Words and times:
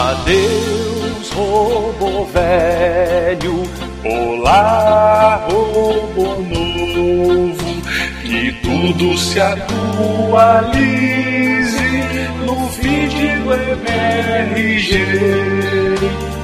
Adeus, 0.00 1.28
robô 1.34 2.24
velho. 2.24 3.62
Olá, 4.02 5.46
robô 5.46 6.40
novo. 6.40 7.82
Que 8.22 8.50
tudo 8.62 9.18
se 9.18 9.38
atualize 9.38 10.70
no 12.46 12.66
do 12.70 13.52
MRG. 13.76 15.04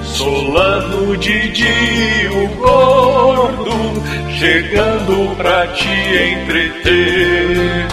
Solano, 0.05 1.17
o 2.29 2.47
gordo, 2.59 3.73
chegando 4.39 5.35
pra 5.37 5.67
te 5.69 5.89
entreter. 5.89 7.87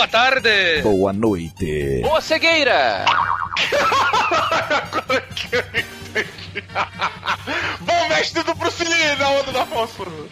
Boa 0.00 0.08
tarde! 0.08 0.80
Boa 0.82 1.12
noite. 1.12 2.00
Boa 2.00 2.22
cegueira! 2.22 3.04
Bom 7.80 8.08
mestre 8.08 8.42
do 8.42 8.54
Bruce 8.54 8.84
Lee 8.84 9.16
na 9.18 9.30
onda 9.30 9.52
da 9.52 9.66
fósforo! 9.66 10.28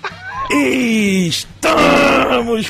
Estamos 0.51 1.51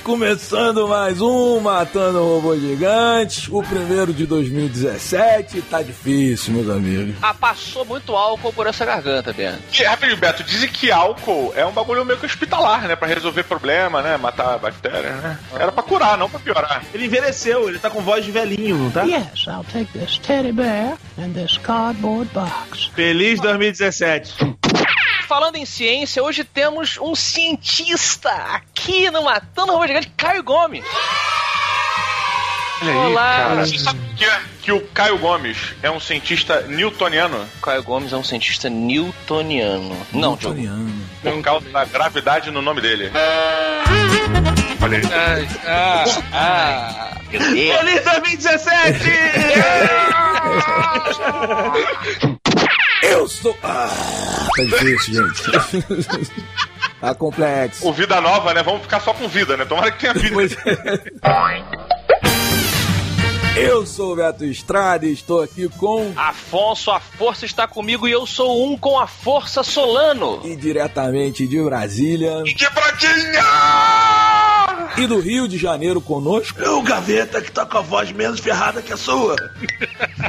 começando 0.00 0.88
mais 0.88 1.20
um 1.20 1.60
Matando 1.60 2.18
Robôs 2.18 2.60
Gigantes, 2.60 3.46
o 3.48 3.62
primeiro 3.62 4.12
de 4.12 4.26
2017. 4.26 5.62
Tá 5.62 5.80
difícil, 5.82 6.54
meus 6.54 6.68
amigos. 6.68 7.14
Ah, 7.22 7.32
passou 7.32 7.84
muito 7.84 8.16
álcool 8.16 8.52
por 8.52 8.66
essa 8.66 8.84
garganta, 8.84 9.32
Ben. 9.32 9.54
E, 9.72 9.84
rapidinho, 9.84 10.16
Beto, 10.16 10.42
dizem 10.42 10.68
que 10.68 10.90
álcool 10.90 11.52
é 11.54 11.64
um 11.64 11.70
bagulho 11.70 12.04
meio 12.04 12.18
que 12.18 12.26
hospitalar, 12.26 12.88
né? 12.88 12.96
Pra 12.96 13.06
resolver 13.06 13.44
problema, 13.44 14.02
né? 14.02 14.16
Matar 14.16 14.58
bactérias, 14.58 15.14
né? 15.22 15.38
Era 15.54 15.70
pra 15.70 15.84
curar, 15.84 16.18
não 16.18 16.28
pra 16.28 16.40
piorar. 16.40 16.82
Ele 16.92 17.04
envelheceu, 17.04 17.68
ele 17.68 17.78
tá 17.78 17.88
com 17.90 18.00
voz 18.00 18.24
de 18.24 18.32
velhinho, 18.32 18.76
não 18.76 18.90
tá? 18.90 19.04
Yes, 19.04 19.46
I'll 19.46 19.64
take 19.72 19.96
this 19.96 20.18
teddy 20.18 20.50
bear 20.50 20.96
and 21.16 21.30
this 21.32 21.56
cardboard 21.58 22.28
box. 22.32 22.90
Feliz 22.96 23.40
2017. 23.40 23.57
Falando 25.26 25.56
em 25.56 25.66
ciência, 25.66 26.22
hoje 26.22 26.44
temos 26.44 26.96
um 26.98 27.14
cientista 27.14 28.30
aqui 28.30 29.10
no 29.10 29.24
Matando 29.24 29.72
Robô 29.72 29.86
Gigante, 29.86 30.10
Caio 30.16 30.42
Gomes. 30.42 30.84
Olá! 32.80 33.56
Você 33.56 33.78
sabe 33.78 33.98
que, 34.16 34.24
é? 34.24 34.40
que 34.62 34.72
o 34.72 34.80
Caio 34.88 35.18
Gomes 35.18 35.74
é 35.82 35.90
um 35.90 35.98
cientista 35.98 36.62
newtoniano 36.62 37.48
Caio 37.60 37.82
Gomes 37.82 38.12
é 38.12 38.16
um 38.16 38.22
cientista 38.22 38.70
newtoniano. 38.70 39.96
Não. 40.12 40.30
Newtoniano. 40.30 41.08
por 41.22 41.42
causa 41.42 41.68
da 41.70 41.84
gravidade 41.84 42.50
no 42.50 42.62
nome 42.62 42.80
dele. 42.80 43.10
Olha 44.80 44.98
aí. 44.98 45.48
Ah, 45.66 46.04
ah, 46.32 47.10
Deus. 47.30 47.44
Feliz 47.78 48.04
2017! 48.04 48.98
Eu 53.10 53.28
sou. 53.28 53.56
Ah, 53.62 53.88
tá 54.56 54.64
difícil, 54.64 55.14
gente. 55.14 56.30
tá 57.00 57.14
complexo. 57.14 57.86
O 57.88 57.92
Vida 57.92 58.20
Nova, 58.20 58.52
né? 58.54 58.62
Vamos 58.62 58.82
ficar 58.82 59.00
só 59.00 59.12
com 59.14 59.28
vida, 59.28 59.56
né? 59.56 59.64
Tomara 59.64 59.90
que 59.90 60.00
tenha 60.00 60.14
vida. 60.14 60.34
Pois 60.34 60.52
é. 60.52 61.78
Eu 63.56 63.84
sou 63.84 64.12
o 64.12 64.16
Beto 64.16 64.44
Estrada 64.44 65.04
e 65.04 65.12
estou 65.12 65.42
aqui 65.42 65.68
com. 65.68 66.12
Afonso, 66.16 66.92
a 66.92 67.00
força 67.00 67.44
está 67.44 67.66
comigo 67.66 68.06
e 68.06 68.12
eu 68.12 68.24
sou 68.24 68.64
um 68.64 68.78
com 68.78 68.98
a 68.98 69.06
força 69.06 69.64
Solano. 69.64 70.40
E 70.44 70.54
diretamente 70.54 71.44
de 71.46 71.60
Brasília 71.60 72.44
Que 72.44 72.70
pratinha! 72.70 74.37
E 74.96 75.06
do 75.06 75.20
Rio 75.20 75.46
de 75.46 75.58
Janeiro 75.58 76.00
conosco. 76.00 76.60
o 76.62 76.82
gaveta 76.82 77.40
que 77.40 77.50
tá 77.50 77.66
com 77.66 77.78
a 77.78 77.80
voz 77.80 78.10
menos 78.12 78.40
ferrada 78.40 78.80
que 78.82 78.92
a 78.92 78.96
sua. 78.96 79.36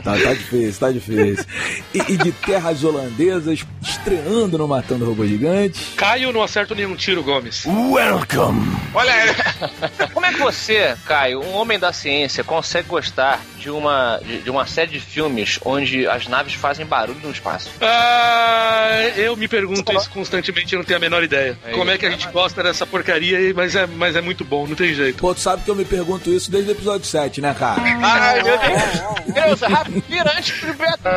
Tá, 0.04 0.18
tá 0.18 0.34
difícil, 0.34 0.80
tá 0.80 0.92
difícil. 0.92 1.46
E, 1.94 2.14
e 2.14 2.18
de 2.18 2.32
terras 2.32 2.84
holandesas, 2.84 3.66
estreando 3.82 4.58
no 4.58 4.68
Matando 4.68 5.06
Robô 5.06 5.26
Gigante. 5.26 5.94
Caio 5.96 6.32
não 6.32 6.44
acerta 6.44 6.76
nenhum 6.76 6.96
tiro, 6.96 7.24
Gomes. 7.24 7.66
Welcome! 7.66 8.78
Olha 8.94 9.14
aí. 9.14 9.30
Como 10.14 10.26
é 10.26 10.34
que 10.34 10.40
você, 10.40 10.96
Caio, 11.06 11.42
um 11.42 11.56
homem 11.56 11.80
da 11.80 11.94
ciência, 11.94 12.44
consegue 12.44 12.88
gostar 12.88 13.42
de 13.58 13.70
uma, 13.70 14.20
de, 14.24 14.42
de 14.42 14.50
uma 14.50 14.66
série 14.66 14.92
de 14.92 15.00
filmes 15.00 15.60
onde 15.64 16.08
as 16.08 16.28
naves 16.28 16.54
fazem 16.54 16.86
barulho 16.86 17.20
no 17.22 17.32
espaço? 17.32 17.70
Ah, 17.82 19.02
eu 19.16 19.36
me 19.36 19.48
pergunto 19.48 19.92
isso 19.94 20.10
constantemente 20.10 20.74
e 20.74 20.78
não 20.78 20.84
tenho 20.84 20.98
a 20.98 21.02
menor 21.02 21.24
ideia. 21.24 21.58
É 21.66 21.72
Como 21.72 21.90
é 21.90 21.94
isso, 21.94 22.00
que 22.00 22.06
a 22.06 22.12
gente 22.12 22.28
gosta 22.30 22.64
dessa 22.64 22.86
porcaria, 22.86 23.54
mas 23.54 23.76
é, 23.76 23.86
mas 23.86 24.16
é 24.16 24.22
muito 24.22 24.44
bom, 24.50 24.68
não 24.68 24.76
tem 24.76 24.94
jeito. 24.94 25.18
Pô, 25.20 25.34
tu 25.34 25.40
sabe 25.40 25.64
que 25.64 25.70
eu 25.70 25.76
me 25.76 25.86
pergunto 25.86 26.30
isso 26.30 26.50
desde 26.50 26.72
o 26.72 26.74
episódio 26.74 27.06
7, 27.06 27.40
né, 27.40 27.54
cara? 27.54 27.82
Ai, 27.82 28.42
meu 28.42 28.58
Deus! 28.58 29.60
Deus, 29.60 30.04
virante 30.08 30.54
pro 30.54 30.74
Beto! 30.74 31.10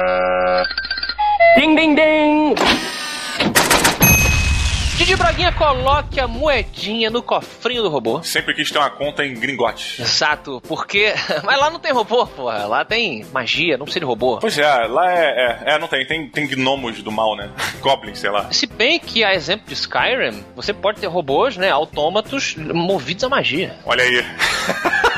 Ding, 1.56 1.74
ding, 1.74 1.94
ding! 1.94 2.54
Didi 5.02 5.16
Braguinha, 5.16 5.50
coloque 5.50 6.20
a 6.20 6.28
moedinha 6.28 7.10
no 7.10 7.24
cofrinho 7.24 7.82
do 7.82 7.88
robô. 7.88 8.22
Sempre 8.22 8.54
quis 8.54 8.70
ter 8.70 8.78
uma 8.78 8.88
conta 8.88 9.26
em 9.26 9.34
gringote. 9.34 10.00
Exato, 10.00 10.62
porque. 10.68 11.12
Mas 11.42 11.58
lá 11.58 11.70
não 11.70 11.80
tem 11.80 11.90
robô, 11.90 12.24
porra. 12.24 12.66
Lá 12.66 12.84
tem 12.84 13.26
magia, 13.32 13.76
não 13.76 13.84
precisa 13.84 13.98
de 13.98 14.06
robô. 14.06 14.38
Pois 14.38 14.56
é, 14.56 14.64
lá 14.86 15.12
é, 15.12 15.24
é, 15.26 15.74
é, 15.74 15.78
não 15.80 15.88
tem, 15.88 16.06
tem, 16.06 16.28
tem 16.28 16.46
gnomos 16.46 17.02
do 17.02 17.10
mal, 17.10 17.34
né? 17.34 17.50
Goblins, 17.82 18.20
sei 18.20 18.30
lá. 18.30 18.52
Se 18.52 18.64
bem 18.64 19.00
que, 19.00 19.24
a 19.24 19.34
exemplo 19.34 19.66
de 19.66 19.74
Skyrim, 19.74 20.44
você 20.54 20.72
pode 20.72 21.00
ter 21.00 21.08
robôs, 21.08 21.56
né, 21.56 21.68
autômatos 21.68 22.54
movidos 22.54 23.24
a 23.24 23.28
magia. 23.28 23.74
Olha 23.84 24.04
aí. 24.04 24.24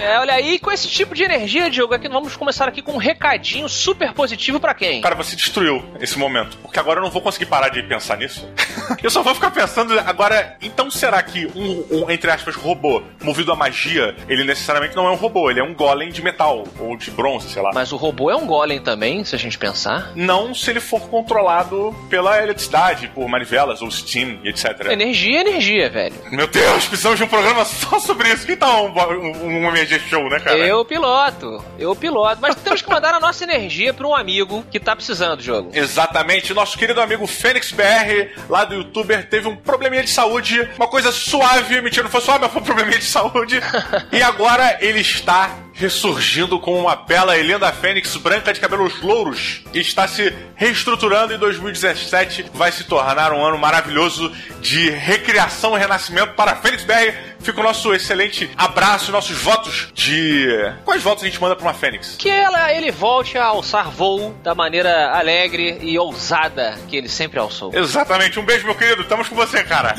É, 0.00 0.18
olha 0.18 0.34
aí, 0.34 0.58
com 0.58 0.70
esse 0.72 0.88
tipo 0.88 1.14
de 1.14 1.22
energia, 1.22 1.68
Diogo, 1.68 1.92
aqui 1.92 2.08
vamos 2.08 2.34
começar 2.34 2.66
aqui 2.66 2.80
com 2.80 2.92
um 2.92 2.96
recadinho 2.96 3.68
super 3.68 4.12
positivo 4.14 4.58
pra 4.58 4.72
quem? 4.72 5.02
Cara, 5.02 5.14
você 5.14 5.36
destruiu 5.36 5.84
esse 6.00 6.18
momento. 6.18 6.56
Porque 6.62 6.78
agora 6.78 6.98
eu 7.00 7.02
não 7.02 7.10
vou 7.10 7.20
conseguir 7.20 7.46
parar 7.46 7.68
de 7.68 7.82
pensar 7.82 8.16
nisso. 8.16 8.48
eu 9.02 9.10
só 9.10 9.22
vou 9.22 9.34
ficar 9.34 9.50
pensando 9.50 9.98
agora, 10.00 10.56
então 10.62 10.90
será 10.90 11.22
que 11.22 11.46
um, 11.54 11.84
um, 11.90 12.10
entre 12.10 12.30
aspas, 12.30 12.54
robô 12.54 13.02
movido 13.22 13.52
a 13.52 13.56
magia, 13.56 14.16
ele 14.26 14.42
necessariamente 14.42 14.96
não 14.96 15.06
é 15.06 15.10
um 15.10 15.16
robô, 15.16 15.50
ele 15.50 15.60
é 15.60 15.62
um 15.62 15.74
golem 15.74 16.10
de 16.10 16.22
metal 16.22 16.64
ou 16.78 16.96
de 16.96 17.10
bronze, 17.10 17.50
sei 17.50 17.60
lá. 17.60 17.70
Mas 17.74 17.92
o 17.92 17.96
robô 17.96 18.30
é 18.30 18.36
um 18.36 18.46
golem 18.46 18.80
também, 18.80 19.22
se 19.24 19.34
a 19.34 19.38
gente 19.38 19.58
pensar. 19.58 20.12
Não 20.14 20.54
se 20.54 20.70
ele 20.70 20.80
for 20.80 21.02
controlado 21.08 21.94
pela 22.08 22.42
eletricidade, 22.42 23.08
por 23.08 23.28
manivelas 23.28 23.82
ou 23.82 23.90
Steam 23.90 24.40
etc. 24.44 24.86
Energia 24.90 25.38
é 25.38 25.40
energia, 25.40 25.90
velho. 25.90 26.14
Meu 26.30 26.46
Deus, 26.46 26.86
precisamos 26.86 27.18
de 27.18 27.24
um 27.24 27.28
programa 27.28 27.64
só 27.64 27.98
sobre 28.00 28.32
isso. 28.32 28.46
Que 28.46 28.56
tal 28.56 28.86
um, 28.86 29.46
um, 29.46 29.56
um 29.58 29.70
MG 29.90 29.98
show, 30.08 30.28
né, 30.30 30.38
cara? 30.38 30.56
Eu 30.58 30.84
piloto, 30.84 31.64
eu 31.78 31.96
piloto. 31.96 32.40
Mas 32.40 32.54
temos 32.54 32.80
que 32.80 32.88
mandar 32.88 33.14
a 33.14 33.20
nossa 33.20 33.42
energia 33.42 33.92
pra 33.92 34.06
um 34.06 34.14
amigo 34.14 34.64
que 34.70 34.78
tá 34.78 34.94
precisando 34.94 35.36
do 35.36 35.42
jogo. 35.42 35.70
Exatamente, 35.74 36.54
nosso 36.54 36.78
querido 36.78 37.00
amigo 37.00 37.26
Fênix 37.26 37.72
BR, 37.72 38.40
lá 38.48 38.64
do 38.64 38.74
youtuber, 38.74 39.28
teve 39.28 39.48
um 39.48 39.56
probleminha 39.56 40.02
de 40.02 40.10
saúde, 40.10 40.68
uma 40.76 40.86
coisa 40.86 41.10
suave, 41.10 41.80
mentira, 41.80 42.04
não 42.04 42.10
foi 42.10 42.20
suave, 42.20 42.40
mas 42.42 42.52
foi 42.52 42.62
um 42.62 42.64
probleminha 42.64 42.98
de 42.98 43.04
saúde. 43.04 43.60
e 44.12 44.22
agora 44.22 44.78
ele 44.80 45.00
está 45.00 45.50
ressurgindo 45.80 46.60
com 46.60 46.78
uma 46.78 46.94
bela 46.94 47.38
Helena 47.38 47.72
Fênix 47.72 48.14
branca 48.16 48.52
de 48.52 48.60
cabelos 48.60 49.00
louros 49.00 49.62
e 49.72 49.80
está 49.80 50.06
se 50.06 50.32
reestruturando 50.54 51.32
em 51.32 51.38
2017. 51.38 52.46
Vai 52.52 52.70
se 52.70 52.84
tornar 52.84 53.32
um 53.32 53.42
ano 53.44 53.56
maravilhoso 53.58 54.30
de 54.60 54.90
recriação 54.90 55.74
e 55.76 55.80
renascimento 55.80 56.34
para 56.34 56.52
a 56.52 56.56
Fênix 56.56 56.84
BR. 56.84 57.30
Fica 57.40 57.58
o 57.60 57.62
nosso 57.62 57.94
excelente 57.94 58.50
abraço 58.56 59.10
e 59.10 59.12
nossos 59.12 59.38
votos 59.38 59.88
de. 59.94 60.46
Quais 60.84 61.02
votos 61.02 61.24
a 61.24 61.26
gente 61.26 61.40
manda 61.40 61.56
para 61.56 61.64
uma 61.64 61.72
Fênix? 61.72 62.16
Que 62.18 62.28
ela, 62.28 62.70
ele 62.74 62.90
volte 62.90 63.38
a 63.38 63.46
alçar 63.46 63.90
voo 63.90 64.34
da 64.42 64.54
maneira 64.54 65.10
alegre 65.16 65.78
e 65.80 65.98
ousada 65.98 66.78
que 66.88 66.96
ele 66.96 67.08
sempre 67.08 67.38
alçou. 67.38 67.70
Exatamente, 67.74 68.38
um 68.38 68.44
beijo, 68.44 68.66
meu 68.66 68.74
querido. 68.74 69.00
Estamos 69.00 69.26
com 69.28 69.34
você, 69.34 69.64
cara. 69.64 69.94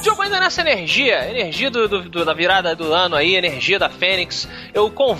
Diogo, 0.00 0.22
ainda 0.22 0.38
nessa 0.38 0.60
energia, 0.60 1.28
energia 1.28 1.68
do, 1.70 1.88
do- 1.88 2.08
do- 2.08 2.24
da 2.24 2.32
virada 2.32 2.76
do 2.76 2.92
ano 2.92 3.16
aí, 3.16 3.34
energia 3.34 3.78
da 3.80 3.88
Fênix, 3.90 4.48
eu 4.72 4.88
convido 4.88 5.15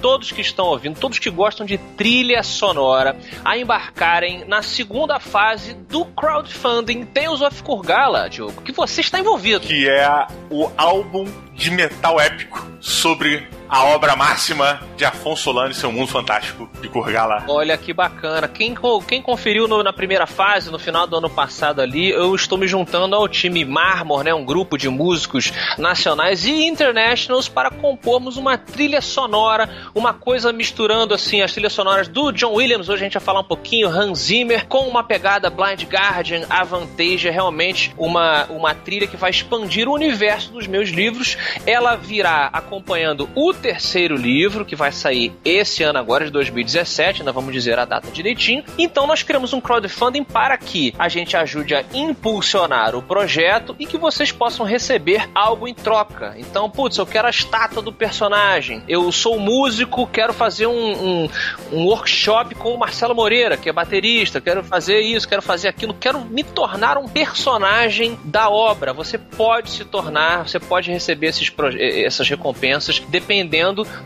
todos 0.00 0.32
que 0.32 0.40
estão 0.40 0.66
ouvindo, 0.66 0.98
todos 0.98 1.18
que 1.18 1.30
gostam 1.30 1.66
de 1.66 1.78
trilha 1.78 2.42
sonora, 2.42 3.16
a 3.44 3.56
embarcarem 3.56 4.44
na 4.46 4.62
segunda 4.62 5.18
fase 5.18 5.74
do 5.74 6.04
crowdfunding 6.04 7.04
Tales 7.04 7.40
of 7.40 7.62
Kurgala, 7.62 8.28
Diogo, 8.28 8.62
que 8.62 8.72
você 8.72 9.00
está 9.00 9.18
envolvido. 9.18 9.66
Que 9.66 9.88
é 9.88 10.26
o 10.50 10.70
álbum 10.76 11.24
de 11.54 11.70
metal 11.70 12.20
épico 12.20 12.66
sobre 12.80 13.46
a 13.72 13.84
obra 13.84 14.14
máxima 14.14 14.82
de 14.98 15.04
Afonso 15.06 15.44
Solano 15.44 15.70
e 15.70 15.74
seu 15.74 15.90
mundo 15.90 16.06
fantástico 16.08 16.68
de 16.82 16.90
Kurgala. 16.90 17.42
Olha 17.48 17.74
que 17.78 17.90
bacana. 17.94 18.46
Quem, 18.46 18.74
quem 19.08 19.22
conferiu 19.22 19.66
no- 19.66 19.82
na 19.82 19.94
primeira 19.94 20.26
fase, 20.26 20.70
no 20.70 20.78
final 20.78 21.06
do 21.06 21.16
ano 21.16 21.30
passado 21.30 21.80
ali, 21.80 22.10
eu 22.10 22.34
estou 22.34 22.58
me 22.58 22.68
juntando 22.68 23.16
ao 23.16 23.26
time 23.26 23.64
Marmor, 23.64 24.24
né? 24.24 24.34
Um 24.34 24.44
grupo 24.44 24.76
de 24.76 24.90
músicos 24.90 25.50
nacionais 25.78 26.44
e 26.44 26.66
internationals 26.66 27.48
para 27.48 27.70
compormos 27.70 28.36
uma 28.36 28.58
trilha 28.58 29.00
sonora, 29.00 29.66
uma 29.94 30.12
coisa 30.12 30.52
misturando 30.52 31.14
assim 31.14 31.40
as 31.40 31.50
trilhas 31.52 31.72
sonoras 31.72 32.08
do 32.08 32.30
John 32.30 32.52
Williams. 32.52 32.90
Hoje 32.90 33.00
a 33.00 33.04
gente 33.06 33.14
vai 33.14 33.22
falar 33.24 33.40
um 33.40 33.44
pouquinho, 33.44 33.88
Hans 33.88 34.18
Zimmer, 34.18 34.66
com 34.66 34.86
uma 34.86 35.02
pegada 35.02 35.48
Blind 35.48 35.82
Guardian, 35.84 36.44
Avantage, 36.50 37.30
realmente 37.30 37.94
uma, 37.96 38.44
uma 38.50 38.74
trilha 38.74 39.06
que 39.06 39.16
vai 39.16 39.30
expandir 39.30 39.88
o 39.88 39.94
universo 39.94 40.52
dos 40.52 40.66
meus 40.66 40.90
livros. 40.90 41.38
Ela 41.66 41.96
virá 41.96 42.50
acompanhando 42.52 43.30
o 43.34 43.54
terceiro 43.62 44.16
livro, 44.16 44.64
que 44.64 44.74
vai 44.74 44.90
sair 44.90 45.32
esse 45.44 45.84
ano 45.84 45.98
agora, 45.98 46.24
de 46.24 46.32
2017, 46.32 47.20
ainda 47.20 47.30
vamos 47.30 47.52
dizer 47.52 47.78
a 47.78 47.84
data 47.84 48.10
direitinho. 48.10 48.64
Então 48.76 49.06
nós 49.06 49.22
criamos 49.22 49.52
um 49.52 49.60
crowdfunding 49.60 50.24
para 50.24 50.58
que 50.58 50.92
a 50.98 51.08
gente 51.08 51.36
ajude 51.36 51.74
a 51.74 51.84
impulsionar 51.94 52.96
o 52.96 53.02
projeto 53.02 53.76
e 53.78 53.86
que 53.86 53.96
vocês 53.96 54.32
possam 54.32 54.66
receber 54.66 55.28
algo 55.32 55.68
em 55.68 55.74
troca. 55.74 56.34
Então, 56.36 56.68
putz, 56.68 56.98
eu 56.98 57.06
quero 57.06 57.28
a 57.28 57.30
estátua 57.30 57.80
do 57.80 57.92
personagem. 57.92 58.82
Eu 58.88 59.12
sou 59.12 59.38
músico, 59.38 60.08
quero 60.08 60.32
fazer 60.32 60.66
um, 60.66 60.72
um, 60.72 61.28
um 61.72 61.84
workshop 61.84 62.56
com 62.56 62.74
o 62.74 62.78
Marcelo 62.78 63.14
Moreira, 63.14 63.56
que 63.56 63.68
é 63.68 63.72
baterista. 63.72 64.40
Quero 64.40 64.64
fazer 64.64 65.00
isso, 65.00 65.28
quero 65.28 65.42
fazer 65.42 65.68
aquilo. 65.68 65.94
Quero 65.94 66.20
me 66.20 66.42
tornar 66.42 66.98
um 66.98 67.06
personagem 67.06 68.18
da 68.24 68.50
obra. 68.50 68.92
Você 68.92 69.18
pode 69.18 69.70
se 69.70 69.84
tornar, 69.84 70.48
você 70.48 70.58
pode 70.58 70.90
receber 70.90 71.28
esses, 71.28 71.52
essas 71.78 72.28
recompensas 72.28 73.00
dependendo 73.08 73.51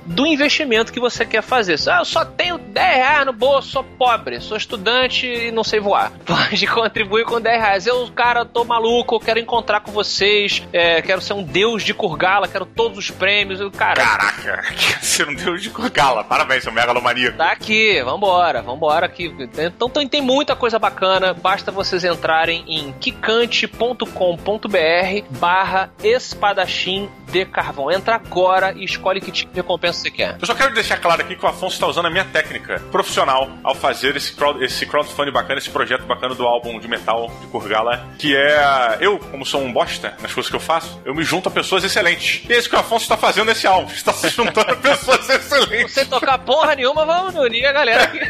do 0.04 0.26
investimento 0.26 0.92
que 0.92 1.00
você 1.00 1.24
quer 1.24 1.42
fazer. 1.42 1.76
Ah, 1.88 1.98
eu 2.00 2.04
só 2.04 2.24
tenho 2.24 2.58
10 2.58 2.96
reais 2.96 3.26
no 3.26 3.32
bolso, 3.32 3.68
sou 3.68 3.84
pobre, 3.84 4.40
sou 4.40 4.56
estudante 4.56 5.26
e 5.26 5.50
não 5.50 5.62
sei 5.62 5.78
voar. 5.78 6.12
Pode 6.26 6.66
contribuir 6.66 7.24
com 7.24 7.40
10 7.40 7.60
reais. 7.60 7.86
Eu, 7.86 8.10
cara, 8.12 8.44
tô 8.44 8.64
maluco, 8.64 9.14
eu 9.14 9.20
quero 9.20 9.38
encontrar 9.38 9.80
com 9.80 9.92
vocês, 9.92 10.62
é, 10.72 11.00
quero 11.02 11.20
ser 11.20 11.34
um 11.34 11.42
deus 11.42 11.82
de 11.82 11.94
Kurgala, 11.94 12.48
quero 12.48 12.66
todos 12.66 12.98
os 12.98 13.10
prêmios. 13.10 13.60
Eu, 13.60 13.70
cara, 13.70 14.02
Caraca, 14.02 14.64
você 15.00 15.24
não 15.24 15.34
deu 15.34 15.56
de 15.56 15.70
Kurgala. 15.70 16.24
Parabéns, 16.24 16.62
seu 16.62 16.72
megalomaníaco. 16.72 17.36
Tá 17.36 17.52
aqui, 17.52 18.02
vambora, 18.02 18.62
vambora 18.62 19.06
aqui. 19.06 19.34
Então 19.58 19.88
tem, 19.88 20.08
tem 20.08 20.20
muita 20.20 20.56
coisa 20.56 20.78
bacana, 20.78 21.32
basta 21.34 21.70
vocês 21.70 22.04
entrarem 22.04 22.64
em 22.66 22.92
quicante.com.br 22.92 24.06
barra 25.38 25.90
espadachim 26.02 27.08
de 27.30 27.44
carvão. 27.44 27.90
Entra 27.90 28.16
agora 28.16 28.72
e 28.76 28.84
escolhe 28.84 29.20
que 29.26 29.32
tipo 29.32 29.52
de 29.52 29.60
recompensa 29.60 30.00
você 30.00 30.10
quer. 30.10 30.36
Eu 30.40 30.46
só 30.46 30.54
quero 30.54 30.72
deixar 30.72 30.98
claro 30.98 31.20
aqui 31.20 31.34
que 31.34 31.44
o 31.44 31.48
Afonso 31.48 31.74
está 31.74 31.86
usando 31.86 32.06
a 32.06 32.10
minha 32.10 32.24
técnica 32.24 32.80
profissional 32.92 33.50
ao 33.64 33.74
fazer 33.74 34.16
esse, 34.16 34.32
crowd, 34.32 34.64
esse 34.64 34.86
crowdfunding 34.86 35.32
bacana, 35.32 35.58
esse 35.58 35.70
projeto 35.70 36.04
bacana 36.04 36.34
do 36.34 36.46
álbum 36.46 36.78
de 36.78 36.86
metal 36.86 37.30
de 37.40 37.48
Kurgala, 37.48 38.06
que 38.18 38.36
é 38.36 38.98
eu, 39.00 39.18
como 39.18 39.44
sou 39.44 39.60
um 39.60 39.72
bosta 39.72 40.14
nas 40.20 40.32
coisas 40.32 40.48
que 40.48 40.54
eu 40.54 40.60
faço, 40.60 41.00
eu 41.04 41.14
me 41.14 41.24
junto 41.24 41.48
a 41.48 41.50
pessoas 41.50 41.82
excelentes. 41.82 42.48
E 42.48 42.52
é 42.52 42.58
isso 42.58 42.70
que 42.70 42.76
o 42.76 42.78
Afonso 42.78 43.02
está 43.02 43.16
fazendo 43.16 43.46
nesse 43.46 43.66
álbum, 43.66 43.90
está 43.90 44.12
se 44.12 44.28
juntando 44.28 44.70
a 44.70 44.76
pessoas 44.76 45.28
excelentes. 45.28 45.92
Sem 45.92 46.06
tocar 46.06 46.38
porra 46.38 46.76
nenhuma, 46.76 47.04
vamos 47.04 47.34
unir 47.34 47.66
a 47.66 47.72
galera 47.72 48.04
aqui. 48.04 48.20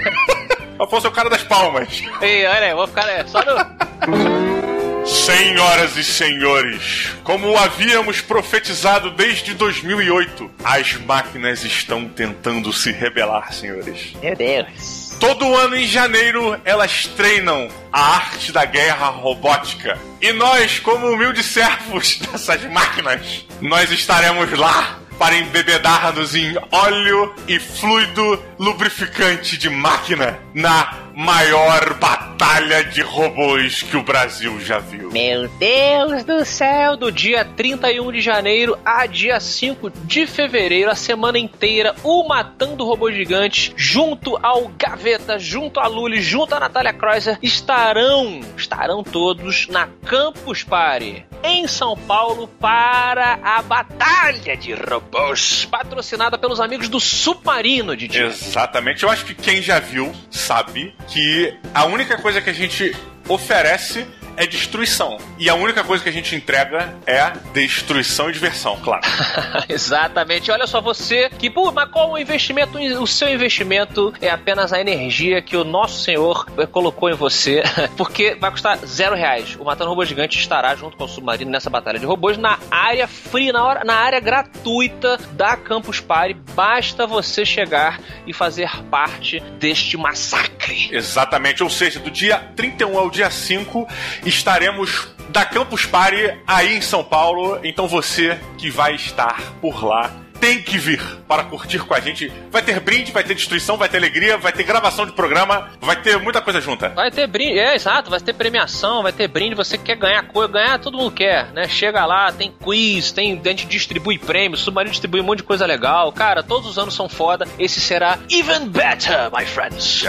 O 0.79 0.85
Afonso 0.85 1.07
é 1.07 1.11
o 1.11 1.13
cara 1.13 1.29
das 1.29 1.43
palmas. 1.43 2.03
Ei, 2.23 2.47
olha 2.47 2.69
aí, 2.69 2.75
vou 2.75 2.87
ficar 2.87 3.07
é, 3.09 3.27
só 3.27 3.41
no. 3.45 4.67
Senhoras 5.07 5.97
e 5.97 6.03
senhores, 6.03 7.13
como 7.23 7.57
havíamos 7.57 8.21
profetizado 8.21 9.13
desde 9.13 9.55
2008, 9.55 10.51
as 10.65 10.95
máquinas 10.95 11.63
estão 11.65 12.09
tentando 12.09 12.73
se 12.73 12.91
rebelar, 12.91 13.53
senhores. 13.53 14.15
Meu 14.21 14.35
Deus. 14.35 15.17
Todo 15.21 15.55
ano 15.55 15.77
em 15.77 15.87
janeiro 15.87 16.61
elas 16.65 17.07
treinam 17.17 17.69
a 17.93 18.17
arte 18.17 18.51
da 18.51 18.65
guerra 18.65 19.07
robótica. 19.07 19.97
E 20.21 20.33
nós, 20.33 20.81
como 20.81 21.07
humildes 21.07 21.47
servos 21.47 22.19
dessas 22.33 22.65
máquinas, 22.65 23.47
nós 23.61 23.91
estaremos 23.93 24.51
lá 24.59 24.99
para 25.19 25.37
embebedar-nos 25.37 26.35
em 26.35 26.57
óleo 26.71 27.35
e 27.49 27.59
fluido 27.59 28.43
lubrificante 28.59 29.57
de 29.57 29.69
máquina 29.69 30.39
na 30.55 31.07
maior 31.17 31.95
batalha 31.95 32.85
de 32.85 33.01
robôs 33.01 33.83
que 33.83 33.97
o 33.97 34.03
Brasil 34.03 34.61
já 34.61 34.79
viu. 34.79 35.11
Meu 35.11 35.49
Deus 35.49 36.25
do 36.25 36.45
céu! 36.45 36.95
Do 36.95 37.11
dia 37.11 37.43
31 37.43 38.13
de 38.13 38.21
janeiro 38.21 38.79
a 38.85 39.07
dia 39.07 39.41
5 39.41 39.91
de 40.05 40.27
fevereiro, 40.27 40.91
a 40.91 40.95
semana 40.95 41.39
inteira, 41.39 41.95
o 42.05 42.29
Matando 42.29 42.85
Robô 42.85 43.11
Gigante, 43.11 43.73
junto 43.77 44.37
ao 44.43 44.71
Gaveta, 44.79 45.39
junto 45.39 45.81
a 45.81 45.87
Lully, 45.87 46.21
junto 46.21 46.55
a 46.55 46.61
Natália 46.61 46.93
Kreuzer, 46.93 47.39
estarão, 47.43 48.41
estarão 48.57 49.03
todos 49.03 49.69
na 49.69 49.89
Campus 50.05 50.63
Party, 50.63 51.25
em 51.47 51.69
São 51.69 51.97
Paulo, 51.97 52.49
para 52.49 53.39
a 53.43 53.63
Batalha 53.63 54.57
de 54.57 54.75
Robôs, 54.75 55.65
patrocinada 55.65 56.37
pelos 56.37 56.61
amigos 56.61 56.89
do 56.89 56.99
Submarino, 56.99 57.97
Didi. 57.97 58.21
Exatamente. 58.21 59.05
Eu 59.05 59.11
acho 59.11 59.25
que 59.25 59.35
quem 59.35 59.63
já 59.63 59.79
viu 59.79 60.13
sabe 60.31 60.95
que 61.07 61.57
a 61.73 61.85
única 61.85 62.21
coisa 62.21 62.41
que 62.41 62.51
a 62.51 62.53
gente 62.53 62.95
oferece 63.29 64.07
é 64.37 64.47
destruição. 64.47 65.19
E 65.39 65.49
a 65.49 65.55
única 65.55 65.83
coisa 65.83 66.03
que 66.03 66.09
a 66.09 66.13
gente 66.13 66.35
entrega 66.35 66.95
é 67.07 67.33
destruição 67.53 68.29
e 68.29 68.33
diversão, 68.33 68.79
claro. 68.83 69.03
Exatamente. 69.69 70.51
Olha 70.51 70.67
só, 70.67 70.81
você 70.81 71.31
que, 71.31 71.51
pô, 71.51 71.73
mas 71.73 71.91
qual 71.91 72.13
o 72.13 72.19
investimento? 72.19 72.79
O 72.79 73.07
seu 73.07 73.29
investimento 73.29 74.13
é 74.21 74.29
apenas 74.29 74.73
a 74.73 74.81
energia 74.81 75.41
que 75.41 75.57
o 75.57 75.65
nosso 75.65 76.03
Senhor 76.03 76.45
colocou 76.71 77.11
em 77.11 77.15
você, 77.15 77.63
porque 77.97 78.37
vai 78.41 78.51
custar 78.51 78.79
zero 78.79 79.15
reais. 79.17 79.57
O 79.59 79.65
Matando 79.65 79.91
Robô 79.91 80.05
Gigante 80.05 80.39
estará 80.39 80.75
junto 80.75 80.97
com 80.97 81.05
o 81.05 81.09
Submarino 81.09 81.51
nessa 81.51 81.71
batalha 81.71 81.99
de 81.99 82.07
robôs 82.07 82.37
na 82.37 82.59
área 82.71 83.09
free, 83.09 83.53
na, 83.53 83.65
hora, 83.65 83.85
na 83.85 83.95
área 83.95 84.21
gratuita 84.21 85.19
da 85.33 85.57
Campus 85.57 86.01
Party. 86.01 86.35
Basta 86.55 87.07
você 87.07 87.45
chegar 87.45 88.01
e 88.27 88.33
fazer 88.33 88.71
parte 88.91 89.41
deste 89.59 89.97
massacre. 89.97 90.89
Exatamente. 90.93 91.63
Ou 91.63 91.71
seja, 91.71 91.99
do 91.99 92.11
dia 92.11 92.39
31 92.55 92.99
ao 92.99 93.11
dia 93.11 93.31
5 93.31 93.87
estaremos 94.27 95.09
da 95.29 95.45
Campus 95.45 95.87
Party 95.87 96.39
aí 96.47 96.77
em 96.77 96.81
São 96.81 97.05
Paulo. 97.05 97.61
Então 97.63 97.87
você 97.87 98.39
que 98.59 98.71
vai 98.71 98.95
estar 98.95 99.41
por 99.61 99.85
lá 99.85 100.11
tem 100.41 100.63
que 100.63 100.79
vir 100.79 101.01
para 101.27 101.45
curtir 101.45 101.79
com 101.81 101.95
a 101.95 102.01
gente. 102.01 102.31
Vai 102.51 102.63
ter 102.63 102.79
brinde, 102.81 103.13
vai 103.13 103.25
ter 103.25 103.35
destruição, 103.35 103.77
vai 103.77 103.89
ter 103.89 103.97
alegria, 103.97 104.37
vai 104.37 104.53
ter 104.53 104.63
gravação 104.63 105.07
de 105.07 105.13
programa, 105.13 105.71
vai 105.81 105.97
ter 105.97 106.19
muita 106.19 106.41
coisa 106.41 106.61
junta. 106.61 106.91
Vai 106.91 107.11
ter 107.11 107.27
brinde, 107.27 107.59
é 107.59 107.75
exato, 107.75 108.11
vai 108.11 108.21
ter 108.21 108.35
premiação, 108.35 109.03
vai 109.03 109.13
ter 109.13 109.29
brinde, 109.29 109.55
você 109.55 109.79
quer 109.79 109.97
ganhar 109.97 110.23
coisa, 110.25 110.53
ganhar 110.53 110.79
todo 110.79 110.99
mundo 110.99 111.11
quer, 111.11 111.53
né? 111.53 111.67
Chega 111.69 112.05
lá, 112.05 112.31
tem 112.31 112.53
quiz, 112.53 113.13
tem, 113.13 113.41
a 113.45 113.49
gente 113.49 113.67
distribui 113.67 114.19
prêmios, 114.19 114.61
Submarino 114.61 114.93
distribui 114.93 115.21
um 115.21 115.25
monte 115.25 115.39
de 115.39 115.45
coisa 115.45 115.67
legal. 115.67 116.13
Cara, 116.13 116.43
todos 116.43 116.69
os 116.69 116.79
anos 116.79 116.95
são 116.95 117.09
foda, 117.09 117.47
esse 117.59 117.81
será 117.81 118.19
even 118.31 118.69
better, 118.69 119.31
my 119.33 119.45
friends. 119.45 120.05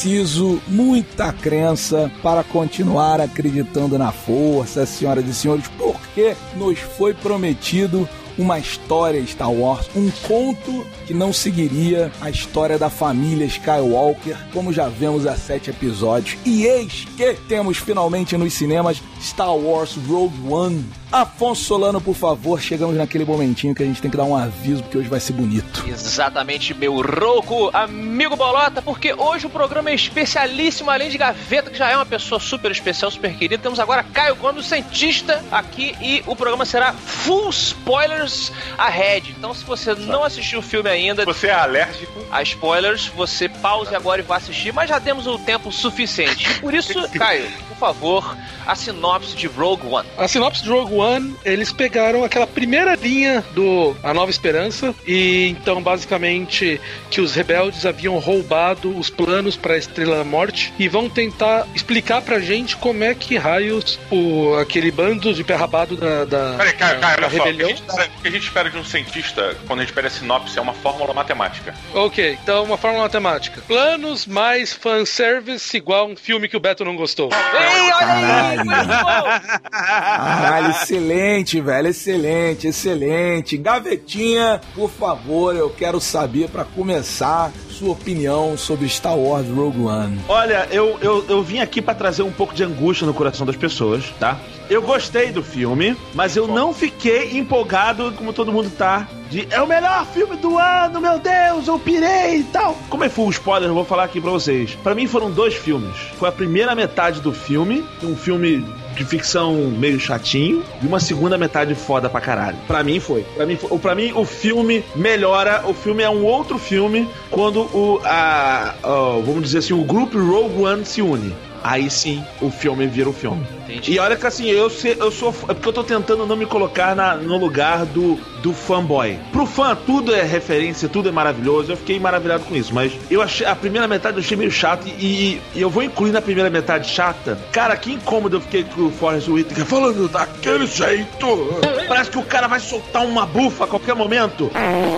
Preciso 0.00 0.62
muita 0.66 1.30
crença 1.30 2.10
para 2.22 2.42
continuar 2.42 3.20
acreditando 3.20 3.98
na 3.98 4.10
força, 4.10 4.86
senhoras 4.86 5.28
e 5.28 5.34
senhores, 5.34 5.66
porque 5.76 6.34
nos 6.56 6.78
foi 6.78 7.12
prometido 7.12 8.08
uma 8.38 8.58
história 8.58 9.22
Star 9.26 9.52
Wars, 9.52 9.90
um 9.94 10.10
conto 10.26 10.86
que 11.06 11.12
não 11.12 11.34
seguiria 11.34 12.10
a 12.18 12.30
história 12.30 12.78
da 12.78 12.88
família 12.88 13.44
Skywalker, 13.44 14.38
como 14.54 14.72
já 14.72 14.88
vemos 14.88 15.26
há 15.26 15.36
sete 15.36 15.68
episódios. 15.68 16.38
E 16.46 16.64
eis 16.64 17.06
que 17.14 17.34
temos 17.46 17.76
finalmente 17.76 18.38
nos 18.38 18.54
cinemas 18.54 19.02
Star 19.20 19.54
Wars 19.54 19.96
Rogue 20.08 20.48
One. 20.48 20.82
Afonso 21.12 21.64
Solano, 21.64 22.00
por 22.00 22.14
favor, 22.14 22.60
chegamos 22.60 22.94
naquele 22.94 23.24
momentinho 23.24 23.74
que 23.74 23.82
a 23.82 23.86
gente 23.86 24.00
tem 24.00 24.08
que 24.08 24.16
dar 24.16 24.22
um 24.22 24.36
aviso, 24.36 24.80
porque 24.84 24.96
hoje 24.98 25.08
vai 25.08 25.18
ser 25.18 25.32
bonito. 25.32 25.84
Exatamente, 25.88 26.72
meu 26.72 27.00
rouco 27.02 27.68
amigo 27.76 28.36
Bolota, 28.36 28.80
porque 28.80 29.12
hoje 29.12 29.44
o 29.46 29.50
programa 29.50 29.90
é 29.90 29.94
especialíssimo, 29.94 30.88
além 30.88 31.10
de 31.10 31.18
Gaveta, 31.18 31.68
que 31.68 31.76
já 31.76 31.90
é 31.90 31.96
uma 31.96 32.06
pessoa 32.06 32.38
super 32.38 32.70
especial, 32.70 33.10
super 33.10 33.34
querida. 33.34 33.60
Temos 33.60 33.80
agora 33.80 34.04
Caio 34.04 34.36
Gomes, 34.36 34.64
o 34.64 34.68
cientista, 34.68 35.44
aqui 35.50 35.96
e 36.00 36.22
o 36.28 36.36
programa 36.36 36.64
será 36.64 36.92
full 36.92 37.50
spoilers 37.50 38.52
ahead. 38.78 39.34
Então, 39.36 39.52
se 39.52 39.64
você 39.64 39.94
não 39.96 40.22
assistiu 40.22 40.60
o 40.60 40.62
filme 40.62 40.88
ainda, 40.88 41.24
Você 41.24 41.48
é 41.48 41.52
alérgico? 41.54 42.24
a 42.30 42.40
spoilers, 42.42 43.06
você 43.08 43.48
pause 43.48 43.96
agora 43.96 44.20
e 44.20 44.24
vá 44.24 44.36
assistir, 44.36 44.72
mas 44.72 44.88
já 44.88 45.00
temos 45.00 45.26
o 45.26 45.38
tempo 45.40 45.72
suficiente. 45.72 46.60
Por 46.60 46.72
isso, 46.72 46.92
Caio, 47.18 47.50
por 47.68 47.76
favor, 47.76 48.36
a 48.64 48.76
sinopse 48.76 49.34
de 49.34 49.48
Rogue 49.48 49.86
One. 49.88 50.08
A 50.16 50.28
sinopse 50.28 50.62
de 50.62 50.68
Rogue 50.70 50.94
One, 50.94 50.99
eles 51.44 51.72
pegaram 51.72 52.24
aquela 52.24 52.46
primeira 52.46 52.94
linha 52.94 53.44
do 53.54 53.96
A 54.02 54.12
Nova 54.12 54.30
Esperança 54.30 54.94
e 55.06 55.48
então 55.48 55.82
basicamente 55.82 56.80
que 57.10 57.20
os 57.20 57.34
rebeldes 57.34 57.86
haviam 57.86 58.18
roubado 58.18 58.96
os 58.98 59.08
planos 59.10 59.56
para 59.56 59.74
a 59.74 59.78
Estrela 59.78 60.16
da 60.18 60.24
Morte 60.24 60.72
e 60.78 60.88
vão 60.88 61.08
tentar 61.08 61.66
explicar 61.74 62.20
pra 62.22 62.38
gente 62.40 62.76
como 62.76 63.02
é 63.04 63.14
que 63.14 63.36
raios 63.36 63.98
o 64.10 64.54
aquele 64.60 64.90
bando 64.90 65.32
de 65.32 65.42
perrabado 65.44 65.96
da 65.96 66.24
da, 66.24 66.54
Peraí, 66.56 66.72
da- 66.72 66.78
Caio, 66.78 67.00
da 67.00 67.08
olha 67.08 67.20
só. 67.20 67.26
O 67.26 67.30
que, 67.30 67.36
a 67.40 67.44
rebelião. 67.44 67.68
gente 67.68 67.82
espera, 67.88 68.10
o 68.18 68.22
que 68.22 68.28
a 68.28 68.30
gente 68.30 68.42
espera 68.44 68.70
de 68.70 68.76
um 68.78 68.84
cientista 68.84 69.56
quando 69.66 69.80
a 69.80 69.82
gente 69.84 69.92
pede 69.94 70.06
a 70.08 70.10
sinopse 70.10 70.58
é 70.58 70.62
uma 70.62 70.74
fórmula 70.74 71.14
matemática. 71.14 71.74
Ok, 71.94 72.38
então 72.42 72.64
uma 72.64 72.76
fórmula 72.76 73.04
matemática. 73.04 73.62
Planos 73.66 74.26
mais 74.26 74.72
fanservice 74.72 75.76
igual 75.76 76.08
um 76.08 76.16
filme 76.16 76.48
que 76.48 76.56
o 76.56 76.60
Beto 76.60 76.84
não 76.84 76.94
gostou. 76.96 77.30
Ei, 77.32 77.90
olha 77.92 78.12
aí! 78.12 78.56
Caralho. 78.66 79.42
Caralho, 79.70 80.74
excelente, 80.90 81.60
velho, 81.60 81.88
excelente, 81.88 82.66
excelente. 82.66 83.56
Gavetinha, 83.56 84.60
por 84.74 84.90
favor, 84.90 85.54
eu 85.54 85.70
quero 85.70 86.00
saber 86.00 86.48
pra 86.48 86.64
começar 86.64 87.52
sua 87.70 87.92
opinião 87.92 88.56
sobre 88.58 88.88
Star 88.88 89.16
Wars 89.16 89.48
Rogue 89.48 89.82
One. 89.82 90.20
Olha, 90.28 90.66
eu, 90.70 90.98
eu, 91.00 91.24
eu 91.28 91.42
vim 91.42 91.60
aqui 91.60 91.80
pra 91.80 91.94
trazer 91.94 92.22
um 92.22 92.32
pouco 92.32 92.54
de 92.54 92.64
angústia 92.64 93.06
no 93.06 93.14
coração 93.14 93.46
das 93.46 93.56
pessoas, 93.56 94.04
tá? 94.18 94.38
Eu 94.68 94.82
gostei 94.82 95.32
do 95.32 95.42
filme, 95.42 95.96
mas 96.14 96.36
eu 96.36 96.46
não 96.46 96.74
fiquei 96.74 97.38
empolgado 97.38 98.12
como 98.12 98.32
todo 98.32 98.52
mundo 98.52 98.70
tá. 98.70 99.08
De 99.30 99.46
é 99.50 99.62
o 99.62 99.66
melhor 99.66 100.04
filme 100.06 100.36
do 100.36 100.58
ano, 100.58 101.00
meu 101.00 101.18
Deus, 101.18 101.68
eu 101.68 101.78
pirei 101.78 102.38
e 102.38 102.44
tal. 102.44 102.76
Como 102.88 103.04
é 103.04 103.08
full 103.08 103.30
spoiler, 103.30 103.68
eu 103.68 103.74
vou 103.74 103.84
falar 103.84 104.04
aqui 104.04 104.20
pra 104.20 104.30
vocês. 104.30 104.74
Pra 104.82 104.94
mim 104.94 105.06
foram 105.06 105.30
dois 105.30 105.54
filmes. 105.54 105.96
Foi 106.18 106.28
a 106.28 106.32
primeira 106.32 106.74
metade 106.74 107.20
do 107.20 107.32
filme, 107.32 107.84
um 108.02 108.16
filme 108.16 108.64
de 108.94 109.04
ficção 109.04 109.54
meio 109.54 109.98
chatinho, 109.98 110.62
e 110.82 110.86
uma 110.86 111.00
segunda 111.00 111.38
metade 111.38 111.74
foda 111.74 112.08
pra 112.08 112.20
caralho. 112.20 112.56
Pra 112.66 112.82
mim 112.82 113.00
foi. 113.00 113.22
Pra 113.36 113.46
mim, 113.46 113.56
foi. 113.56 113.78
Pra 113.78 113.94
mim 113.94 114.12
o 114.14 114.24
filme 114.24 114.84
melhora, 114.94 115.62
o 115.66 115.74
filme 115.74 116.02
é 116.02 116.10
um 116.10 116.24
outro 116.24 116.58
filme 116.58 117.08
quando 117.30 117.60
o 117.60 118.00
a, 118.04 118.74
ó, 118.82 119.20
vamos 119.20 119.42
dizer 119.42 119.58
assim, 119.58 119.74
o 119.74 119.84
grupo 119.84 120.18
Rogue 120.18 120.62
One 120.62 120.84
se 120.84 121.00
une. 121.02 121.34
Aí 121.62 121.90
sim, 121.90 122.24
o 122.40 122.50
filme 122.50 122.86
vira 122.86 123.08
o 123.08 123.12
filme. 123.12 123.46
Entendi. 123.64 123.92
E 123.92 123.98
olha 123.98 124.16
que 124.16 124.26
assim, 124.26 124.46
eu, 124.48 124.68
se- 124.70 124.96
eu 124.98 125.10
sou. 125.10 125.30
É 125.48 125.54
porque 125.54 125.68
eu 125.68 125.72
tô 125.72 125.84
tentando 125.84 126.26
não 126.26 126.36
me 126.36 126.46
colocar 126.46 126.94
na- 126.96 127.14
no 127.14 127.36
lugar 127.38 127.84
do, 127.86 128.16
do 128.42 128.52
fanboy. 128.52 129.18
Pro 129.32 129.46
fã, 129.46 129.76
tudo 129.76 130.14
é 130.14 130.22
referência, 130.22 130.88
tudo 130.88 131.08
é 131.08 131.12
maravilhoso. 131.12 131.72
Eu 131.72 131.76
fiquei 131.76 131.98
maravilhado 132.00 132.44
com 132.44 132.54
isso. 132.56 132.74
Mas 132.74 132.92
eu 133.10 133.20
achei. 133.22 133.46
A 133.46 133.54
primeira 133.54 133.86
metade 133.86 134.16
eu 134.16 134.22
achei 134.22 134.36
meio 134.36 134.50
chato. 134.50 134.86
E, 134.86 135.40
e- 135.54 135.60
eu 135.60 135.68
vou 135.70 135.82
incluir 135.82 136.12
na 136.12 136.20
primeira 136.22 136.48
metade 136.50 136.88
chata. 136.88 137.38
Cara, 137.52 137.76
que 137.76 137.92
incômodo 137.92 138.36
eu 138.36 138.40
fiquei 138.40 138.64
com 138.64 138.86
o 138.86 138.90
Forrest 138.90 139.28
Whitaker 139.28 139.64
falando 139.64 140.08
daquele 140.08 140.66
jeito. 140.66 141.60
Parece 141.88 142.10
que 142.10 142.18
o 142.18 142.22
cara 142.22 142.46
vai 142.46 142.60
soltar 142.60 143.04
uma 143.04 143.26
bufa 143.26 143.64
a 143.64 143.66
qualquer 143.66 143.94
momento. 143.94 144.50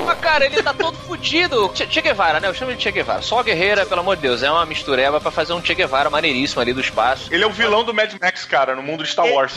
Mas, 0.06 0.18
cara, 0.20 0.44
ele 0.46 0.62
tá 0.62 0.72
todo 0.74 0.96
fudido. 0.98 1.70
Che, 1.74 1.86
che 1.86 2.00
Guevara, 2.02 2.38
né? 2.40 2.48
Eu 2.48 2.54
chamo 2.54 2.70
ele 2.70 2.76
de 2.76 2.82
Che 2.82 2.90
Guevara. 2.92 3.22
Só 3.22 3.42
guerreira, 3.42 3.86
pelo 3.86 4.00
amor 4.00 4.16
de 4.16 4.22
Deus. 4.22 4.42
É 4.42 4.50
uma 4.50 4.66
mistureba 4.66 5.20
pra 5.20 5.30
fazer 5.30 5.52
um 5.52 5.62
Che 5.64 5.74
Guevara 5.74 6.10
maneiríssimo 6.10 6.51
ali 6.60 6.72
do 6.72 6.80
espaço. 6.80 7.32
Ele 7.32 7.44
é 7.44 7.46
o 7.46 7.52
vilão 7.52 7.84
do 7.84 7.94
Mad 7.94 8.12
Max, 8.20 8.44
cara, 8.44 8.74
no 8.74 8.82
mundo 8.82 9.02
de 9.04 9.10
Star 9.10 9.26
Wars. 9.26 9.54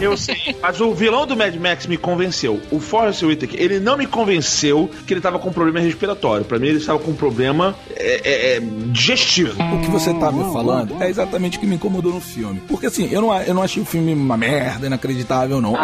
Eu 0.00 0.16
sei. 0.16 0.56
Mas 0.62 0.80
o 0.80 0.94
vilão 0.94 1.26
do 1.26 1.36
Mad 1.36 1.54
Max 1.56 1.86
me 1.86 1.96
convenceu. 1.96 2.60
O 2.70 2.78
Forrest 2.78 3.22
Whitaker, 3.22 3.60
ele 3.60 3.80
não 3.80 3.96
me 3.96 4.06
convenceu 4.06 4.88
que 5.06 5.12
ele 5.12 5.20
tava 5.20 5.38
com 5.38 5.52
problema 5.52 5.80
respiratório. 5.80 6.44
Pra 6.44 6.58
mim, 6.58 6.68
ele 6.68 6.78
estava 6.78 6.98
com 6.98 7.12
problema 7.12 7.74
é, 7.96 8.20
é, 8.24 8.56
é, 8.56 8.60
digestivo. 8.86 9.60
O 9.60 9.80
que 9.80 9.90
você 9.90 10.14
tá 10.14 10.30
me 10.30 10.44
falando 10.52 11.02
é 11.02 11.08
exatamente 11.08 11.58
o 11.58 11.60
que 11.60 11.66
me 11.66 11.74
incomodou 11.74 12.12
no 12.12 12.20
filme. 12.20 12.62
Porque 12.68 12.86
assim, 12.86 13.08
eu 13.10 13.20
não, 13.20 13.42
eu 13.42 13.54
não 13.54 13.62
achei 13.62 13.82
o 13.82 13.86
filme 13.86 14.14
uma 14.14 14.36
merda, 14.36 14.86
inacreditável, 14.86 15.60
não. 15.60 15.74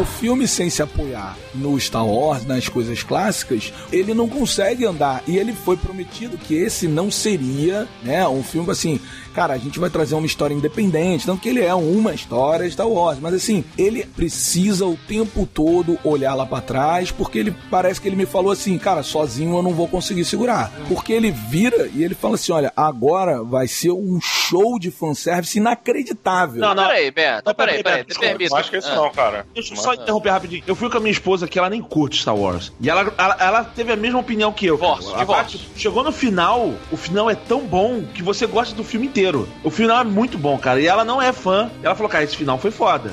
O 0.00 0.04
filme, 0.04 0.46
sem 0.46 0.70
se 0.70 0.82
apoiar 0.82 1.36
no 1.54 1.78
Star 1.80 2.06
Wars, 2.06 2.46
nas 2.46 2.68
coisas 2.68 3.02
clássicas, 3.02 3.72
ele 3.90 4.14
não 4.14 4.28
consegue 4.28 4.84
andar. 4.84 5.22
E 5.26 5.36
ele 5.36 5.52
foi 5.52 5.76
prometido 5.76 6.38
que 6.38 6.54
esse 6.54 6.86
não 6.86 7.10
seria, 7.10 7.88
né, 8.02 8.26
um 8.28 8.42
filme 8.42 8.70
assim. 8.70 9.00
Cara, 9.36 9.52
a 9.52 9.58
gente 9.58 9.78
vai 9.78 9.90
trazer 9.90 10.14
uma 10.14 10.24
história 10.24 10.54
independente, 10.54 11.26
tanto 11.26 11.42
que 11.42 11.50
ele 11.50 11.62
é 11.62 11.74
uma 11.74 12.14
história 12.14 12.66
Star 12.70 12.88
Wars, 12.88 13.18
mas 13.20 13.34
assim, 13.34 13.62
ele 13.76 14.06
precisa 14.06 14.86
o 14.86 14.96
tempo 14.96 15.44
todo 15.44 15.98
olhar 16.02 16.34
lá 16.34 16.46
pra 16.46 16.62
trás, 16.62 17.10
porque 17.10 17.38
ele 17.38 17.54
parece 17.70 18.00
que 18.00 18.08
ele 18.08 18.16
me 18.16 18.24
falou 18.24 18.50
assim, 18.50 18.78
cara, 18.78 19.02
sozinho 19.02 19.54
eu 19.54 19.62
não 19.62 19.74
vou 19.74 19.86
conseguir 19.88 20.24
segurar. 20.24 20.72
Porque 20.88 21.12
ele 21.12 21.30
vira 21.30 21.86
e 21.92 22.02
ele 22.02 22.14
fala 22.14 22.36
assim: 22.36 22.50
olha, 22.50 22.72
agora 22.74 23.44
vai 23.44 23.68
ser 23.68 23.90
um 23.90 24.18
show 24.22 24.78
de 24.78 24.90
fanservice 24.90 25.58
inacreditável. 25.58 26.58
Não, 26.62 26.74
não. 26.74 26.84
Peraí, 26.86 27.10
Beto. 27.10 27.42
Não, 27.44 27.54
Peraí, 27.54 27.82
peraí, 27.82 28.04
peraí. 28.04 28.18
Permito. 28.18 28.50
Não 28.52 28.58
acho 28.58 28.70
que 28.70 28.78
isso 28.78 28.94
não, 28.94 29.10
cara. 29.10 29.46
Deixa 29.52 29.74
eu 29.74 29.76
só 29.76 29.92
interromper 29.92 30.30
rapidinho. 30.30 30.62
Eu 30.66 30.74
fui 30.74 30.88
com 30.88 30.96
a 30.96 31.00
minha 31.00 31.12
esposa 31.12 31.46
que 31.46 31.58
ela 31.58 31.68
nem 31.68 31.82
curte 31.82 32.22
Star 32.22 32.34
Wars. 32.34 32.72
E 32.80 32.88
ela, 32.88 33.12
ela, 33.18 33.36
ela 33.38 33.64
teve 33.64 33.92
a 33.92 33.96
mesma 33.96 34.18
opinião 34.18 34.50
que 34.50 34.64
eu. 34.64 34.76
Divórcio, 34.76 35.14
A 35.14 35.18
divórcio. 35.18 35.60
chegou 35.76 36.02
no 36.02 36.10
final, 36.10 36.72
o 36.90 36.96
final 36.96 37.28
é 37.28 37.34
tão 37.34 37.60
bom 37.66 38.02
que 38.14 38.22
você 38.22 38.46
gosta 38.46 38.74
do 38.74 38.82
filme 38.82 39.06
inteiro. 39.06 39.25
O 39.64 39.70
final 39.70 40.00
é 40.00 40.04
muito 40.04 40.38
bom, 40.38 40.58
cara. 40.58 40.80
E 40.80 40.86
ela 40.86 41.04
não 41.04 41.20
é 41.20 41.32
fã. 41.32 41.70
Ela 41.82 41.94
falou, 41.94 42.10
cara, 42.10 42.24
esse 42.24 42.36
final 42.36 42.58
foi 42.58 42.70
foda. 42.70 43.12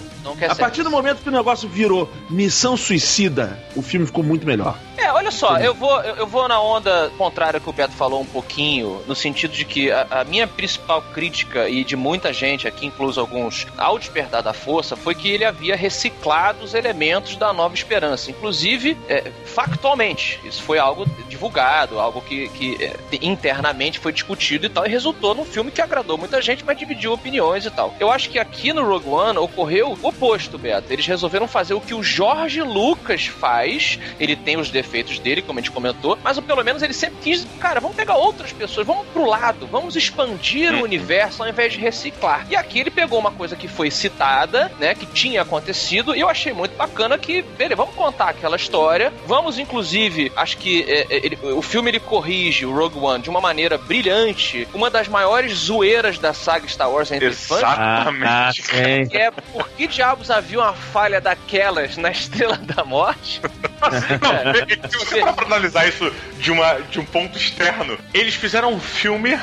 A 0.49 0.55
partir 0.55 0.83
do 0.83 0.89
momento 0.89 1.21
que 1.21 1.29
o 1.29 1.31
negócio 1.31 1.67
virou 1.67 2.09
Missão 2.29 2.77
Suicida, 2.77 3.59
o 3.75 3.81
filme 3.81 4.05
ficou 4.05 4.23
muito 4.23 4.45
melhor. 4.45 4.77
É, 4.97 5.11
olha 5.11 5.31
só, 5.31 5.57
eu 5.57 5.73
vou, 5.73 6.01
eu 6.01 6.25
vou 6.25 6.47
na 6.47 6.61
onda 6.61 7.11
contrária 7.17 7.59
que 7.59 7.69
o 7.69 7.73
Beto 7.73 7.93
falou 7.93 8.21
um 8.21 8.25
pouquinho, 8.25 9.01
no 9.07 9.15
sentido 9.15 9.51
de 9.51 9.65
que 9.65 9.91
a, 9.91 10.07
a 10.09 10.23
minha 10.23 10.47
principal 10.47 11.01
crítica, 11.13 11.67
e 11.67 11.83
de 11.83 11.95
muita 11.95 12.31
gente 12.31 12.67
aqui, 12.67 12.85
incluso 12.85 13.19
alguns, 13.19 13.67
ao 13.77 13.97
despertar 13.99 14.41
da 14.41 14.53
força, 14.53 14.95
foi 14.95 15.13
que 15.15 15.29
ele 15.29 15.43
havia 15.43 15.75
reciclado 15.75 16.63
os 16.63 16.73
elementos 16.73 17.35
da 17.35 17.51
Nova 17.51 17.73
Esperança. 17.73 18.31
Inclusive, 18.31 18.97
é, 19.09 19.31
factualmente, 19.45 20.39
isso 20.45 20.61
foi 20.63 20.79
algo 20.79 21.05
divulgado, 21.27 21.99
algo 21.99 22.21
que, 22.21 22.47
que 22.49 22.77
é, 22.83 22.95
internamente 23.21 23.99
foi 23.99 24.13
discutido 24.13 24.65
e 24.65 24.69
tal, 24.69 24.85
e 24.85 24.89
resultou 24.89 25.35
num 25.35 25.45
filme 25.45 25.71
que 25.71 25.81
agradou 25.81 26.02
muita 26.17 26.41
gente, 26.41 26.63
mas 26.65 26.77
dividiu 26.77 27.13
opiniões 27.13 27.65
e 27.65 27.71
tal. 27.71 27.93
Eu 27.99 28.11
acho 28.11 28.29
que 28.29 28.39
aqui 28.39 28.71
no 28.73 28.83
Rogue 28.85 29.09
One 29.09 29.37
ocorreu 29.37 29.97
o 30.01 30.07
oposto, 30.07 30.57
Beto. 30.57 30.91
Eles 30.91 31.05
resolveram 31.05 31.47
fazer 31.47 31.73
o 31.73 31.81
que 31.81 31.93
o 31.93 32.03
Jorge 32.03 32.61
Lucas 32.61 33.25
faz. 33.25 33.99
Ele 34.19 34.35
tem 34.35 34.57
os 34.57 34.69
defeitos 34.69 35.19
dele, 35.19 35.41
como 35.41 35.59
a 35.59 35.61
gente 35.61 35.71
comentou, 35.71 36.17
mas 36.23 36.39
pelo 36.39 36.63
menos 36.63 36.81
ele 36.81 36.93
sempre 36.93 37.17
quis, 37.21 37.45
cara, 37.59 37.79
vamos 37.79 37.95
pegar 37.95 38.15
outras 38.17 38.51
pessoas, 38.51 38.85
vamos 38.85 39.07
pro 39.07 39.25
lado, 39.25 39.67
vamos 39.67 39.95
expandir 39.95 40.73
o 40.73 40.83
universo 40.83 41.41
ao 41.43 41.49
invés 41.49 41.73
de 41.73 41.79
reciclar. 41.79 42.45
E 42.49 42.55
aqui 42.55 42.79
ele 42.79 42.91
pegou 42.91 43.19
uma 43.19 43.31
coisa 43.31 43.55
que 43.55 43.67
foi 43.67 43.89
citada, 43.91 44.71
né, 44.79 44.93
que 44.95 45.05
tinha 45.05 45.41
acontecido, 45.41 46.15
e 46.15 46.19
eu 46.19 46.29
achei 46.29 46.53
muito 46.53 46.75
bacana 46.75 47.17
que, 47.17 47.41
beleza, 47.41 47.75
vamos 47.75 47.95
contar 47.95 48.29
aquela 48.29 48.55
história, 48.55 49.13
vamos 49.25 49.57
inclusive, 49.57 50.31
acho 50.35 50.57
que 50.57 50.83
é, 50.87 51.01
é, 51.09 51.25
ele- 51.25 51.37
o 51.41 51.61
filme 51.61 51.89
ele 51.89 51.99
corrige 51.99 52.65
o 52.65 52.73
Rogue 52.75 52.99
One 52.99 53.21
de 53.23 53.29
uma 53.29 53.39
maneira 53.41 53.77
brilhante, 53.77 54.67
uma 54.73 54.89
das 54.89 55.07
maiores 55.07 55.53
zoeiras 55.53 55.92
da 56.19 56.33
saga 56.33 56.67
Star 56.67 56.89
Wars 56.89 57.11
entre 57.11 57.31
fãs, 57.33 57.59
Exatamente. 57.59 58.61
sim. 58.63 59.07
que 59.07 59.17
é 59.17 59.31
por 59.31 59.69
que 59.69 59.87
diabos 59.87 60.31
havia 60.31 60.59
uma 60.59 60.73
falha 60.73 61.21
daquelas 61.21 61.97
na 61.97 62.11
Estrela 62.11 62.57
da 62.57 62.83
Morte? 62.83 63.41
Não, 63.81 64.89
se 64.89 64.97
você 64.97 65.19
parar 65.19 65.33
pra 65.33 65.45
analisar 65.45 65.87
isso 65.87 66.11
de, 66.39 66.51
uma, 66.51 66.73
de 66.89 66.99
um 66.99 67.05
ponto 67.05 67.37
externo, 67.37 67.97
eles 68.13 68.35
fizeram 68.35 68.73
um 68.73 68.79
filme 68.79 69.37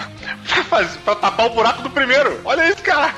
pra, 0.49 0.65
fazer, 0.65 0.99
pra 1.01 1.15
tapar 1.15 1.47
o 1.47 1.51
buraco 1.51 1.83
do 1.83 1.91
primeiro. 1.91 2.41
Olha 2.45 2.69
isso, 2.69 2.83
cara. 2.83 3.15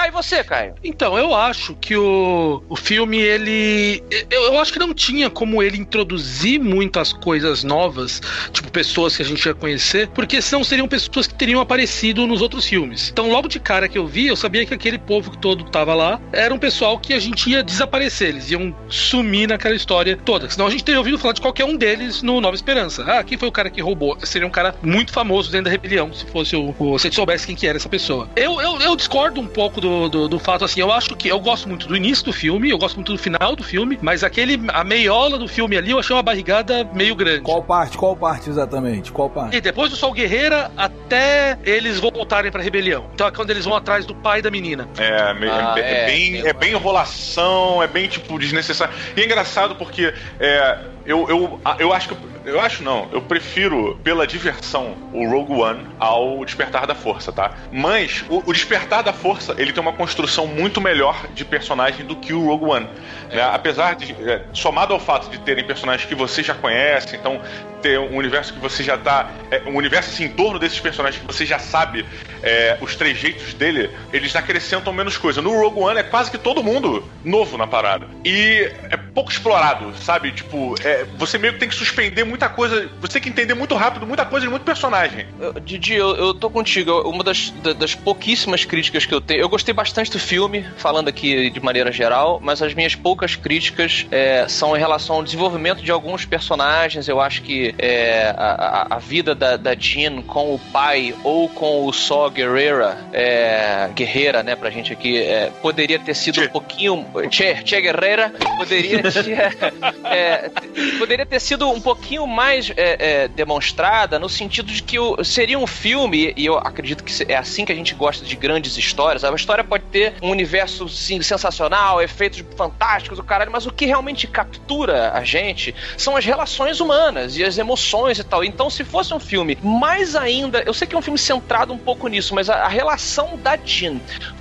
Aí 0.00 0.10
você, 0.10 0.42
Caio. 0.44 0.74
Então, 0.82 1.18
eu 1.18 1.34
acho 1.34 1.74
que 1.74 1.96
o, 1.96 2.62
o 2.68 2.76
filme, 2.76 3.18
ele. 3.18 4.02
Eu, 4.30 4.44
eu 4.44 4.60
acho 4.60 4.72
que 4.72 4.78
não 4.78 4.94
tinha 4.94 5.28
como 5.30 5.62
ele 5.62 5.76
introduzir 5.76 6.60
muitas 6.60 7.12
coisas 7.12 7.64
novas, 7.64 8.20
tipo 8.52 8.70
pessoas 8.70 9.16
que 9.16 9.22
a 9.22 9.24
gente 9.24 9.44
ia 9.44 9.54
conhecer, 9.54 10.08
porque 10.08 10.40
senão 10.40 10.62
seriam 10.62 10.88
pessoas 10.88 11.26
que 11.26 11.34
teriam 11.34 11.60
aparecido 11.60 12.26
nos 12.26 12.40
outros 12.40 12.66
filmes. 12.66 13.10
Então, 13.10 13.30
logo 13.30 13.48
de 13.48 13.58
cara 13.58 13.88
que 13.88 13.98
eu 13.98 14.06
vi, 14.06 14.26
eu 14.26 14.36
sabia 14.36 14.64
que 14.64 14.74
aquele 14.74 14.98
povo 14.98 15.30
que 15.30 15.38
todo 15.38 15.64
tava 15.64 15.94
lá 15.94 16.20
era 16.32 16.52
um 16.52 16.58
pessoal 16.58 16.98
que 16.98 17.12
a 17.12 17.18
gente 17.18 17.50
ia 17.50 17.62
desaparecer, 17.62 18.28
eles 18.28 18.50
iam 18.50 18.74
sumir 18.88 19.48
naquela 19.48 19.74
história 19.74 20.16
toda. 20.16 20.48
Senão 20.48 20.66
a 20.66 20.70
gente 20.70 20.84
teria 20.84 20.98
ouvido 20.98 21.18
falar 21.18 21.34
de 21.34 21.40
qualquer 21.40 21.64
um 21.64 21.76
deles 21.76 22.22
no 22.22 22.40
Nova 22.40 22.54
Esperança. 22.54 23.04
Ah, 23.04 23.24
quem 23.24 23.36
foi 23.38 23.48
o 23.48 23.52
cara 23.52 23.70
que 23.70 23.80
roubou? 23.80 24.16
Seria 24.22 24.46
um 24.46 24.50
cara 24.50 24.74
muito 24.82 25.12
famoso 25.12 25.50
dentro 25.50 25.66
da 25.66 25.70
rebelião, 25.70 26.12
se 26.12 26.24
fosse 26.26 26.56
o. 26.56 26.74
o 26.78 26.98
se 26.98 27.06
a 27.06 27.10
gente 27.10 27.16
soubesse 27.16 27.46
quem 27.46 27.56
que 27.56 27.66
era 27.66 27.76
essa 27.76 27.88
pessoa. 27.88 28.28
Eu, 28.36 28.60
eu, 28.60 28.80
eu 28.80 28.96
discordo 28.96 29.40
um 29.40 29.46
pouco 29.46 29.77
do, 29.80 30.08
do, 30.08 30.28
do 30.28 30.38
fato 30.38 30.64
assim, 30.64 30.80
eu 30.80 30.92
acho 30.92 31.14
que 31.16 31.28
eu 31.28 31.38
gosto 31.40 31.68
muito 31.68 31.86
do 31.86 31.96
início 31.96 32.24
do 32.24 32.32
filme, 32.32 32.70
eu 32.70 32.78
gosto 32.78 32.96
muito 32.96 33.12
do 33.12 33.18
final 33.18 33.54
do 33.56 33.62
filme, 33.62 33.98
mas 34.02 34.22
aquele. 34.24 34.60
a 34.68 34.84
meiola 34.84 35.38
do 35.38 35.46
filme 35.48 35.76
ali 35.76 35.90
eu 35.90 35.98
achei 35.98 36.14
uma 36.14 36.22
barrigada 36.22 36.84
meio 36.92 37.14
grande. 37.14 37.42
Qual 37.42 37.62
parte? 37.62 37.96
Qual 37.96 38.16
parte 38.16 38.48
exatamente? 38.50 39.12
Qual 39.12 39.28
parte? 39.30 39.56
E 39.56 39.60
depois 39.60 39.90
do 39.90 39.96
Sol 39.96 40.12
Guerreira 40.12 40.70
até 40.76 41.58
eles 41.64 41.98
voltarem 41.98 42.50
pra 42.50 42.62
rebelião. 42.62 43.06
Então 43.14 43.26
é 43.26 43.30
quando 43.30 43.50
eles 43.50 43.64
vão 43.64 43.74
atrás 43.76 44.04
do 44.06 44.14
pai 44.14 44.42
da 44.42 44.50
menina. 44.50 44.88
É, 44.98 45.34
me- 45.34 45.48
Ah, 45.48 45.74
é, 45.76 45.80
é 45.80 46.02
é, 46.02 46.06
bem, 46.06 46.36
é. 46.42 46.48
é 46.48 46.52
bem 46.52 46.72
enrolação, 46.72 47.82
é 47.82 47.86
bem, 47.86 48.08
tipo, 48.08 48.38
desnecessário. 48.38 48.94
E 49.16 49.20
é 49.20 49.24
engraçado 49.24 49.74
porque 49.76 50.12
é, 50.38 50.78
eu, 51.08 51.26
eu, 51.26 51.60
eu 51.78 51.92
acho 51.94 52.10
que. 52.10 52.38
Eu 52.44 52.60
acho 52.60 52.82
não, 52.82 53.08
eu 53.12 53.20
prefiro, 53.22 53.98
pela 54.04 54.26
diversão, 54.26 54.94
o 55.12 55.28
Rogue 55.28 55.52
One 55.54 55.86
ao 55.98 56.44
Despertar 56.44 56.86
da 56.86 56.94
Força, 56.94 57.32
tá? 57.32 57.52
Mas 57.72 58.24
o, 58.28 58.42
o 58.44 58.52
Despertar 58.52 59.02
da 59.02 59.12
Força, 59.12 59.54
ele 59.56 59.72
tem 59.72 59.82
uma 59.82 59.92
construção 59.92 60.46
muito 60.46 60.80
melhor 60.80 61.26
de 61.34 61.46
personagem 61.46 62.04
do 62.04 62.14
que 62.14 62.34
o 62.34 62.44
Rogue 62.44 62.66
One. 62.66 62.88
né? 63.30 63.42
Apesar 63.42 63.96
de. 63.96 64.12
é, 64.12 64.44
somado 64.52 64.92
ao 64.92 65.00
fato 65.00 65.30
de 65.30 65.38
terem 65.40 65.64
personagens 65.64 66.06
que 66.06 66.14
você 66.14 66.42
já 66.42 66.54
conhece, 66.54 67.16
então 67.16 67.40
ter 67.80 67.98
um 67.98 68.16
universo 68.16 68.52
que 68.52 68.58
você 68.60 68.82
já 68.82 68.96
tá. 68.96 69.30
É, 69.50 69.62
um 69.66 69.76
universo 69.76 70.10
assim, 70.10 70.24
em 70.24 70.28
torno 70.28 70.58
desses 70.58 70.78
personagens 70.80 71.20
que 71.20 71.26
você 71.26 71.44
já 71.46 71.58
sabe 71.58 72.04
é, 72.42 72.76
os 72.80 72.94
trejeitos 72.96 73.54
dele, 73.54 73.90
eles 74.12 74.34
acrescentam 74.36 74.92
menos 74.92 75.16
coisa. 75.16 75.40
No 75.42 75.50
Rogue 75.58 75.80
One 75.80 75.98
é 75.98 76.02
quase 76.02 76.30
que 76.30 76.38
todo 76.38 76.62
mundo 76.62 77.04
novo 77.24 77.56
na 77.56 77.66
parada. 77.66 78.06
E 78.24 78.70
é 78.90 78.96
pouco 78.96 79.30
explorado, 79.30 79.92
sabe? 79.96 80.32
Tipo, 80.32 80.74
é, 80.84 81.04
você 81.16 81.38
meio 81.38 81.54
que 81.54 81.58
tem 81.60 81.68
que 81.68 81.74
suspender 81.74 82.24
muita 82.24 82.48
coisa. 82.48 82.88
Você 83.00 83.14
tem 83.14 83.22
que 83.22 83.28
entender 83.28 83.54
muito 83.54 83.74
rápido 83.74 84.06
muita 84.06 84.24
coisa 84.24 84.46
de 84.46 84.50
muito 84.50 84.62
personagem. 84.62 85.26
Eu- 85.40 85.54
Didi, 85.60 85.94
eu, 85.94 86.14
eu 86.16 86.34
tô 86.34 86.48
contigo. 86.50 86.92
Uma 87.08 87.22
das, 87.24 87.50
da- 87.50 87.72
das 87.72 87.94
pouquíssimas 87.94 88.64
críticas 88.64 89.04
que 89.06 89.14
eu 89.14 89.20
tenho. 89.20 89.40
Eu 89.40 89.48
gostei 89.48 89.74
bastante 89.74 90.10
do 90.10 90.18
filme, 90.18 90.64
falando 90.76 91.08
aqui 91.08 91.50
de 91.50 91.60
maneira 91.60 91.90
geral, 91.92 92.38
mas 92.42 92.62
as 92.62 92.74
minhas 92.74 92.94
poucas 92.94 93.36
críticas 93.36 94.06
é, 94.10 94.46
são 94.48 94.76
em 94.76 94.78
relação 94.78 95.16
ao 95.16 95.22
desenvolvimento 95.22 95.82
de 95.82 95.90
alguns 95.90 96.24
personagens. 96.24 97.08
Eu 97.08 97.20
acho 97.20 97.42
que 97.42 97.67
é, 97.78 98.34
a, 98.36 98.86
a- 98.90 98.98
vida 98.98 99.34
da, 99.34 99.56
da 99.56 99.74
Jean 99.74 100.22
com 100.22 100.54
o 100.54 100.58
pai 100.72 101.14
ou 101.24 101.48
com 101.48 101.84
o 101.86 101.92
Saw 101.92 102.30
Guerrera, 102.30 102.98
é, 103.12 103.88
Guerreira, 103.94 104.42
né, 104.42 104.54
pra 104.56 104.70
gente 104.70 104.92
aqui, 104.92 105.16
é, 105.22 105.50
poderia 105.62 105.98
ter 105.98 106.14
sido 106.14 106.34
Che. 106.40 106.46
um 106.46 106.48
pouquinho. 106.48 107.06
Che, 107.30 107.62
che 107.64 107.80
Guerreira, 107.80 108.32
poderia 108.58 109.02
ter, 109.10 109.56
é, 110.04 110.50
poderia 110.98 111.26
ter 111.26 111.40
sido 111.40 111.68
um 111.70 111.80
pouquinho 111.80 112.26
mais 112.26 112.70
é, 112.76 113.24
é, 113.24 113.28
demonstrada 113.28 114.18
no 114.18 114.28
sentido 114.28 114.70
de 114.72 114.82
que 114.82 114.98
o- 114.98 115.22
seria 115.24 115.58
um 115.58 115.66
filme, 115.66 116.32
e 116.36 116.46
eu 116.46 116.56
acredito 116.58 117.02
que 117.04 117.12
é 117.30 117.36
assim 117.36 117.64
que 117.64 117.72
a 117.72 117.74
gente 117.74 117.94
gosta 117.94 118.24
de 118.24 118.36
grandes 118.36 118.76
histórias. 118.76 119.24
A 119.24 119.34
história 119.34 119.64
pode 119.64 119.84
ter 119.84 120.14
um 120.22 120.30
universo 120.30 120.88
sim, 120.88 121.20
sensacional, 121.22 122.02
efeitos 122.02 122.44
fantásticos, 122.56 123.18
o 123.18 123.22
caralho, 123.24 123.50
mas 123.50 123.66
o 123.66 123.72
que 123.72 123.86
realmente 123.86 124.26
captura 124.26 125.12
a 125.12 125.24
gente 125.24 125.74
são 125.96 126.16
as 126.16 126.24
relações 126.24 126.80
humanas 126.80 127.36
e 127.36 127.44
as 127.44 127.57
emoções 127.58 128.18
e 128.18 128.24
tal. 128.24 128.42
Então, 128.44 128.70
se 128.70 128.84
fosse 128.84 129.12
um 129.12 129.20
filme 129.20 129.58
mais 129.62 130.14
ainda, 130.16 130.62
eu 130.64 130.72
sei 130.72 130.86
que 130.86 130.94
é 130.94 130.98
um 130.98 131.02
filme 131.02 131.18
centrado 131.18 131.72
um 131.72 131.78
pouco 131.78 132.08
nisso, 132.08 132.34
mas 132.34 132.48
a, 132.48 132.56
a 132.64 132.68
relação 132.68 133.36
da 133.36 133.56
Jean 133.56 133.96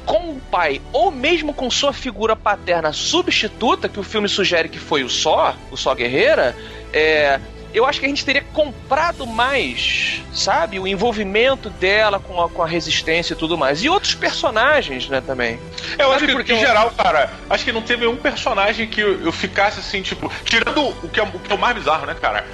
com 0.06 0.32
o 0.32 0.40
pai, 0.52 0.82
ou 0.94 1.12
mesmo 1.12 1.54
com 1.54 1.70
sua 1.70 1.92
figura 1.92 2.36
paterna 2.36 2.94
substituta, 2.94 3.90
que 3.90 4.00
o 4.00 4.04
filme 4.04 4.30
sugere 4.30 4.70
que 4.70 4.80
foi 4.80 5.04
o 5.04 5.10
Só, 5.10 5.56
o 5.72 5.76
Só 5.78 5.94
Guerreira, 5.94 6.56
é, 6.94 7.40
eu 7.74 7.86
acho 7.86 8.00
que 8.00 8.06
a 8.06 8.10
gente 8.10 8.24
teria 8.24 8.42
comprado 8.54 9.28
mais, 9.28 10.22
sabe? 10.34 10.80
O 10.80 10.88
envolvimento 10.88 11.70
dela 11.70 12.20
com 12.20 12.42
a, 12.42 12.50
com 12.50 12.64
a 12.64 12.68
resistência 12.68 13.34
e 13.34 13.36
tudo 13.36 13.58
mais. 13.58 13.84
E 13.84 13.90
outros 13.90 14.16
personagens, 14.16 15.10
né, 15.10 15.22
também. 15.22 15.60
Eu 16.00 16.08
acho 16.12 16.22
Sabe 16.22 16.28
que, 16.28 16.32
por 16.34 16.44
que 16.46 16.54
em 16.54 16.56
eu- 16.56 16.66
geral, 16.66 16.92
cara, 16.92 17.30
acho 17.50 17.66
que 17.66 17.72
não 17.74 17.82
teve 17.82 18.08
um 18.08 18.16
personagem 18.16 18.88
que 18.88 19.02
eu, 19.02 19.22
eu 19.22 19.32
ficasse 19.32 19.80
assim, 19.80 20.02
tipo. 20.02 20.32
Tirando 20.46 20.88
o 21.04 21.10
que, 21.10 21.20
é, 21.20 21.24
o 21.24 21.40
que 21.40 21.52
é 21.52 21.56
o 21.56 21.60
mais 21.60 21.76
bizarro, 21.76 22.06
né, 22.06 22.16
cara? 22.20 22.46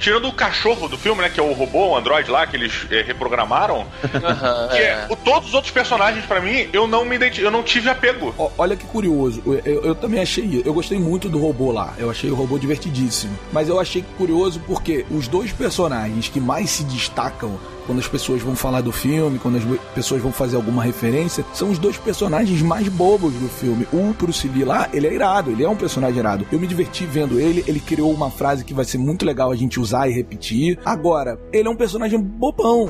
Tirando 0.00 0.26
o 0.28 0.32
cachorro 0.32 0.88
do 0.88 0.98
filme, 0.98 1.22
né? 1.22 1.28
Que 1.28 1.38
é 1.38 1.42
o 1.42 1.52
robô, 1.52 1.88
o 1.90 1.96
android 1.96 2.28
lá, 2.30 2.46
que 2.46 2.56
eles 2.56 2.86
eh, 2.90 3.02
reprogramaram. 3.06 3.86
Aham, 4.14 4.68
que 4.68 4.76
é. 4.78 4.82
é, 4.82 5.06
o- 5.08 5.14
todos 5.16 5.50
os 5.50 5.54
outros 5.54 5.72
personagens, 5.72 6.24
pra 6.26 6.40
mim, 6.40 6.68
eu 6.72 6.86
não 6.88 7.04
me 7.04 7.16
identi- 7.16 7.42
eu 7.42 7.50
não 7.50 7.62
tive 7.62 7.88
apego. 7.88 8.34
Ó, 8.38 8.50
Olha 8.58 8.74
que 8.76 8.86
curioso, 8.86 9.42
eu, 9.46 9.60
eu- 9.64 9.82
eu 9.84 9.94
também 9.94 10.20
achei, 10.20 10.62
eu 10.64 10.72
gostei 10.74 10.98
muito 10.98 11.28
do 11.28 11.38
robô 11.38 11.70
lá, 11.70 11.94
eu 11.98 12.10
achei 12.10 12.30
o 12.30 12.34
robô 12.34 12.58
divertidíssimo. 12.58 13.38
Mas 13.52 13.68
eu 13.68 13.78
achei 13.78 14.04
curioso 14.18 14.60
porque 14.66 15.04
os 15.10 15.28
dois 15.28 15.52
personagens 15.52 16.28
que 16.28 16.40
mais 16.40 16.70
se 16.70 16.82
destacam 16.84 17.58
quando 17.90 17.98
as 17.98 18.06
pessoas 18.06 18.40
vão 18.40 18.54
falar 18.54 18.82
do 18.82 18.92
filme, 18.92 19.36
quando 19.40 19.56
as 19.56 19.64
pessoas 19.92 20.22
vão 20.22 20.30
fazer 20.30 20.54
alguma 20.54 20.80
referência, 20.80 21.44
são 21.52 21.70
os 21.70 21.78
dois 21.78 21.96
personagens 21.96 22.62
mais 22.62 22.86
bobos 22.86 23.34
do 23.34 23.48
filme. 23.48 23.84
O 23.92 24.14
Bruce 24.14 24.46
Lee 24.46 24.64
lá, 24.64 24.88
ele 24.92 25.08
é 25.08 25.12
irado, 25.12 25.50
ele 25.50 25.64
é 25.64 25.68
um 25.68 25.74
personagem 25.74 26.20
irado. 26.20 26.46
Eu 26.52 26.60
me 26.60 26.68
diverti 26.68 27.04
vendo 27.04 27.40
ele, 27.40 27.64
ele 27.66 27.80
criou 27.80 28.12
uma 28.12 28.30
frase 28.30 28.64
que 28.64 28.72
vai 28.72 28.84
ser 28.84 28.98
muito 28.98 29.26
legal 29.26 29.50
a 29.50 29.56
gente 29.56 29.80
usar 29.80 30.08
e 30.08 30.12
repetir. 30.12 30.78
Agora, 30.84 31.36
ele 31.52 31.66
é 31.66 31.70
um 31.70 31.74
personagem 31.74 32.20
bobão. 32.20 32.88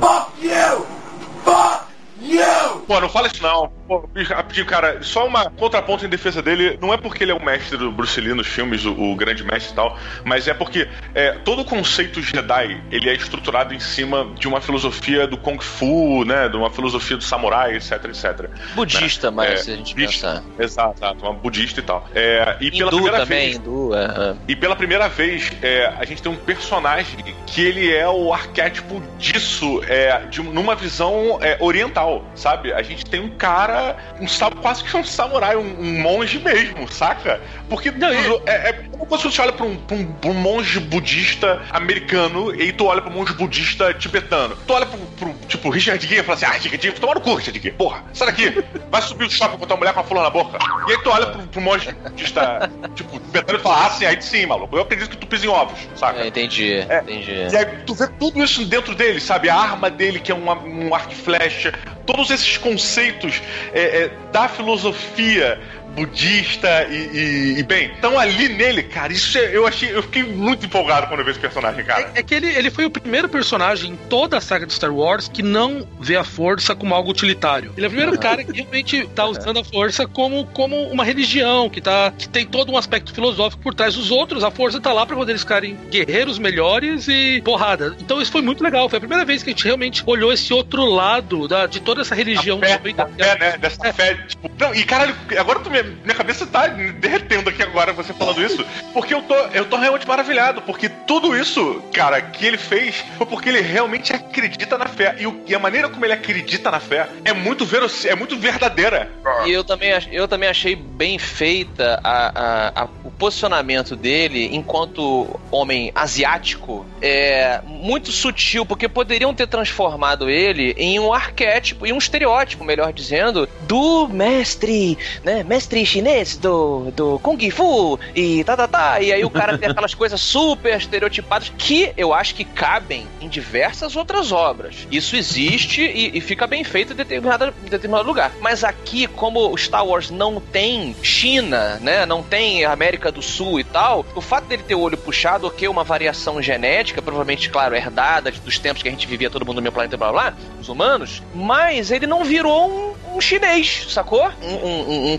Pô, 2.87 3.01
não 3.01 3.09
fala 3.09 3.29
isso 3.29 3.43
não. 3.43 3.80
Pô, 3.91 4.09
rapidinho, 4.29 4.67
cara, 4.67 5.03
só 5.03 5.27
uma 5.27 5.51
contraponto 5.51 6.07
em 6.07 6.09
defesa 6.09 6.41
dele. 6.41 6.79
Não 6.81 6.95
é 6.95 6.97
porque 6.97 7.25
ele 7.25 7.33
é 7.33 7.35
o 7.35 7.45
mestre 7.45 7.77
do 7.77 7.91
Bruce 7.91 8.21
Lee 8.21 8.33
nos 8.35 8.47
filmes, 8.47 8.85
o, 8.85 8.93
o 8.93 9.17
grande 9.17 9.43
mestre 9.43 9.73
e 9.73 9.75
tal, 9.75 9.99
mas 10.23 10.47
é 10.47 10.55
porque 10.55 10.87
é, 11.13 11.33
todo 11.33 11.63
o 11.63 11.65
conceito 11.65 12.23
Jedi 12.23 12.81
ele 12.93 13.11
é 13.11 13.15
estruturado 13.15 13.75
em 13.75 13.81
cima 13.81 14.33
de 14.39 14.47
uma 14.47 14.61
filosofia 14.61 15.27
do 15.27 15.37
Kung 15.37 15.59
Fu, 15.59 16.25
né? 16.25 16.49
De 16.49 16.57
uma 16.57 16.71
filosofia 16.71 17.17
do 17.17 17.25
samurai, 17.25 17.75
etc, 17.75 18.05
etc. 18.05 18.49
Budista, 18.77 19.29
mas 19.33 19.51
É, 19.51 19.57
se 19.57 19.73
a 19.73 19.77
gente 19.77 19.93
budista. 19.93 20.45
pensar. 20.57 20.65
Exato, 20.93 21.27
uma 21.27 21.33
budista 21.33 21.81
e 21.81 21.83
tal. 21.83 22.09
É, 22.15 22.59
e 22.61 22.71
pela 22.71 22.93
Hindu 22.93 22.97
primeira 22.97 23.19
também, 23.19 23.41
vez. 23.41 23.57
hindu, 23.57 23.95
é, 23.97 24.05
é. 24.05 24.37
E 24.47 24.55
pela 24.55 24.77
primeira 24.77 25.09
vez, 25.09 25.51
é, 25.63 25.93
a 25.99 26.05
gente 26.05 26.23
tem 26.23 26.31
um 26.31 26.37
personagem 26.37 27.35
que 27.45 27.61
ele 27.61 27.93
é 27.93 28.09
o 28.09 28.33
arquétipo 28.33 29.03
disso, 29.19 29.83
é, 29.89 30.27
de, 30.27 30.41
numa 30.41 30.77
visão 30.77 31.41
oriental, 31.59 32.25
sabe? 32.37 32.73
A 32.73 32.83
gente 32.83 33.05
tem 33.05 33.19
um 33.21 33.31
cara, 33.31 33.80
um, 34.21 34.27
quase 34.61 34.85
que 34.85 34.97
um 34.97 35.05
samurai, 35.05 35.57
um, 35.57 35.81
um 35.81 36.01
monge 36.03 36.39
mesmo, 36.39 36.91
saca? 36.93 37.41
Porque 37.69 37.91
Não, 37.91 38.13
e- 38.13 38.43
é, 38.47 38.69
é 38.71 38.73
como 38.91 39.07
quando 39.07 39.23
você 39.23 39.41
olha 39.41 39.53
pra 39.53 39.67
um, 39.67 39.77
pra 39.77 39.97
um- 39.97 40.13
pra 40.13 40.31
um 40.31 40.35
monge 40.35 40.79
budista 40.81 41.63
americano 41.71 42.55
e 42.55 42.63
aí 42.63 42.73
tu 42.73 42.87
olha 42.87 43.01
pra 43.01 43.11
um 43.11 43.15
monge 43.15 43.33
budista 43.35 43.93
tibetano. 43.95 44.57
Tu 44.67 44.73
olha 44.73 44.87
pro, 44.87 44.99
pro 44.99 45.35
tipo, 45.49 45.71
Richard 45.71 46.05
Gere 46.07 46.21
e 46.21 46.25
fala 46.25 46.35
assim, 46.37 46.45
ah, 46.47 46.51
Richard 46.51 46.81
Gere, 46.83 46.99
toma 47.01 47.15
no 47.15 47.21
cu, 47.21 47.35
Richard 47.35 47.59
Gere, 47.61 47.75
porra, 47.75 48.05
sai 48.13 48.29
daqui, 48.29 48.65
vai 48.91 49.03
subir 49.03 49.25
o 49.27 49.31
shopping 49.31 49.59
com 49.59 49.67
tua 49.67 49.77
mulher 49.77 49.93
com 49.95 50.01
a 50.01 50.05
flor 50.05 50.23
na 50.23 50.31
boca. 50.31 50.59
E 50.89 50.93
aí 50.93 50.99
tu 51.03 51.11
olha 51.11 51.27
pro, 51.27 51.43
pro 51.49 51.61
monge 51.61 51.93
budista, 51.93 52.71
tipo, 52.95 53.19
tibetano 53.21 53.59
e 53.59 53.63
fala, 53.63 53.87
ah, 53.87 53.91
sim, 53.91 54.05
aí 54.05 54.21
sim, 54.23 54.47
maluco, 54.47 54.77
eu 54.77 54.83
acredito 54.83 55.11
que 55.11 55.17
tu 55.17 55.27
pisa 55.27 55.47
em 55.47 55.49
ovos, 55.49 55.79
saca? 55.97 56.21
É, 56.21 56.27
entendi, 56.27 56.75
É, 56.89 57.01
entendi. 57.01 57.33
E 57.53 57.57
aí 57.57 57.67
tu 57.87 57.95
vê 57.95 58.07
tudo 58.19 58.43
isso 58.43 58.65
dentro 58.65 58.95
dele, 58.95 59.21
sabe? 59.21 59.49
A 59.49 59.57
arma 59.57 59.91
dele, 59.91 60.21
que 60.21 60.31
é 60.31 60.35
uma- 60.35 60.59
um 60.59 60.95
arco 60.95 61.13
e 61.13 61.17
flecha, 61.17 61.73
todos 62.11 62.31
esses 62.31 62.57
conceitos 62.57 63.41
é, 63.73 64.05
é, 64.05 64.11
da 64.33 64.49
filosofia 64.49 65.61
budista 65.95 66.87
e, 66.91 66.95
e- 66.95 67.59
e, 67.59 67.63
bem, 67.63 67.93
estão 67.93 68.19
ali 68.19 68.49
nele, 68.49 68.83
cara. 68.83 69.13
Isso 69.13 69.37
é- 69.39 69.55
eu 69.57 69.67
achei, 69.67 69.91
eu 69.95 70.03
fiquei 70.03 70.23
muito 70.23 70.67
empolgado 70.67 71.07
quando 71.07 71.21
eu 71.21 71.25
vi 71.25 71.33
esse 71.33 71.41
personagem, 71.41 71.85
cara. 71.85 72.11
É, 72.15 72.21
é 72.21 72.23
que 72.23 72.35
ele, 72.35 72.49
ele 72.49 72.71
foi 72.71 72.85
o 72.85 72.91
primeiro 72.91 73.29
personagem 73.29 73.93
em 73.93 73.97
toda 74.09 74.37
a 74.39 74.41
saga 74.41 74.67
de 74.67 74.73
Star 74.73 74.93
Wars 74.95 75.29
que 75.29 75.43
não 75.43 75.87
vê 76.01 76.17
a 76.17 76.25
força 76.25 76.75
como 76.75 76.95
algo 76.95 77.11
utilitário. 77.11 77.73
Ele 77.77 77.87
é 77.87 77.89
o 77.89 77.91
primeiro 77.93 78.19
cara 78.19 78.43
que 78.45 78.53
realmente 78.53 79.07
tá 79.15 79.27
usando 79.27 79.59
a 79.61 79.65
força 79.65 80.07
como, 80.07 80.47
como 80.47 80.77
uma 80.89 81.05
religião, 81.05 81.69
que, 81.69 81.81
tá, 81.81 82.13
que 82.17 82.29
tem 82.29 82.47
todo 82.47 82.73
um 82.73 82.77
aspecto 82.77 83.13
filosófico 83.15 83.63
por 83.63 83.75
trás 83.75 83.95
dos 83.95 84.11
outros. 84.11 84.45
A 84.45 84.51
força 84.51 84.81
tá 84.81 84.93
lá 84.93 85.05
pra 85.07 85.17
poder 85.17 85.33
eles 85.33 85.43
ficarem 85.43 85.77
guerreiros 85.91 86.39
melhores 86.39 87.09
e 87.09 87.41
porrada. 87.45 87.95
Então 88.01 88.21
isso 88.21 88.33
foi 88.33 88.43
muito 88.43 88.63
legal. 88.63 88.89
Foi 88.89 88.97
a 88.97 89.01
primeira 89.01 89.25
vez 89.25 89.43
que 89.43 89.51
a 89.51 89.53
gente 89.53 89.65
realmente 89.65 90.03
olhou 90.07 90.33
esse 90.33 90.53
outro 90.53 90.85
lado 90.85 91.47
da, 91.49 91.67
de 91.67 91.81
toda 91.81 92.01
essa 92.01 92.15
religião. 92.15 92.59
fé, 92.59 92.77
também 92.77 92.95
da 92.95 93.05
da- 93.05 93.25
fé, 93.25 93.39
né? 93.39 93.59
Dessa 93.59 93.93
fé, 93.93 94.15
tipo. 94.29 94.51
Não, 94.59 94.75
e 94.75 94.83
caralho, 94.85 95.15
agora 95.39 95.61
tu 95.61 95.71
me, 95.71 95.80
minha, 95.83 96.15
cabeça 96.15 96.47
tá 96.47 96.67
derretendo 96.67 97.51
aqui 97.51 97.63
agora 97.63 97.93
você 97.93 98.13
falando 98.13 98.43
isso, 98.43 98.65
porque 98.93 99.15
eu 99.15 99.23
tô, 99.23 99.35
eu 99.35 99.65
tô 99.65 99.77
realmente 99.77 100.07
maravilhado, 100.07 100.63
porque 100.63 100.89
tudo 100.89 101.37
isso, 101.37 101.83
cara, 101.93 102.21
que 102.21 102.45
ele 102.47 102.59
fez 102.59 103.05
foi 103.17 103.27
porque 103.27 103.49
ele 103.49 103.61
realmente 103.61 104.13
acredita 104.13 104.77
na 104.77 104.87
fé. 104.87 105.17
E, 105.19 105.27
o, 105.27 105.43
e 105.47 105.55
a 105.55 105.59
maneira 105.59 105.89
como 105.89 106.05
ele 106.05 106.13
acredita 106.13 106.71
na 106.71 106.81
fé 106.81 107.09
é 107.25 107.33
muito 107.33 107.65
verossímil, 107.65 108.13
é 108.13 108.17
muito 108.17 108.37
verdadeira. 108.37 109.11
E 109.47 109.51
eu 109.53 109.63
também, 109.65 109.91
eu 110.11 110.27
também 110.29 110.49
achei 110.49 110.75
bem 110.75 111.19
feita 111.19 112.01
a- 112.03 112.33
a- 112.35 112.83
a- 112.85 112.89
o 113.05 113.11
posicionamento 113.11 113.95
dele 113.97 114.51
enquanto 114.53 115.39
homem 115.51 115.93
asiático 115.95 116.87
é 117.01 117.61
muito 117.65 118.11
sutil, 118.13 118.67
porque 118.67 118.89
poderiam 118.89 119.33
ter 119.35 119.47
transformado 119.47 120.29
ele 120.29 120.75
em 120.77 120.99
um 120.99 121.13
arquétipo, 121.13 121.87
em 121.87 121.93
um 121.93 121.99
estereótipo, 121.99 122.65
melhor 122.65 122.93
dizendo, 122.93 123.49
do 123.63 124.09
mestre, 124.09 124.99
né? 125.25 125.43
Mestre 125.45 125.70
chinês 125.85 126.37
do, 126.37 126.91
do 126.97 127.19
Kung 127.21 127.39
Fu 127.51 127.99
e 128.15 128.43
tá, 128.45 128.57
tá, 128.57 128.67
tá. 128.69 129.01
E 129.01 129.13
aí 129.13 129.25
o 129.25 129.31
cara 129.31 129.57
tem 129.59 129.69
aquelas 129.71 129.95
coisas 129.95 130.21
super 130.21 130.77
estereotipadas 130.77 131.53
que 131.57 131.93
eu 131.97 132.13
acho 132.13 132.35
que 132.35 132.45
cabem 132.45 133.07
em 133.21 133.29
diversas 133.29 133.97
outras 133.97 134.33
obras. 134.33 134.87
Isso 134.91 135.17
existe 135.17 135.83
e, 135.83 136.17
e 136.19 136.21
fica 136.21 136.47
bem 136.47 136.65
feito 136.65 136.93
em 136.93 136.97
determinado, 136.97 137.53
em 137.65 137.69
determinado 137.69 138.07
lugar. 138.07 138.33
Mas 138.41 138.65
aqui, 138.65 139.07
como 139.07 139.53
o 139.53 139.57
Star 139.59 139.87
Wars 139.87 140.11
não 140.11 140.41
tem 140.41 140.95
China, 141.03 141.79
né? 141.81 142.05
Não 142.07 142.23
tem 142.23 142.65
América 142.65 143.13
do 143.13 143.23
Sul 143.23 143.61
e 143.61 143.65
tal, 143.65 144.05
o 144.15 144.21
fato 144.21 144.45
dele 144.47 144.63
ter 144.67 144.75
o 144.75 144.81
olho 144.81 144.97
puxado, 144.97 145.47
ok, 145.47 145.69
uma 145.69 145.85
variação 145.85 146.41
genética, 146.43 147.01
provavelmente, 147.03 147.49
claro, 147.51 147.75
herdada 147.75 148.31
dos 148.31 148.59
tempos 148.59 148.83
que 148.83 148.89
a 148.89 148.91
gente 148.93 149.07
vivia 149.07 149.31
todo 149.31 149.45
mundo 149.47 149.57
no 149.57 149.63
meu 149.63 149.73
planeta 149.73 149.97
blá 149.97 150.11
blá, 150.13 150.31
blá 150.31 150.35
os 150.61 150.69
humanos, 150.69 151.23
mas 151.35 151.91
ele 151.91 152.07
não 152.07 152.25
virou 152.25 152.69
um, 152.71 153.17
um 153.17 153.21
chinês, 153.21 153.87
sacou? 153.89 154.31
Um, 154.43 154.55
um- 154.55 154.91
um- 154.91 155.13
um 155.13 155.19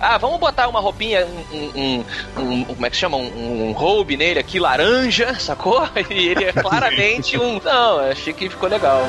Ah, 0.00 0.18
vamos 0.18 0.38
botar 0.38 0.68
uma 0.68 0.80
roupinha, 0.80 1.26
um. 1.26 1.56
um- 1.56 2.04
um- 2.36 2.42
um- 2.42 2.64
como 2.64 2.86
é 2.86 2.90
que 2.90 2.96
chama? 2.96 3.16
Um, 3.16 3.68
um 3.68 3.72
robe 3.72 4.16
nele 4.16 4.38
aqui, 4.40 4.58
laranja, 4.58 5.34
sacou? 5.38 5.88
E 6.10 6.28
ele 6.28 6.44
é 6.44 6.52
claramente 6.52 7.38
um. 7.38 7.60
Não, 7.62 7.98
achei 8.00 8.32
que 8.32 8.48
ficou 8.48 8.68
legal. 8.68 9.06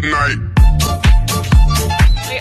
E 0.00 0.57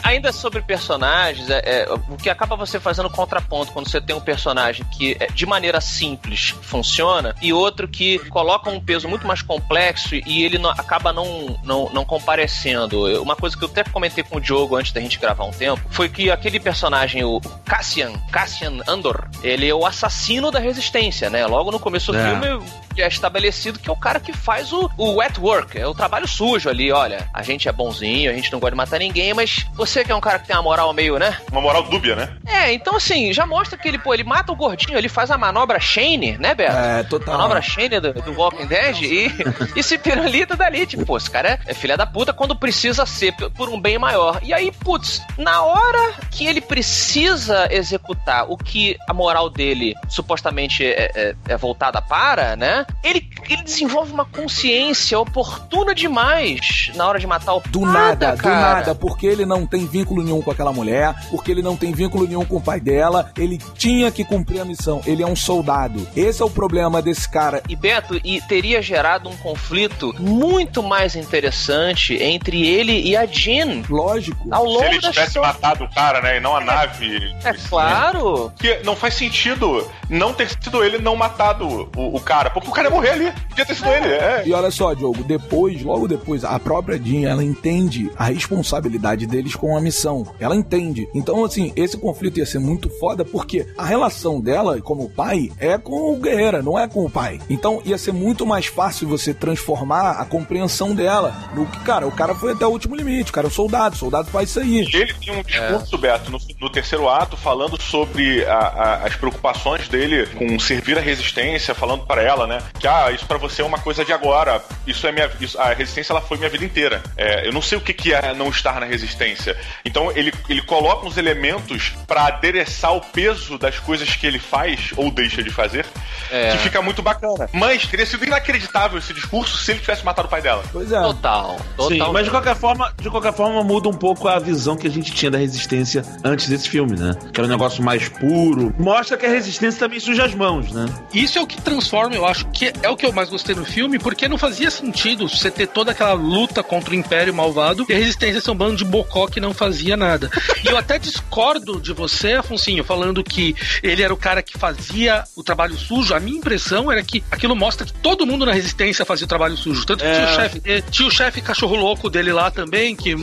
Ainda 0.08 0.32
sobre 0.32 0.62
personagens, 0.62 1.50
é, 1.50 1.62
é, 1.66 1.88
o 2.10 2.16
que 2.16 2.30
acaba 2.30 2.56
você 2.56 2.80
fazendo 2.80 3.10
contraponto 3.10 3.74
quando 3.74 3.90
você 3.90 4.00
tem 4.00 4.16
um 4.16 4.22
personagem 4.22 4.86
que 4.86 5.18
é, 5.20 5.28
de 5.28 5.46
maneira 5.46 5.82
simples 5.82 6.56
funciona 6.62 7.36
e 7.42 7.52
outro 7.52 7.88
que 7.90 8.18
coloca 8.30 8.70
um 8.70 8.80
peso 8.80 9.08
muito 9.10 9.28
mais 9.28 9.42
complexo 9.42 10.16
e 10.16 10.44
ele 10.46 10.58
não- 10.58 10.70
acaba 10.70 11.12
não, 11.12 11.60
não, 11.62 11.90
não 11.92 12.06
comparecendo. 12.06 13.22
Uma 13.22 13.36
coisa 13.36 13.58
que 13.58 13.64
eu 13.66 13.68
até 13.70 13.84
comentei 13.84 14.24
com 14.24 14.38
o 14.38 14.42
Diogo 14.42 14.78
antes 14.78 14.94
da 14.94 15.02
gente 15.02 15.20
gravar 15.20 15.44
um 15.44 15.52
tempo 15.52 15.82
foi 15.90 16.08
que 16.08 16.32
aquele 16.32 16.60
personagem, 16.60 17.26
o 17.26 17.42
Cassian, 17.66 18.14
Cassian 18.32 18.82
Andor, 18.88 19.28
ele 19.44 19.68
é 19.68 19.76
o 19.76 19.86
assassino 19.86 20.50
da 20.52 20.60
resistência, 20.60 21.30
né? 21.30 21.46
Logo 21.46 21.70
no 21.70 21.80
começo 21.80 22.14
do 22.14 22.18
É. 22.18 22.30
filme 22.30 22.66
é 23.02 23.08
estabelecido 23.08 23.80
que 23.80 23.90
é 23.90 23.94
o 23.94 23.96
cara 23.98 24.20
que 24.20 24.34
faz 24.34 24.72
o, 24.74 24.90
o 24.98 25.16
wet 25.16 25.40
work, 25.40 25.78
é 25.78 25.86
o 25.88 25.94
trabalho 25.94 26.28
sujo 26.28 26.70
ali, 26.70 26.92
olha, 26.92 27.28
a 27.34 27.42
gente 27.44 27.68
é 27.68 27.72
bonzinho, 27.72 28.32
a 28.32 28.34
gente 28.34 28.52
não 28.52 28.60
gosta 28.60 28.72
de 28.72 28.78
matar 28.78 29.00
ninguém, 29.00 29.34
mas 29.34 29.66
você 29.74 30.04
que 30.04 30.12
é 30.12 30.16
um 30.16 30.22
cara 30.22 30.40
que 30.40 30.48
tem 30.48 30.56
uma 30.56 30.64
moral 30.64 30.92
meio, 30.94 31.18
né? 31.20 31.38
Uma 31.52 31.62
moral 31.62 31.84
dúbia, 31.84 32.16
né? 32.16 32.38
É, 32.46 32.74
então 32.74 32.96
assim, 32.96 33.32
já 33.34 33.46
mostra 33.46 33.78
que 33.78 33.88
ele, 33.88 33.98
pô, 33.98 34.14
ele 34.14 34.24
mata 34.24 34.52
o 34.52 34.56
gordinho, 34.56 34.98
ele 34.98 35.10
faz 35.10 35.32
a 35.32 35.38
manobra 35.38 35.80
Shane, 35.80 36.38
né, 36.38 36.54
Beto? 36.56 36.76
É, 36.76 37.04
total. 37.04 37.38
Manobra 37.38 37.62
Shane 37.62 38.00
do, 38.00 38.14
do 38.14 38.34
Walking 38.34 38.66
Dead 38.68 39.02
e, 39.04 39.32
e 39.76 39.84
se 39.84 39.98
pirulita 39.98 40.56
dali, 40.56 40.86
tipo, 40.86 41.06
pô, 41.06 41.18
esse 41.18 41.30
cara 41.30 41.50
é, 41.50 41.60
é 41.72 41.74
filha 41.74 41.96
da 41.98 42.06
puta 42.06 42.34
quando 42.34 42.56
precisa 42.56 43.06
ser 43.06 43.34
por 43.34 43.70
um 43.70 43.80
bem 43.80 43.98
maior. 43.98 44.40
E 44.44 44.54
aí, 44.54 44.72
putz, 44.72 45.22
na 45.38 45.62
hora 45.62 46.14
que 46.32 46.46
ele 46.48 46.62
precisa 46.62 47.68
executar 47.72 48.50
o 48.50 48.58
que 48.58 48.98
a 49.08 49.14
moral 49.14 49.50
dele 49.50 49.94
supostamente 50.10 50.84
é, 50.86 51.12
é- 51.16 51.36
é 51.50 51.58
voltada 51.58 52.02
para, 52.02 52.56
né? 52.56 52.86
Ele, 53.04 53.30
ele 53.50 53.64
desenvolve 53.64 54.12
uma 54.12 54.26
consciência 54.26 55.18
oportuna 55.20 55.94
demais 55.96 56.92
na 56.96 57.08
hora 57.08 57.20
de 57.20 57.28
matar 57.28 57.54
o 57.56 57.62
Do 57.70 57.82
nada, 57.82 58.36
do 58.36 58.42
cara. 58.44 58.74
nada, 58.76 58.96
porque 58.96 59.26
ele 59.26 59.46
não 59.46 59.66
tem 59.66 59.86
vínculo 59.86 60.24
nenhum 60.24 60.42
com 60.42 60.52
aquela 60.52 60.74
mulher, 60.74 61.16
porque 61.30 61.52
ele 61.52 61.62
não 61.62 61.78
tem 61.78 61.92
vínculo 61.94 62.28
nenhum 62.28 62.44
com 62.46 62.58
o 62.58 62.62
pai 62.62 62.80
dela, 62.80 63.32
ele 63.38 63.58
tinha 63.76 64.12
que 64.12 64.24
cumprir 64.26 64.60
a 64.62 64.66
missão, 64.66 65.02
ele 65.06 65.24
é 65.24 65.28
um 65.28 65.36
soldado. 65.36 66.08
Esse 66.16 66.42
é 66.42 66.46
o 66.46 66.50
problema 66.50 67.02
desse 67.02 67.30
cara. 67.30 67.62
E 67.70 67.76
Beto, 67.76 68.20
e 68.24 68.42
teria 68.42 68.82
gerado 68.82 69.30
um 69.30 69.38
conflito 69.38 70.14
muito 70.20 70.82
mais 70.84 71.16
interessante 71.16 72.16
entre 72.22 72.66
ele 72.68 73.02
e 73.02 73.16
a 73.16 73.26
Jean. 73.26 73.84
Lógico. 73.90 74.48
Ao 74.52 74.66
Se 74.66 74.74
longo 74.74 74.84
ele 74.86 75.00
da 75.02 75.10
tivesse 75.12 75.28
história. 75.30 75.54
matado 75.54 75.84
o 75.86 75.94
cara, 75.94 76.22
né? 76.22 76.38
E 76.38 76.40
não 76.40 76.56
a 76.56 76.62
nave. 76.62 77.36
É 77.44 77.54
claro. 77.54 78.52
Porque 78.56 78.82
não 78.84 78.96
faz 78.96 79.14
sentido 79.14 79.88
não 80.10 80.34
ter 80.34 80.50
sido 80.50 80.84
ele 80.84 80.98
não 80.98 81.16
matado 81.16 81.90
o, 81.96 82.16
o 82.16 82.20
cara. 82.20 82.50
Porque 82.50 82.70
o 82.70 82.72
cara 82.78 82.88
ia 82.90 82.96
morrer 82.96 83.10
ali. 83.12 83.32
Podia 83.50 83.66
ter 83.66 83.76
sido 83.76 83.90
ele. 83.90 84.08
É. 84.14 84.44
E 84.46 84.54
olha 84.54 84.72
só, 84.72 84.94
Diogo, 84.94 85.24
depois, 85.24 85.82
logo 85.84 86.08
depois, 86.08 86.44
a 86.44 86.58
própria 86.60 86.98
Jean, 87.02 87.28
ela 87.30 87.44
entende 87.44 88.10
a 88.18 88.26
responsabilidade 88.26 89.26
deles 89.26 89.56
com 89.56 89.76
a 89.78 89.82
missão. 89.82 90.26
Ela 90.40 90.56
entende. 90.56 91.08
Então, 91.14 91.44
assim, 91.44 91.72
esse 91.76 91.98
conflito 91.98 92.38
ia 92.40 92.46
ser 92.46 92.60
muito 92.60 92.90
foda 93.00 93.24
porque 93.26 93.66
a 93.78 93.86
relação 93.86 94.40
dela 94.40 94.80
como 94.82 95.10
pai 95.10 95.52
é 95.60 95.78
com 95.78 96.14
o 96.14 96.18
Guerreira, 96.18 96.62
não 96.62 96.78
é 96.78 96.88
com 96.88 97.06
o 97.06 97.10
pai. 97.10 97.40
Então, 97.50 97.82
ia 97.86 97.98
ser 97.98 98.12
muito 98.14 98.46
mais 98.46 98.66
fácil 98.66 99.08
você 99.08 99.34
transformar 99.34 100.12
a 100.12 100.26
compreensão 100.26 100.94
dela 100.96 101.34
no 101.56 101.66
que, 101.66 101.80
cara, 101.80 102.08
o 102.08 102.12
cara 102.12 102.34
foi 102.36 102.54
até 102.54 102.66
o 102.66 102.70
último 102.70 102.96
limite, 102.96 103.32
o 103.32 103.34
cara 103.34 103.48
é 103.48 103.50
um 103.50 103.54
soldado, 103.54 103.96
o 103.96 104.00
soldado 104.00 104.30
faz 104.30 104.50
isso 104.50 104.60
aí. 104.60 104.84
E 104.84 104.96
ele 104.96 105.14
tem 105.14 105.36
um 105.38 105.42
discurso, 105.44 105.98
Beto, 105.98 106.32
no, 106.32 106.38
no 106.62 106.70
terceiro 106.70 107.08
ato, 107.10 107.36
falando 107.38 107.82
sobre 107.82 108.44
a- 108.46 108.54
a- 108.58 108.96
as 109.08 109.16
preocupações 109.16 109.88
dele 109.88 110.26
com 110.38 110.58
servir 110.60 110.98
a 110.98 111.02
resistência, 111.02 111.74
falando 111.74 112.06
para 112.06 112.22
ela, 112.22 112.46
né? 112.48 112.60
Que 112.80 112.88
ah, 112.88 113.12
isso 113.12 113.26
para 113.26 113.38
você 113.38 113.62
é 113.62 113.66
uma 113.66 113.80
coisa 113.80 114.04
de 114.06 114.14
agora. 114.14 114.62
Isso 114.86 115.06
é 115.08 115.12
minha. 115.12 115.30
isso- 115.40 115.60
a 115.60 115.74
resistência 115.74 116.14
ela 116.14 116.22
foi 116.22 116.38
minha 116.38 116.50
vida 116.50 116.64
inteira. 116.66 117.02
É, 117.16 117.48
eu 117.48 117.54
não 117.54 117.62
sei 117.62 117.78
o 117.78 117.82
que, 117.82 117.94
que 117.94 118.14
é 118.14 118.34
não 118.34 118.50
estar 118.50 118.80
na 118.80 118.86
resistência. 118.86 119.58
Então 119.84 120.12
ele, 120.16 120.34
ele 120.50 120.62
coloca 120.62 121.06
uns 121.08 121.18
elementos 121.18 121.94
para 122.08 122.28
adereçar 122.28 122.94
o 122.96 123.02
peso 123.02 123.58
das 123.58 123.80
coisas 123.80 124.16
que 124.16 124.26
ele 124.28 124.40
faz 124.40 124.92
ou 124.96 125.10
deixa 125.12 125.44
de 125.44 125.50
fazer, 125.50 125.86
É. 126.32 126.52
que 126.52 126.58
fica 126.60 126.82
muito 126.82 127.02
bacana. 127.02 127.50
Mas 127.54 127.86
teria 127.86 128.06
sido 128.06 128.24
inacreditável 128.26 128.98
esse 129.00 129.14
discurso 129.14 129.58
se 129.58 129.72
ele 129.72 129.80
tivesse 129.80 130.06
matado 130.06 130.28
o 130.28 130.32
pai 130.32 130.42
dela. 130.42 130.64
Pois 130.72 130.92
é. 130.92 131.02
Total. 131.02 131.58
Total. 131.76 131.88
Sim, 132.08 132.14
mas 132.14 132.26
de 132.26 132.32
qualquer 132.32 132.56
forma, 132.56 132.94
de 133.02 133.10
qualquer 133.10 133.34
forma 133.34 133.64
muda 133.64 133.90
um 133.90 133.94
pouco 133.94 134.28
a 134.28 134.40
visão 134.40 134.76
que 134.78 134.88
a 134.88 134.90
gente 134.92 135.12
tinha 135.14 135.32
da 135.32 135.38
resistência 135.38 136.04
antes 136.24 136.48
desse 136.50 136.70
filme, 136.70 136.98
né? 136.98 137.16
Que 137.34 137.40
era 137.40 137.48
um 137.48 137.52
negócio 137.52 137.84
mais 137.84 138.08
puro. 138.10 138.74
Mostra 138.78 139.18
que 139.18 139.26
a 139.26 139.30
resistência 139.30 139.80
também 139.80 140.00
suja 140.00 140.26
as 140.26 140.34
mãos, 140.36 140.72
né? 140.72 140.86
Isso 141.14 141.38
é 141.38 141.42
o 141.42 141.48
que 141.48 141.62
transforma, 141.62 142.16
eu 142.16 142.26
acho 142.26 142.47
que 142.54 142.74
é 142.82 142.90
o 142.90 142.96
que 142.96 143.06
eu 143.06 143.12
mais 143.14 143.30
gostei 143.30 143.56
no 143.56 143.66
filme, 143.66 144.00
porque 144.00 144.28
não 144.28 144.38
fazia 144.38 144.72
sentido 144.72 145.28
você 145.30 145.52
ter 145.52 145.68
toda 145.68 145.92
aquela 145.92 146.14
luta 146.14 146.64
contra 146.64 146.92
o 146.92 146.96
Império 146.96 147.34
Malvado 147.34 147.86
e 147.88 147.94
a 147.94 147.98
Resistência 147.98 148.42
ser 148.42 148.52
um 148.52 148.56
bando 148.56 148.76
de 148.78 148.86
bocó 148.86 149.28
que 149.28 149.40
não 149.40 149.54
fazia 149.54 149.96
nada. 149.96 150.30
E 150.64 150.70
eu 150.70 150.78
até 150.78 150.98
discordo 150.98 151.80
de 151.80 151.94
você, 151.94 152.34
Afonsinho, 152.34 152.84
falando 152.84 153.24
que 153.24 153.56
ele 153.84 154.02
era 154.02 154.14
o 154.14 154.18
cara 154.18 154.42
que 154.42 154.58
fazia 154.58 155.24
o 155.36 155.44
trabalho 155.44 155.78
sujo. 155.78 156.14
A 156.16 156.20
minha 156.20 156.38
impressão 156.38 156.92
era 156.92 157.02
que 157.04 157.24
aquilo 157.30 157.56
mostra 157.56 157.86
que 157.86 157.94
todo 157.94 158.26
mundo 158.26 158.46
na 158.46 158.52
Resistência 158.52 159.06
fazia 159.06 159.26
o 159.26 159.28
trabalho 159.28 159.56
sujo. 159.56 159.86
Tanto 159.86 160.04
que 160.04 160.10
É. 160.10 160.14
tinha 160.16 160.28
o 160.28 160.36
chefe 160.36 160.62
eh, 160.66 160.82
tinha 160.90 161.08
o 161.08 161.12
chefe 161.12 161.42
cachorro 161.42 161.76
louco 161.76 162.10
dele 162.10 162.34
lá 162.34 162.50
também, 162.50 162.96
que, 162.96 163.16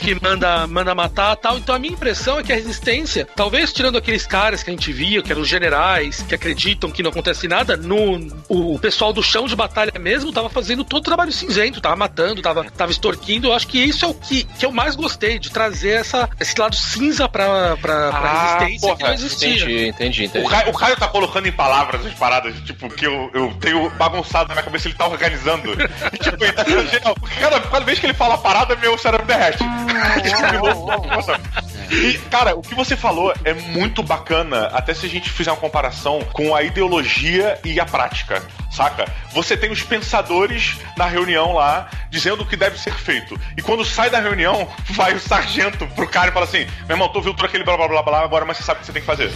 que 0.00 0.16
manda, 0.20 0.66
manda 0.66 0.94
matar 0.94 1.36
tal. 1.36 1.56
Então 1.58 1.74
a 1.74 1.78
minha 1.78 1.92
impressão 1.94 2.40
é 2.40 2.42
que 2.42 2.52
a 2.52 2.56
Resistência, 2.56 3.26
talvez 3.36 3.72
tirando 3.72 3.96
aqueles 3.96 4.26
caras 4.26 4.62
que 4.62 4.70
a 4.70 4.72
gente 4.72 4.92
via, 4.92 5.22
que 5.22 5.30
eram 5.30 5.42
os 5.42 5.48
generais, 5.48 6.22
que 6.28 6.34
acreditam 6.34 6.90
que 6.90 7.02
não 7.02 7.10
acontece 7.10 7.46
nada, 7.46 7.76
no, 7.76 8.18
o, 8.54 8.74
o 8.74 8.78
pessoal 8.78 9.12
do 9.12 9.22
chão 9.22 9.46
de 9.46 9.56
batalha 9.56 9.92
mesmo 9.98 10.32
tava 10.32 10.48
fazendo 10.48 10.84
todo 10.84 11.00
o 11.00 11.04
trabalho 11.04 11.32
cinzento, 11.32 11.80
tava 11.80 11.96
matando, 11.96 12.40
tava, 12.40 12.64
tava 12.70 12.92
extorquindo. 12.92 13.48
Eu 13.48 13.52
acho 13.52 13.66
que 13.66 13.78
isso 13.78 14.04
é 14.04 14.08
o 14.08 14.14
que, 14.14 14.44
que 14.44 14.64
eu 14.64 14.72
mais 14.72 14.94
gostei, 14.94 15.38
de 15.38 15.50
trazer 15.50 15.90
essa, 15.90 16.28
esse 16.38 16.58
lado 16.58 16.76
cinza 16.76 17.28
pra, 17.28 17.76
pra, 17.76 18.10
pra 18.10 18.10
Ah, 18.10 18.58
Resistência 18.60 18.94
que 18.94 18.98
porra, 18.98 19.08
não 19.08 19.14
existia. 19.14 19.54
Entendi, 19.54 19.88
entendi, 19.88 20.24
entendi. 20.24 20.46
O 20.46 20.48
Caio, 20.48 20.70
o 20.70 20.72
Caio 20.72 20.96
tá 20.96 21.08
colocando 21.08 21.46
em 21.46 21.52
palavras 21.52 22.06
as 22.06 22.14
paradas, 22.14 22.54
tipo, 22.60 22.88
que 22.88 23.06
eu, 23.06 23.30
eu 23.34 23.52
tenho 23.60 23.90
bagunçado 23.90 24.48
na 24.48 24.54
minha 24.54 24.64
cabeça, 24.64 24.88
ele 24.88 24.96
tá 24.96 25.06
organizando. 25.06 25.74
E, 26.12 26.18
tipo, 26.18 26.44
ele 26.44 27.00
tá 27.00 27.14
cada, 27.40 27.60
cada 27.60 27.84
vez 27.84 27.98
que 27.98 28.06
ele 28.06 28.14
fala 28.14 28.34
a 28.34 28.38
parada, 28.38 28.76
meu 28.76 28.96
cérebro 28.98 29.26
derrete. 29.26 29.64
E, 31.90 32.18
cara, 32.30 32.54
o 32.56 32.62
que 32.62 32.74
você 32.74 32.96
falou 32.96 33.32
é 33.44 33.54
muito 33.54 34.02
bacana, 34.02 34.66
até 34.66 34.94
se 34.94 35.06
a 35.06 35.08
gente 35.08 35.30
fizer 35.30 35.50
uma 35.50 35.56
comparação 35.56 36.20
com 36.32 36.54
a 36.54 36.62
ideologia 36.62 37.58
e 37.64 37.78
a 37.78 37.84
prática, 37.84 38.42
saca? 38.70 39.06
Você 39.32 39.56
tem 39.56 39.70
os 39.70 39.82
pensadores 39.82 40.76
na 40.96 41.06
reunião 41.06 41.52
lá 41.52 41.88
dizendo 42.10 42.42
o 42.42 42.46
que 42.46 42.56
deve 42.56 42.78
ser 42.78 42.94
feito. 42.94 43.38
E 43.56 43.62
quando 43.62 43.84
sai 43.84 44.10
da 44.10 44.20
reunião, 44.20 44.68
vai 44.90 45.14
o 45.14 45.20
sargento 45.20 45.86
pro 45.88 46.08
cara 46.08 46.28
e 46.30 46.32
fala 46.32 46.46
assim: 46.46 46.66
meu 46.86 46.94
irmão, 46.96 47.08
tu 47.08 47.16
ouviu 47.16 47.34
tudo 47.34 47.46
aquele 47.46 47.64
blá 47.64 47.76
blá 47.76 47.88
blá 47.88 48.02
blá 48.02 48.20
agora, 48.22 48.44
mas 48.44 48.56
você 48.56 48.62
sabe 48.62 48.78
o 48.78 48.80
que 48.80 48.86
você 48.86 48.92
tem 48.92 49.02
que 49.02 49.06
fazer. 49.06 49.30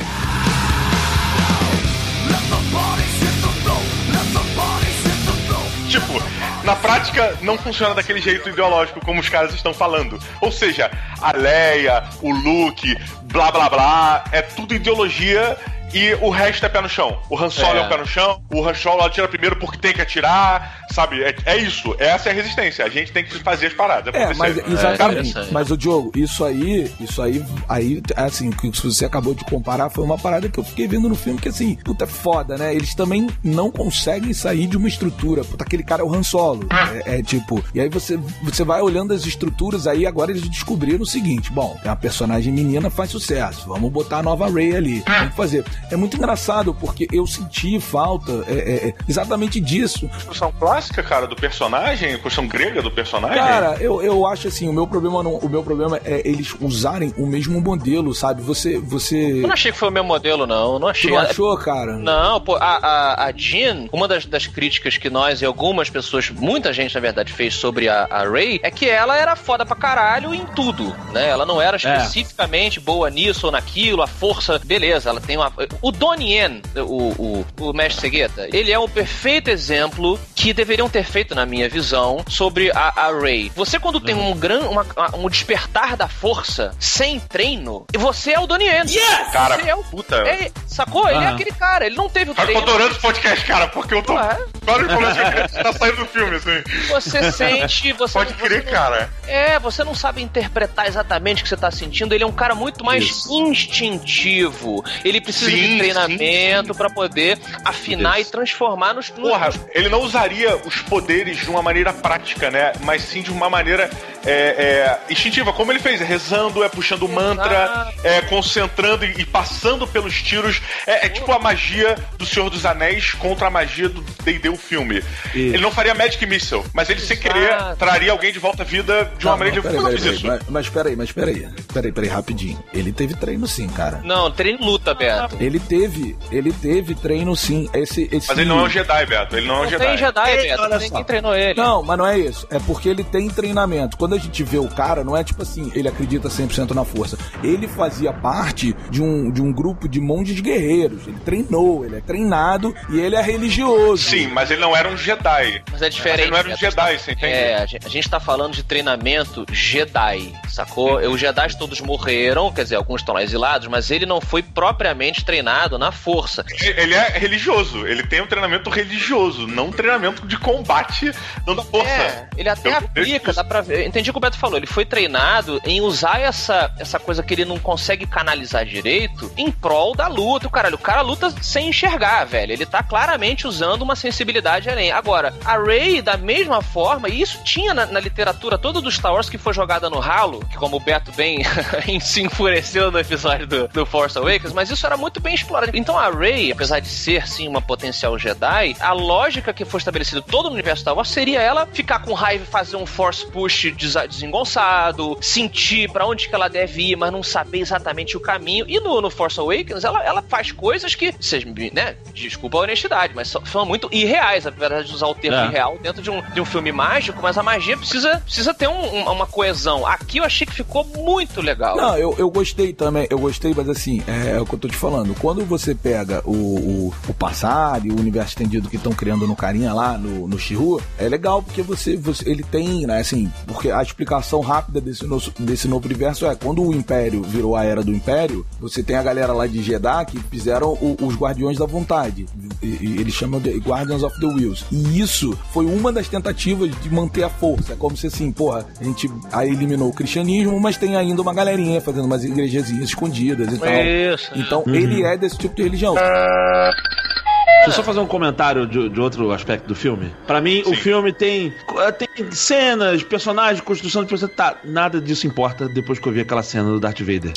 Tipo, 5.88 6.22
na 6.68 6.76
prática 6.76 7.35
não 7.40 7.57
funciona 7.57 7.94
daquele 7.94 8.20
jeito 8.20 8.46
ideológico 8.46 9.00
como 9.02 9.20
os 9.20 9.28
caras 9.31 9.54
estão 9.54 9.72
falando. 9.72 10.18
Ou 10.38 10.52
seja, 10.52 10.90
a 11.18 11.35
Leia, 11.35 12.04
o 12.20 12.31
Luke, 12.31 12.94
blá 13.22 13.50
blá 13.50 13.70
blá, 13.70 14.24
é 14.33 14.42
tudo 14.42 14.74
ideologia 14.74 15.57
e 15.94 16.14
o 16.20 16.31
resto 16.31 16.64
é 16.66 16.68
pé 16.68 16.81
no 16.81 16.88
chão. 16.88 17.18
O 17.31 17.38
Han 17.38 17.51
Solo 17.51 17.79
é, 17.79 17.83
É. 17.83 17.87
o 17.87 17.88
pé 17.88 17.96
no 17.98 18.07
chão, 18.07 18.40
o 18.53 18.66
Han 18.66 18.74
Solo 18.74 19.03
atira 19.03 19.29
primeiro 19.29 19.57
porque 19.57 19.79
tem 19.79 19.92
que 19.92 20.01
atirar, 20.01 20.87
sabe? 20.90 21.22
É, 21.22 21.35
é 21.46 21.57
isso, 21.59 21.94
essa 21.98 22.29
é 22.29 22.33
a 22.33 22.35
resistência. 22.35 22.85
A 22.85 22.88
gente 22.88 23.12
tem 23.12 23.24
que 23.24 23.38
fazer 23.40 23.66
as 23.66 23.72
paradas. 23.74 24.14
É, 24.14 24.24
acontecer. 24.24 24.38
mas 24.38 24.72
exatamente. 24.72 25.29
interessante. 25.31 25.53
mas 25.53 25.70
o 25.70 25.77
Diogo, 25.77 26.12
isso 26.14 26.44
aí, 26.44 26.90
isso 27.01 27.22
aí, 27.22 27.44
aí, 27.68 28.03
assim, 28.16 28.48
o 28.48 28.53
que 28.53 28.70
você 28.70 29.05
acabou 29.05 29.35
de 29.35 29.44
comparar 29.44 29.90
foi 29.90 30.05
uma 30.05 30.18
parada 30.18 30.48
que 30.48 30.59
eu 30.59 30.64
fiquei 30.64 30.87
vendo 30.87 31.09
no 31.09 31.14
filme 31.14 31.40
que 31.40 31.48
assim, 31.48 31.74
puta, 31.77 32.05
é 32.05 32.07
foda, 32.07 32.57
né? 32.57 32.74
Eles 32.74 32.94
também 32.94 33.29
não 33.42 33.70
conseguem 33.70 34.33
sair 34.33 34.66
de 34.66 34.77
uma 34.77 34.88
estrutura. 34.88 35.44
Puta, 35.44 35.64
aquele 35.64 35.83
cara 35.83 36.03
é 36.03 36.05
o 36.05 36.14
Han 36.14 36.22
Solo. 36.22 36.66
É, 37.05 37.18
é 37.18 37.22
tipo, 37.22 37.62
e 37.74 37.81
aí 37.81 37.88
você, 37.88 38.18
você 38.42 38.64
vai 38.64 38.81
olhando 38.81 39.12
as 39.12 39.24
estruturas 39.24 39.87
aí, 39.87 40.07
agora 40.07 40.31
eles 40.31 40.48
descobriram 40.48 41.03
o 41.03 41.07
seguinte: 41.07 41.51
bom, 41.53 41.77
tem 41.83 41.90
uma 41.90 41.96
personagem 41.96 42.53
menina, 42.53 42.90
faz 42.90 43.11
sucesso. 43.11 43.68
Vamos 43.68 43.90
botar 43.90 44.18
a 44.18 44.22
nova 44.22 44.51
Ray 44.51 44.77
ali. 44.77 45.03
Vamos 45.07 45.35
fazer. 45.35 45.64
É 45.90 45.96
muito 45.96 46.16
engraçado, 46.16 46.74
porque 46.74 47.08
eu 47.12 47.26
senti 47.26 47.80
falta 47.80 48.44
é, 48.46 48.52
é, 48.52 48.88
é, 48.88 48.94
exatamente 49.08 49.60
disso. 49.60 50.08
construção 50.08 50.52
clássica, 50.52 51.02
cara, 51.02 51.26
do 51.26 51.36
personagem, 51.36 52.12
construção 52.18 52.46
grega 52.46 52.82
do 52.82 52.90
personagem. 52.90 53.38
Cara, 53.38 53.76
eu, 53.80 54.02
eu 54.02 54.26
acho 54.26 54.48
assim, 54.48 54.68
o 54.68 54.72
meu 54.72 54.86
problema 54.86 55.22
não, 55.22 55.36
o 55.36 55.48
meu 55.48 55.62
problema 55.62 56.00
é 56.04 56.22
eles 56.28 56.54
usarem 56.60 57.14
o 57.16 57.26
mesmo 57.26 57.60
modelo, 57.60 58.14
sabe? 58.14 58.42
Você 58.42 58.78
você 58.78 59.16
Eu 59.16 59.46
não 59.46 59.52
achei 59.52 59.72
que 59.72 59.78
foi 59.78 59.88
o 59.88 59.92
meu 59.92 60.04
modelo, 60.04 60.46
não. 60.46 60.78
Não 60.78 60.80
tu 60.80 60.88
achei. 60.88 61.10
não 61.10 61.18
achou, 61.18 61.56
cara? 61.56 61.96
Não, 61.96 62.40
pô, 62.40 62.56
a, 62.56 62.76
a, 62.76 63.24
a 63.26 63.32
Jean, 63.32 63.88
uma 63.92 64.06
das, 64.06 64.26
das 64.26 64.46
críticas 64.46 64.98
que 64.98 65.08
nós 65.08 65.40
e 65.40 65.44
algumas 65.44 65.88
pessoas, 65.88 66.30
muita 66.30 66.72
gente 66.72 66.94
na 66.94 67.00
verdade, 67.00 67.32
fez 67.32 67.54
sobre 67.54 67.88
a, 67.88 68.06
a 68.10 68.28
Ray 68.28 68.60
é 68.62 68.70
que 68.70 68.88
ela 68.88 69.16
era 69.16 69.36
foda 69.36 69.64
pra 69.64 69.76
caralho 69.76 70.34
em 70.34 70.44
tudo, 70.46 70.94
né? 71.12 71.28
Ela 71.28 71.46
não 71.46 71.60
era 71.60 71.76
especificamente 71.76 72.80
boa 72.80 73.10
nisso 73.10 73.46
ou 73.46 73.52
naquilo, 73.52 74.02
a 74.02 74.06
força, 74.06 74.58
beleza, 74.58 75.10
ela 75.10 75.20
tem 75.20 75.36
uma. 75.36 75.52
O 75.83 75.90
Donnie 75.92 76.35
Yen, 76.35 76.62
o, 76.76 76.81
o, 76.81 77.46
o 77.61 77.72
mestre 77.72 78.00
Segueta, 78.02 78.48
ele 78.52 78.70
é 78.72 78.78
um 78.78 78.88
perfeito 78.88 79.48
exemplo 79.50 80.18
que 80.35 80.52
deveriam 80.52 80.88
ter 80.88 81.04
feito, 81.04 81.35
na 81.35 81.44
minha 81.46 81.68
visão, 81.68 82.24
sobre 82.28 82.70
a, 82.72 82.92
a 82.96 83.12
Ray. 83.12 83.50
Você, 83.54 83.78
quando 83.78 84.00
tem 84.00 84.14
um 84.14 84.35
gran, 84.37 84.61
uma- 84.68 84.87
um 85.16 85.28
despertar 85.28 85.96
da 85.96 86.09
força 86.09 86.72
sem 86.78 87.18
treino, 87.20 87.87
você 87.96 88.33
é 88.33 88.40
o 88.40 88.46
Donnie 88.46 88.66
Yen. 88.68 88.85
Cara, 89.33 89.57
Você 89.59 89.68
é 89.68 89.74
o 89.74 89.83
puta. 89.85 90.16
é, 90.28 90.50
sacou? 90.66 91.09
Ele 91.09 91.24
é 91.24 91.28
aquele 91.28 91.52
cara, 91.52 91.87
ele 91.87 91.96
não 91.96 92.09
teve 92.09 92.31
o 92.31 92.35
Cara, 92.35 92.50
eu 92.50 92.54
tô 92.54 92.61
treino. 92.61 92.70
adorando 92.76 92.92
esse 92.92 93.00
podcast, 93.02 93.44
cara, 93.46 93.68
porque 93.68 93.94
eu 93.94 94.02
tô. 94.02 94.14
Ué. 94.14 94.38
Vários 94.62 94.88
problemas 94.88 95.50
que 95.50 95.62
tá 95.62 95.72
saindo 95.72 95.96
do 95.96 96.07
filme, 96.07 96.37
assim. 96.37 96.62
Você 96.90 97.33
sente, 97.33 97.92
você 97.92 98.12
Pode 98.12 98.33
não- 98.33 98.38
crer, 98.38 98.61
você 98.61 98.64
não- 98.66 98.72
cara. 98.72 99.11
É, 99.26 99.59
você 99.59 99.85
não 99.85 99.94
sabe 99.94 100.22
interpretar 100.22 100.87
exatamente 100.87 101.40
o 101.40 101.42
que 101.42 101.48
você 101.48 101.57
tá 101.57 101.70
sentindo. 101.70 102.14
Ele 102.14 102.24
é 102.24 102.26
um 102.26 102.33
cara 102.33 102.54
muito 102.54 102.85
mais 102.85 103.04
Isso. 103.04 103.33
instintivo. 103.33 104.85
Ele 105.04 105.20
precisa 105.20 105.50
Sim, 105.50 105.57
de 105.60 105.78
treinamento 105.78 106.72
sim, 106.72 106.78
pra 106.78 106.90
poder 106.90 107.38
afinar 107.64 108.20
Isso. 108.20 108.28
e 108.28 108.32
transformar 108.32 108.94
nos. 108.94 109.10
nos- 109.10 109.28
Porra, 109.30 109.50
ele 109.72 109.88
não 109.88 110.00
usaria 110.02 110.56
os 110.64 110.76
poderes 110.82 111.38
de 111.38 111.50
uma 111.50 111.62
maneira 111.62 111.92
prática, 111.92 112.50
né? 112.50 112.72
Mas 112.82 113.02
sim 113.02 113.22
de 113.22 113.30
uma 113.30 113.48
maneira 113.50 113.90
é, 114.24 114.30
é, 114.32 114.98
instintiva, 115.10 115.52
como 115.52 115.72
ele 115.72 115.78
fez, 115.78 116.00
rezando, 116.00 116.62
é 116.64 116.68
puxando 116.68 117.08
mantra, 117.08 117.92
é 118.04 118.20
concentrando 118.22 119.04
e, 119.04 119.20
e 119.20 119.24
passando 119.24 119.86
pelos 119.86 120.14
tiros. 120.22 120.60
É, 120.86 121.06
é 121.06 121.08
tipo 121.08 121.30
a 121.32 121.38
magia 121.38 121.96
do 122.18 122.26
Senhor 122.26 122.50
dos 122.50 122.64
Anéis 122.66 123.12
contra 123.14 123.46
a 123.46 123.50
magia 123.50 123.88
do 123.88 124.00
D&D 124.24 124.48
o 124.48 124.56
filme. 124.56 125.02
Ele 125.34 125.58
não 125.58 125.70
faria 125.70 125.94
Magic 125.94 126.24
Missile, 126.26 126.62
mas 126.74 126.90
ele 126.90 127.00
sem 127.00 127.16
querer 127.16 127.52
Exato. 127.54 127.76
traria 127.76 128.12
alguém 128.12 128.32
de 128.32 128.38
volta 128.38 128.62
à 128.62 128.66
vida 128.66 129.10
de 129.18 129.24
uma 129.26 129.32
Não, 129.32 129.38
maneira 129.38 129.56
não, 129.56 129.62
peraí, 129.62 129.80
peraí, 129.82 129.98
peraí, 130.00 130.14
isso. 130.16 130.26
mas, 130.26 130.40
mas 130.48 130.68
peraí, 130.68 130.96
mas 130.96 131.12
peraí. 131.12 131.48
Peraí, 131.72 131.92
peraí, 131.92 132.08
rapidinho. 132.10 132.62
Ele 132.74 132.92
teve 132.92 133.14
treino 133.14 133.46
sim, 133.46 133.68
cara. 133.68 134.00
Não, 134.04 134.30
treino 134.30 134.62
luta, 134.64 134.92
Beto. 134.94 135.36
Ele 135.40 135.47
teve, 135.61 136.16
ele 136.32 136.52
teve 136.52 136.94
treino 136.94 137.37
sim. 137.37 137.68
Esse, 137.72 138.08
esse... 138.12 138.28
Mas 138.28 138.38
ele 138.38 138.48
não 138.48 138.61
é 138.61 138.62
um 138.64 138.68
Jedi, 138.68 139.06
Beto. 139.06 139.37
Ele 139.37 139.46
não 139.46 139.54
é 139.54 139.58
um 139.58 139.62
Não 139.62 139.70
Jedi. 139.70 139.87
tem 139.87 139.96
Jedi, 139.96 140.30
Ei, 140.30 140.48
Beto. 140.48 140.62
olha 140.62 140.74
Ninguém 140.78 140.88
só. 140.98 141.04
treinou 141.04 141.34
ele. 141.37 141.54
Não, 141.61 141.82
mas 141.82 141.98
não 141.98 142.06
é 142.06 142.18
isso. 142.18 142.46
É 142.50 142.58
porque 142.58 142.88
ele 142.88 143.04
tem 143.04 143.28
treinamento. 143.30 143.96
Quando 143.96 144.14
a 144.14 144.18
gente 144.18 144.42
vê 144.42 144.58
o 144.58 144.68
cara, 144.68 145.02
não 145.04 145.16
é 145.16 145.22
tipo 145.24 145.42
assim, 145.42 145.70
ele 145.74 145.88
acredita 145.88 146.28
100% 146.28 146.72
na 146.72 146.84
força. 146.84 147.16
Ele 147.42 147.66
fazia 147.68 148.12
parte 148.12 148.74
de 148.90 149.00
um, 149.02 149.30
de 149.30 149.40
um 149.40 149.52
grupo 149.52 149.88
de 149.88 150.00
monges 150.00 150.40
guerreiros. 150.40 151.06
Ele 151.06 151.18
treinou, 151.24 151.84
ele 151.84 151.96
é 151.96 152.00
treinado 152.00 152.74
e 152.90 152.98
ele 153.00 153.16
é 153.16 153.22
religioso. 153.22 154.02
Sim, 154.11 154.26
mas 154.28 154.50
ele 154.50 154.61
não 154.61 154.76
era 154.76 154.88
um 154.88 154.96
Jedi. 154.96 155.62
Mas 155.70 155.82
é 155.82 155.88
diferente. 155.88 156.18
Mas 156.18 156.20
ele 156.20 156.30
não 156.30 156.38
era 156.38 156.48
um 156.48 156.50
Beto. 156.50 156.61
Jedi, 156.61 156.98
você 156.98 157.12
entende? 157.12 157.32
É, 157.32 157.54
a 157.56 157.66
gente, 157.66 157.87
a 157.87 157.90
gente 157.90 158.11
tá 158.11 158.18
falando 158.20 158.52
de 158.52 158.62
treinamento 158.62 159.46
Jedi, 159.52 160.32
sacou? 160.48 160.98
Os 160.98 161.20
Jedi 161.20 161.56
todos 161.58 161.80
morreram, 161.80 162.52
quer 162.52 162.64
dizer, 162.64 162.76
alguns 162.76 163.00
estão 163.00 163.14
lá 163.14 163.22
exilados, 163.22 163.68
mas 163.68 163.90
ele 163.90 164.04
não 164.06 164.20
foi 164.20 164.42
propriamente 164.42 165.24
treinado 165.24 165.38
na 165.42 165.92
força. 165.92 166.44
Ele 166.61 166.94
é 166.94 167.09
religioso, 167.18 167.87
ele 167.87 168.03
tem 168.03 168.20
um 168.20 168.27
treinamento 168.27 168.70
religioso, 168.70 169.46
não 169.46 169.66
um 169.66 169.72
treinamento 169.72 170.27
de 170.27 170.37
combate 170.38 171.12
dando 171.44 171.62
força. 171.62 171.88
É, 171.88 172.29
ele 172.37 172.48
até 172.48 172.68
Eu- 172.70 172.77
aplica, 172.79 173.33
dá 173.33 173.44
pra 173.44 173.61
ver. 173.61 173.87
Entendi 173.87 174.11
o 174.11 174.12
que 174.12 174.18
o 174.18 174.20
Beto 174.20 174.38
falou. 174.38 174.57
Ele 174.57 174.66
foi 174.66 174.85
treinado 174.85 175.61
em 175.64 175.81
usar 175.81 176.20
essa, 176.20 176.72
essa 176.79 176.98
coisa 176.98 177.22
que 177.22 177.35
ele 177.35 177.44
não 177.44 177.59
consegue 177.59 178.07
canalizar 178.07 178.64
direito 178.64 179.31
em 179.37 179.51
prol 179.51 179.94
da 179.94 180.09
luta. 180.09 180.46
O 180.46 180.51
caralho, 180.51 180.74
o 180.77 180.79
cara 180.79 181.01
luta 181.01 181.31
sem 181.42 181.68
enxergar, 181.68 182.24
velho. 182.24 182.53
Ele 182.53 182.66
tá 182.66 182.83
claramente 182.83 183.46
usando 183.46 183.83
uma 183.83 183.96
sensibilidade 183.96 184.68
além. 184.70 184.90
Agora, 184.92 185.35
a 185.44 185.57
Rey, 185.59 186.01
da 186.03 186.16
mesma 186.16 186.62
forma, 186.62 187.09
e 187.09 187.20
isso 187.20 187.42
tinha 187.44 187.74
na, 187.74 187.87
na 187.87 188.01
literatura 188.01 188.57
toda 188.59 188.81
do 188.81 188.90
Star 188.90 189.12
Wars 189.12 189.29
que 189.29 189.38
foi 189.38 189.53
jogada 189.53 189.88
no 189.90 189.98
ralo, 189.98 190.40
que 190.51 190.57
como 190.57 190.77
o 190.77 190.81
Beto 190.81 191.12
bem 191.12 191.38
se 192.01 192.22
enfureceu 192.22 192.90
no 192.90 192.98
episódio 192.98 193.46
do, 193.46 193.68
do 193.68 193.85
Force 193.87 194.16
Awakens, 194.16 194.53
mas 194.53 194.70
isso 194.70 194.87
era 194.87 194.96
muito 194.96 195.20
bem 195.20 195.27
explorado. 195.34 195.72
Então 195.74 195.98
a 195.98 196.10
Rey, 196.10 196.50
apesar 196.52 196.80
de 196.80 196.88
ser 196.88 197.26
sim 197.28 197.46
uma 197.48 197.60
potencial 197.62 198.18
Jedi, 198.18 198.76
a 198.80 198.92
lógica 198.92 199.52
que 199.52 199.64
foi 199.64 199.78
estabelecida 199.78 200.20
todo 200.22 200.46
no 200.48 200.54
universo 200.54 200.82
Star 200.82 200.94
Wars 200.94 201.08
seria 201.08 201.40
ela 201.40 201.66
ficar 201.66 202.00
com 202.00 202.12
raiva 202.14 202.44
e 202.44 202.46
fazer 202.46 202.76
um 202.76 202.86
Force 202.86 203.26
Push 203.26 203.72
desa- 203.76 204.06
desengonçado, 204.06 205.16
sentir 205.20 205.90
pra 205.90 206.06
onde 206.06 206.28
que 206.28 206.34
ela 206.34 206.48
deve 206.48 206.90
ir, 206.92 206.96
mas 206.96 207.12
não 207.12 207.22
saber 207.22 207.60
exatamente 207.60 208.16
o 208.16 208.20
caminho. 208.20 208.64
E 208.68 208.78
no, 208.80 209.00
no 209.00 209.10
Force 209.10 209.38
Awakens, 209.38 209.84
ela, 209.84 210.02
ela 210.04 210.22
faz 210.22 210.52
coisas 210.52 210.94
que, 210.94 211.12
vocês, 211.12 211.44
me- 211.44 211.70
né, 211.70 211.96
desculpa 212.14 212.58
a 212.58 212.60
honestidade, 212.62 213.12
mas 213.14 213.28
são, 213.28 213.44
são 213.46 213.66
muito 213.66 213.88
irreais, 213.92 214.46
apesar 214.46 214.82
de 214.82 214.92
usar 214.94 215.06
o 215.06 215.14
termo 215.14 215.36
É. 215.38 215.46
irreal 215.46 215.78
dentro 215.80 216.02
de 216.02 216.10
um, 216.10 216.20
de 216.22 216.40
um 216.40 216.44
filme 216.44 216.72
mágico, 216.72 217.18
mas 217.22 217.36
a 217.36 217.42
magia 217.42 217.76
precisa, 217.76 218.20
precisa 218.24 218.54
ter 218.54 218.68
um- 218.68 219.10
uma 219.10 219.26
coesão. 219.26 219.86
Aqui 219.86 220.18
eu 220.18 220.24
achei 220.24 220.46
que 220.46 220.52
ficou 220.54 220.84
muito 220.84 221.40
legal. 221.40 221.76
Não, 221.76 221.96
eu, 221.96 222.14
eu 222.18 222.30
gostei 222.30 222.72
também, 222.72 223.06
eu 223.10 223.18
gostei, 223.18 223.52
mas 223.54 223.68
assim, 223.68 224.02
é, 224.06 224.36
é 224.36 224.40
o 224.40 224.46
que 224.46 224.54
eu 224.54 224.58
tô 224.58 224.68
te 224.68 224.76
falando. 224.76 225.14
Quando 225.18 225.44
você 225.44 225.74
pega 225.74 226.22
o, 226.24 226.33
o, 226.33 226.94
o 227.09 227.14
passado 227.14 227.87
e 227.87 227.90
o 227.90 227.98
universo 227.98 228.31
estendido 228.31 228.68
que 228.68 228.76
estão 228.76 228.92
criando 228.92 229.26
no 229.26 229.35
carinha 229.37 229.72
lá, 229.72 229.96
no, 229.98 230.26
no 230.28 230.38
Shihu, 230.38 230.81
é 230.98 231.09
legal 231.09 231.42
porque 231.42 231.62
você, 231.62 231.96
você 231.96 232.28
ele 232.28 232.42
tem, 232.42 232.87
né, 232.87 233.00
assim, 233.00 233.31
porque 233.46 233.70
a 233.70 233.83
explicação 233.83 234.40
rápida 234.40 234.81
desse, 234.81 235.04
nosso, 235.07 235.33
desse 235.38 235.66
novo 235.68 235.87
universo 235.87 236.26
é 236.26 236.35
quando 236.35 236.62
o 236.62 236.74
Império 236.74 237.22
virou 237.22 237.57
a 237.57 237.64
era 237.64 237.83
do 237.83 237.92
Império, 237.92 238.46
você 238.61 238.83
tem 238.83 238.96
a 238.96 239.02
galera 239.02 239.33
lá 239.33 239.46
de 239.46 239.62
Jeddah 239.62 240.04
que 240.04 240.18
fizeram 240.31 240.72
o- 240.72 240.96
os 241.02 241.14
Guardiões 241.16 241.59
da 241.59 241.66
Vontade. 241.66 242.26
E, 242.62 242.66
e 242.66 242.96
eles 243.00 243.14
chamam 243.14 243.40
de 243.40 243.50
Guardians 243.59 244.02
of 244.02 244.18
the 244.20 244.26
Wheels. 244.26 244.64
E 244.70 245.00
isso 245.00 245.37
foi 245.52 245.66
uma 245.66 245.92
das 245.92 246.09
tentativas 246.09 246.70
de 246.81 246.90
manter 246.90 247.22
a 247.24 247.28
força. 247.28 247.72
É 247.72 247.76
como 247.76 247.96
se 247.96 248.07
assim, 248.07 248.31
porra, 248.33 248.66
a 248.81 248.85
gente 248.85 249.11
aí 249.33 249.48
eliminou 249.50 249.88
o 249.88 249.92
cristianismo, 249.92 250.59
mas 250.61 250.76
tem 250.76 250.96
ainda 250.96 251.20
uma 251.22 251.33
galerinha 251.35 251.81
fazendo 251.81 252.04
umas 252.07 252.24
igrejazinhas 252.24 252.85
escondidas 252.85 253.52
e 253.52 253.59
tal. 253.59 253.68
Isso. 254.14 254.31
Então 254.35 254.62
ele 254.66 254.97
é 255.04 255.16
desse 255.16 255.38
tipo 255.38 255.54
de 255.54 255.62
religião. 255.62 255.94
Deixa 255.94 257.70
eu 257.70 257.72
só 257.72 257.82
fazer 257.82 258.00
um 258.00 258.06
comentário 258.06 258.66
de, 258.66 258.88
de 258.88 259.00
outro 259.00 259.30
aspecto 259.32 259.66
do 259.66 259.74
filme. 259.74 260.12
Pra 260.26 260.40
mim, 260.40 260.62
o 260.62 260.70
Sim. 260.70 260.76
filme 260.76 261.12
tem, 261.12 261.52
tem 261.98 262.30
cenas, 262.30 263.02
personagens, 263.02 263.61
construção 263.61 264.02
de 264.02 264.08
personagem. 264.08 264.37
Tá, 264.37 264.56
nada 264.64 265.00
disso 265.00 265.26
importa 265.26 265.68
depois 265.68 265.98
que 265.98 266.06
eu 266.08 266.12
vi 266.12 266.20
aquela 266.20 266.42
cena 266.42 266.68
do 266.68 266.80
Darth 266.80 267.00
Vader. 267.00 267.32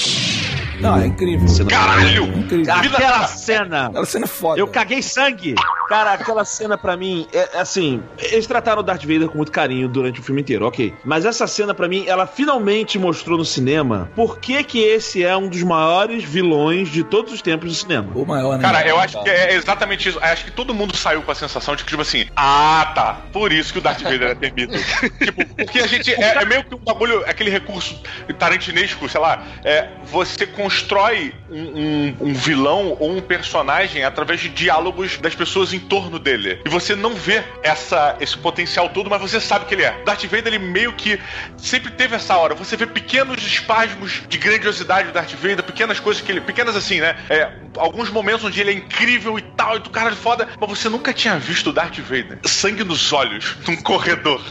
Não, 0.80 0.98
é 0.98 1.08
incrível. 1.08 1.48
Caralho! 1.68 2.26
Incrível. 2.26 2.74
Aquela 2.74 3.28
cena! 3.28 3.88
Aquela 3.88 4.06
cena 4.06 4.26
é 4.26 4.28
foda. 4.28 4.60
Eu 4.60 4.68
caguei 4.68 5.02
sangue! 5.02 5.56
Cara, 5.92 6.14
aquela 6.14 6.46
cena 6.46 6.78
pra 6.78 6.96
mim, 6.96 7.28
é, 7.34 7.50
é 7.58 7.60
assim, 7.60 8.02
eles 8.20 8.48
trataram 8.48 8.80
o 8.80 8.84
Darth 8.84 9.02
Vader 9.02 9.28
com 9.28 9.38
muito 9.38 9.52
carinho 9.52 9.88
durante 9.90 10.20
o 10.20 10.24
filme 10.24 10.42
inteiro, 10.42 10.66
ok. 10.66 10.94
Mas 11.04 11.26
essa 11.26 11.46
cena 11.48 11.74
pra 11.74 11.88
mim, 11.88 12.06
ela 12.08 12.26
finalmente 12.26 12.98
mostrou 12.98 13.38
no 13.38 13.44
cinema 13.46 14.10
por 14.16 14.40
que 14.40 14.64
que 14.64 14.80
esse 14.80 15.24
é 15.24 15.36
um 15.36 15.50
dos 15.50 15.62
maiores 15.64 16.24
vilões 16.24 16.90
de 16.90 17.04
todos 17.04 17.34
os 17.34 17.42
tempos 17.42 17.70
do 17.70 17.76
cinema. 17.76 18.08
O 18.16 18.26
maior, 18.26 18.58
né? 18.58 18.62
Cara, 18.64 18.88
eu 18.88 18.98
acho 19.00 19.22
que 19.22 19.30
é 19.30 19.54
exatamente 19.54 20.08
isso. 20.08 20.18
Acho 20.22 20.46
que 20.46 20.52
todo 20.52 20.74
mundo 20.74 20.96
saiu 20.96 21.22
com 21.24 21.32
a 21.32 21.36
sensação 21.36 21.76
de 21.76 21.84
que, 21.84 21.90
tipo 21.90 22.02
assim, 22.02 22.26
ah, 22.36 22.92
tá. 22.96 23.22
Por 23.34 23.52
isso 23.52 23.74
que 23.74 23.80
o 23.80 23.82
Darth 23.82 24.02
Vader 24.02 24.30
é 24.30 24.36
temido. 24.36 24.74
tipo, 25.22 25.46
porque 25.56 25.80
a 25.80 25.88
gente. 25.88 26.12
É, 26.14 26.42
é 26.42 26.46
meio 26.46 26.64
que 26.64 26.74
um 26.74 26.80
bagulho, 26.80 27.24
aquele 27.28 27.50
recurso 27.50 28.02
tarantinesco, 28.40 29.08
sei 29.10 29.20
lá. 29.20 29.44
É, 29.64 29.90
você 30.06 30.46
constrói 30.48 31.34
um, 31.50 31.62
um- 31.62 32.16
um 32.30 32.34
vilão 32.34 32.96
ou 33.00 33.12
um 33.12 33.22
personagem 33.22 34.04
através 34.04 34.40
de 34.40 34.50
diálogos 34.50 35.18
das 35.18 35.36
pessoas 35.36 35.74
em 35.74 35.81
torno 35.82 36.20
dele. 36.20 36.62
E 36.66 36.70
você 36.70 36.96
não 36.96 37.14
vê 37.14 37.44
essa, 37.64 38.16
esse 38.20 38.38
potencial 38.38 38.90
todo, 38.90 39.10
mas 39.10 39.22
você 39.22 39.40
sabe 39.40 39.66
que 39.66 39.74
ele 39.74 39.84
é. 39.84 40.02
Darth 40.04 40.24
Vader, 40.24 40.48
ele 40.48 40.60
meio 40.60 40.94
que 40.94 41.20
sempre 41.58 41.92
teve 41.92 42.16
essa 42.16 42.36
hora. 42.38 42.56
Você 42.56 42.76
vê 42.76 42.86
pequenos 42.86 43.46
espasmos 43.46 44.24
de 44.28 44.38
grandiosidade 44.38 45.08
do 45.08 45.14
Darth 45.14 45.34
Vader, 45.34 45.64
pequenas 45.64 46.00
coisas 46.00 46.22
que 46.22 46.32
ele. 46.32 46.42
Pequenas 46.42 46.76
assim, 46.76 47.00
né? 47.00 47.16
É, 47.30 47.52
alguns 47.78 48.10
momentos 48.10 48.44
onde 48.44 48.60
ele 48.60 48.72
é 48.72 48.74
incrível 48.74 49.38
e 49.38 49.42
tal, 49.42 49.78
e 49.78 49.80
do 49.80 49.90
cara 49.90 50.10
de 50.10 50.16
foda, 50.16 50.48
mas 50.60 50.70
você 50.70 50.90
nunca 50.90 51.14
tinha 51.14 51.38
visto 51.38 51.70
o 51.70 51.74
Darth 51.74 52.00
Vader. 52.00 52.40
Sangue 52.46 52.84
nos 52.84 53.12
olhos, 53.14 53.58
num 53.68 53.76
corredor. 53.78 54.42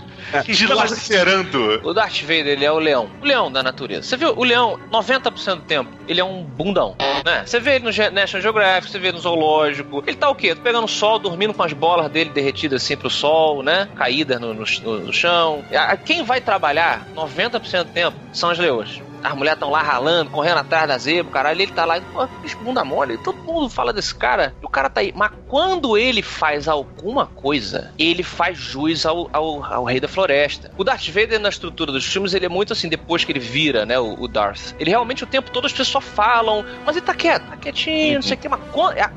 Dilacerando. 0.46 1.80
O 1.82 1.92
Darth 1.92 2.20
Vader, 2.20 2.48
ele 2.48 2.64
é 2.64 2.70
o 2.70 2.78
leão. 2.78 3.10
O 3.20 3.24
leão 3.24 3.50
da 3.50 3.62
natureza. 3.62 4.02
Você 4.02 4.16
viu? 4.16 4.32
O 4.36 4.44
leão, 4.44 4.78
90% 4.92 5.56
do 5.56 5.62
tempo, 5.62 5.90
ele 6.06 6.20
é 6.20 6.24
um 6.24 6.44
bundão, 6.44 6.96
né? 7.24 7.42
Você 7.44 7.58
vê 7.58 7.76
ele 7.76 7.84
no 7.84 8.12
National 8.12 8.42
Geographic, 8.42 8.92
você 8.92 8.98
vê 8.98 9.08
ele 9.08 9.16
no 9.16 9.22
zoológico. 9.22 10.04
Ele 10.06 10.16
tá 10.16 10.28
o 10.28 10.34
quê? 10.34 10.54
Pegando 10.54 10.86
sol, 10.86 11.18
dormindo 11.20 11.54
com 11.54 11.62
as 11.62 11.72
bolas 11.72 12.10
dele 12.10 12.30
derretidas 12.30 12.82
assim 12.82 12.96
pro 12.96 13.10
sol, 13.10 13.62
né? 13.62 13.88
Caídas 13.94 14.40
no, 14.40 14.54
no, 14.54 14.64
no- 15.00 15.12
chão. 15.12 15.64
Quem 16.04 16.22
vai 16.22 16.40
trabalhar 16.40 17.06
90% 17.14 17.84
do 17.84 17.90
tempo 17.92 18.16
são 18.32 18.50
as 18.50 18.58
leoas. 18.58 19.00
As 19.22 19.34
mulheres 19.34 19.56
estão 19.56 19.70
lá 19.70 19.82
ralando, 19.82 20.30
correndo 20.30 20.58
atrás 20.58 20.88
da 20.88 20.96
zebra, 20.98 21.30
caralho, 21.32 21.60
ele 21.60 21.70
tá 21.72 21.84
lá, 21.84 22.00
pô, 22.00 22.26
bicho, 22.42 22.56
bunda 22.60 22.84
mole, 22.84 23.18
todo 23.18 23.36
mundo 23.46 23.68
fala 23.68 23.92
desse 23.92 24.14
cara, 24.14 24.54
e 24.62 24.64
o 24.64 24.68
cara 24.68 24.88
tá 24.88 25.00
aí. 25.00 25.12
Mas 25.14 25.30
quando 25.46 25.96
ele 25.96 26.22
faz 26.22 26.66
alguma 26.68 27.26
coisa, 27.26 27.92
ele 27.98 28.22
faz 28.22 28.56
jus 28.58 29.04
ao, 29.04 29.28
ao, 29.32 29.62
ao 29.64 29.84
rei 29.84 30.00
da 30.00 30.08
floresta. 30.08 30.70
O 30.76 30.84
Darth 30.84 31.06
Vader, 31.08 31.38
na 31.38 31.48
estrutura 31.48 31.92
dos 31.92 32.04
filmes, 32.06 32.32
ele 32.34 32.46
é 32.46 32.48
muito 32.48 32.72
assim, 32.72 32.88
depois 32.88 33.24
que 33.24 33.32
ele 33.32 33.40
vira, 33.40 33.84
né, 33.84 33.98
o, 33.98 34.14
o 34.20 34.26
Darth. 34.28 34.74
Ele 34.78 34.90
realmente, 34.90 35.22
o 35.24 35.26
tempo 35.26 35.50
todo, 35.50 35.66
as 35.66 35.72
pessoas 35.72 36.04
falam, 36.04 36.64
mas 36.86 36.96
ele 36.96 37.04
tá 37.04 37.14
quieto, 37.14 37.46
tá 37.48 37.56
quietinho, 37.56 38.14
não 38.14 38.22
sei 38.22 38.34
o 38.34 38.38
que, 38.38 38.48
mas 38.48 38.60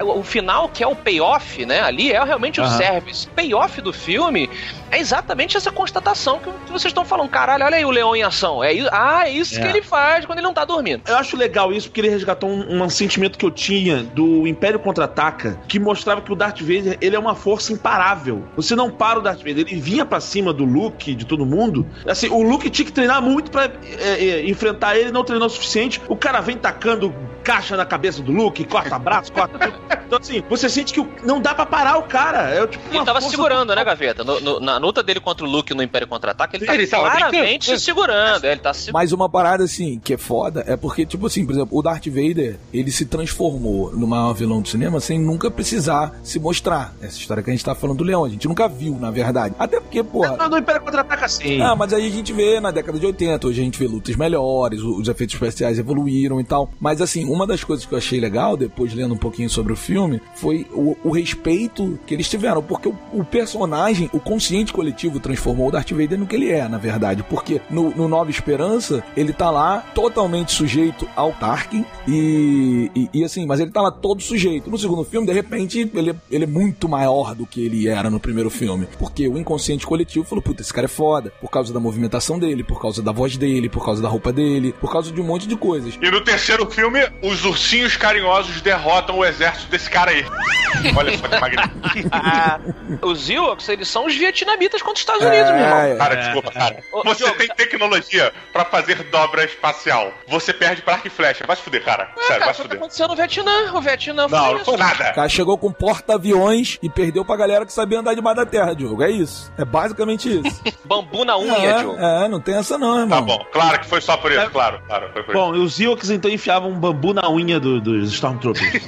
o 0.01 0.23
final, 0.23 0.67
que 0.67 0.83
é 0.83 0.87
o 0.87 0.95
payoff, 0.95 1.65
né, 1.65 1.81
ali, 1.81 2.11
é 2.11 2.23
realmente 2.23 2.59
o 2.59 2.63
Aham. 2.63 2.77
service. 2.77 3.27
O 3.27 3.31
payoff 3.31 3.81
do 3.81 3.93
filme 3.93 4.49
é 4.91 4.99
exatamente 4.99 5.55
essa 5.55 5.71
constatação 5.71 6.39
que, 6.39 6.51
que 6.51 6.71
vocês 6.71 6.85
estão 6.91 7.05
falando. 7.05 7.29
Caralho, 7.29 7.65
olha 7.65 7.77
aí 7.77 7.85
o 7.85 7.91
leão 7.91 8.15
em 8.15 8.23
ação. 8.23 8.63
É, 8.63 8.71
ah, 8.91 9.23
é 9.25 9.29
isso 9.31 9.55
É. 9.57 9.61
que 9.61 9.67
ele 9.67 9.81
faz 9.81 9.92
quando 10.25 10.39
ele 10.39 10.47
não 10.47 10.53
tá 10.53 10.65
dormindo. 10.65 11.03
Eu 11.07 11.17
acho 11.17 11.37
legal 11.37 11.71
isso 11.71 11.87
porque 11.87 12.01
ele 12.01 12.09
resgatou 12.09 12.49
um, 12.49 12.83
um 12.83 12.89
sentimento 12.89 13.37
que 13.37 13.45
eu 13.45 13.51
tinha 13.51 14.03
do 14.03 14.47
Império 14.47 14.79
Contra-Ataca, 14.79 15.59
que 15.67 15.79
mostrava 15.79 16.21
que 16.21 16.31
o 16.31 16.35
Darth 16.35 16.61
Vader 16.61 16.97
ele 17.01 17.15
é 17.15 17.19
uma 17.19 17.35
força 17.35 17.71
imparável. 17.71 18.43
Você 18.55 18.75
não 18.75 18.89
para 18.89 19.19
o 19.19 19.21
Darth 19.21 19.39
Vader, 19.39 19.59
ele 19.59 19.79
vinha 19.79 20.05
pra 20.05 20.19
cima 20.19 20.53
do 20.53 20.65
Luke, 20.65 21.13
de 21.13 21.25
todo 21.25 21.45
mundo. 21.45 21.85
Assim, 22.07 22.29
o 22.29 22.41
Luke 22.41 22.69
tinha 22.69 22.85
que 22.85 22.91
treinar 22.91 23.21
muito 23.21 23.51
pra 23.51 23.65
é, 23.65 24.25
é, 24.25 24.49
enfrentar 24.49 24.97
ele, 24.97 25.11
não 25.11 25.23
treinou 25.23 25.47
o 25.47 25.51
suficiente. 25.51 26.01
O 26.07 26.15
cara 26.15 26.41
vem 26.41 26.57
tacando 26.57 27.13
caixa 27.43 27.75
na 27.77 27.85
cabeça 27.85 28.21
do 28.21 28.31
Luke, 28.31 28.63
corta 28.65 28.97
braço, 28.97 29.31
corta 29.31 29.57
tudo. 29.59 29.73
Então 30.05 30.19
assim, 30.19 30.43
você 30.49 30.69
sente 30.69 30.93
que 30.93 31.05
não 31.25 31.41
dá 31.41 31.53
pra 31.55 31.65
parar 31.65 31.97
o 31.97 32.03
cara. 32.03 32.49
É 32.49 32.65
tipo 32.67 32.83
Ele 32.95 33.03
tava 33.03 33.19
segurando, 33.21 33.75
né, 33.75 33.83
Gaveta? 33.83 34.23
No- 34.23 34.39
no- 34.39 34.59
na 34.59 34.77
luta 34.77 35.01
dele 35.03 35.19
contra 35.19 35.45
o 35.45 35.49
Luke 35.49 35.73
no 35.73 35.81
Império 35.81 36.07
Contra-Ataque, 36.07 36.55
ele 36.57 36.65
tá 36.65 36.73
Ele 36.75 36.87
tava 36.87 37.03
claramente 37.11 37.59
brincando. 37.67 37.79
segurando. 37.79 38.45
Ele 38.45 38.59
tá 38.59 38.73
se... 38.73 38.91
Mas 38.91 39.11
uma 39.11 39.27
parada 39.27 39.63
assim, 39.63 39.99
que 39.99 40.13
é 40.13 40.17
foda, 40.17 40.63
é 40.67 40.75
porque, 40.77 41.05
tipo 41.05 41.25
assim, 41.27 41.45
por 41.45 41.53
exemplo, 41.53 41.77
o 41.77 41.81
Darth 41.81 42.05
Vader, 42.07 42.57
ele 42.71 42.91
se 42.91 43.05
transformou 43.05 43.91
no 43.95 44.05
maior 44.07 44.33
vilão 44.33 44.61
do 44.61 44.67
cinema 44.67 44.99
sem 44.99 45.19
nunca 45.19 45.49
precisar 45.49 46.13
se 46.23 46.39
mostrar. 46.39 46.93
Essa 47.01 47.17
história 47.17 47.41
que 47.41 47.49
a 47.49 47.53
gente 47.53 47.65
tá 47.65 47.73
falando 47.73 47.97
do 47.97 48.03
Leão, 48.03 48.23
a 48.23 48.29
gente 48.29 48.47
nunca 48.47 48.67
viu, 48.67 48.97
na 48.99 49.09
verdade. 49.11 49.55
Até 49.57 49.79
porque, 49.79 50.03
porra. 50.03 50.37
Não, 50.37 50.49
no 50.49 50.57
Império 50.57 50.81
Contra-Ataca 50.81 51.27
sim. 51.27 51.61
Ah, 51.61 51.75
mas 51.75 51.91
aí 51.93 52.05
a 52.07 52.11
gente 52.11 52.31
vê 52.31 52.59
na 52.59 52.69
década 52.71 52.99
de 52.99 53.05
80, 53.05 53.47
hoje 53.47 53.61
a 53.61 53.63
gente 53.63 53.79
vê 53.79 53.87
lutas 53.87 54.15
melhores, 54.15 54.81
os 54.81 55.07
efeitos 55.07 55.33
especiais 55.35 55.79
evoluíram 55.79 56.39
e 56.39 56.43
tal. 56.43 56.69
Mas 56.79 57.01
assim, 57.01 57.25
uma 57.33 57.47
das 57.47 57.63
coisas 57.63 57.85
que 57.85 57.93
eu 57.93 57.97
achei 57.97 58.19
legal, 58.19 58.55
depois 58.55 58.93
lendo 58.93 59.13
um 59.13 59.17
pouquinho 59.17 59.49
sobre 59.49 59.73
o 59.73 59.75
filme, 59.75 60.21
foi 60.35 60.67
o, 60.71 60.95
o 61.03 61.09
respeito 61.09 61.99
que 62.05 62.13
eles 62.13 62.29
tiveram. 62.29 62.61
Porque 62.61 62.87
o, 62.87 62.95
o 63.11 63.25
personagem, 63.25 64.09
o 64.13 64.19
consciente 64.19 64.71
coletivo, 64.71 65.19
transformou 65.19 65.67
o 65.67 65.71
Darth 65.71 65.91
Vader 65.91 66.19
no 66.19 66.27
que 66.27 66.35
ele 66.35 66.51
é, 66.51 66.67
na 66.67 66.77
verdade. 66.77 67.23
Porque 67.23 67.61
no, 67.69 67.89
no 67.91 68.07
Nova 68.07 68.29
Esperança, 68.29 69.03
ele 69.15 69.33
tá 69.33 69.49
lá 69.49 69.79
totalmente 69.93 70.51
sujeito 70.51 71.07
ao 71.15 71.31
Tarkin 71.33 71.85
e, 72.07 72.91
e, 72.95 73.09
e 73.13 73.23
assim, 73.23 73.45
mas 73.45 73.59
ele 73.59 73.71
tá 73.71 73.81
lá 73.81 73.91
todo 73.91 74.21
sujeito. 74.21 74.69
No 74.69 74.77
segundo 74.77 75.03
filme, 75.03 75.25
de 75.27 75.33
repente, 75.33 75.89
ele, 75.93 76.15
ele 76.29 76.43
é 76.43 76.47
muito 76.47 76.87
maior 76.87 77.33
do 77.35 77.45
que 77.45 77.65
ele 77.65 77.87
era 77.87 78.09
no 78.09 78.19
primeiro 78.19 78.49
filme. 78.49 78.87
Porque 78.99 79.27
o 79.27 79.37
inconsciente 79.37 79.85
coletivo 79.85 80.25
falou, 80.25 80.41
puta, 80.41 80.61
esse 80.61 80.73
cara 80.73 80.85
é 80.85 80.89
foda. 80.89 81.31
Por 81.41 81.49
causa 81.49 81.73
da 81.73 81.79
movimentação 81.79 82.37
dele, 82.37 82.63
por 82.63 82.81
causa 82.81 83.01
da 83.01 83.11
voz 83.11 83.37
dele, 83.37 83.69
por 83.69 83.83
causa 83.83 84.01
da 84.01 84.09
roupa 84.09 84.31
dele, 84.31 84.73
por 84.79 84.91
causa 84.91 85.11
de 85.11 85.19
um 85.19 85.23
monte 85.23 85.47
de 85.47 85.55
coisas. 85.55 85.97
E 86.01 86.11
no 86.11 86.21
terceiro 86.21 86.69
filme, 86.69 86.99
os 87.23 87.43
ursinhos 87.45 87.95
carinhosos 87.97 88.61
derrotam 88.61 89.17
o 89.17 89.25
exército 89.25 89.67
desse 89.71 89.89
cara 89.89 90.11
aí. 90.11 90.23
Olha 90.97 91.17
só 91.17 91.27
que 91.27 91.39
magnífico. 91.39 92.09
Ah, 92.11 92.59
os 93.01 93.29
Ewoks, 93.29 93.69
eles 93.69 93.87
são 93.87 94.05
os 94.05 94.15
vietnamitas 94.15 94.81
contra 94.81 94.95
os 94.95 94.99
Estados 94.99 95.23
Unidos, 95.23 95.49
meu 95.51 95.59
irmão. 95.61 95.77
É, 95.79 95.95
Cara, 95.95 96.15
desculpa, 96.15 96.51
cara. 96.51 96.83
Você 97.05 97.31
tem 97.35 97.47
tecnologia 97.49 98.33
pra 98.51 98.65
fazer 98.65 99.03
dobra 99.03 99.43
espacial. 99.45 100.11
Você 100.27 100.51
perde 100.51 100.81
pra 100.81 100.95
arco 100.95 101.07
e 101.07 101.09
flecha. 101.09 101.45
Vai 101.47 101.55
se 101.55 101.61
fuder, 101.61 101.83
cara. 101.83 102.09
É, 102.17 102.21
Sério, 102.21 102.27
cara, 102.39 102.45
vai 102.45 102.53
se 102.53 102.59
o 102.59 102.63
fuder. 102.63 102.77
aconteceu 102.77 103.07
no 103.07 103.15
Vietnã. 103.15 103.73
O 103.73 103.81
Vietnã 103.81 104.27
foi 104.27 104.37
Não, 104.37 104.45
não 104.47 104.55
isso. 104.57 104.65
foi 104.65 104.73
O 104.73 104.77
nada. 104.77 105.13
cara 105.13 105.29
chegou 105.29 105.57
com 105.57 105.71
porta-aviões 105.71 106.77
e 106.81 106.89
perdeu 106.89 107.23
pra 107.23 107.35
galera 107.37 107.65
que 107.65 107.71
sabia 107.73 107.99
andar 107.99 108.13
debaixo 108.15 108.37
da 108.37 108.45
terra, 108.45 108.73
Diogo. 108.75 109.03
É 109.03 109.11
isso. 109.11 109.51
É 109.57 109.63
basicamente 109.63 110.27
isso. 110.45 110.61
Bambu 110.83 111.23
na 111.23 111.37
unha, 111.37 111.77
Diogo. 111.79 111.97
é, 111.99 112.25
é, 112.25 112.27
não 112.27 112.41
tem 112.41 112.55
essa 112.57 112.77
não, 112.77 112.99
irmão. 112.99 113.19
Tá 113.19 113.21
bom, 113.21 113.45
claro 113.51 113.79
que 113.79 113.85
foi 113.85 114.01
só 114.01 114.17
por 114.17 114.31
isso, 114.31 114.49
claro, 114.49 114.81
claro. 114.87 115.09
Foi 115.13 115.23
por 115.23 115.35
isso. 115.35 115.45
Bom, 115.45 115.55
e 115.55 115.59
os 115.59 115.79
Ewoks 115.79 116.09
então 116.09 116.29
enfiavam 116.29 116.69
um 116.71 116.79
bambu 116.79 117.12
na 117.13 117.29
unha 117.29 117.59
do- 117.59 117.79
dos 117.79 118.11
Stormtroopers. 118.13 118.83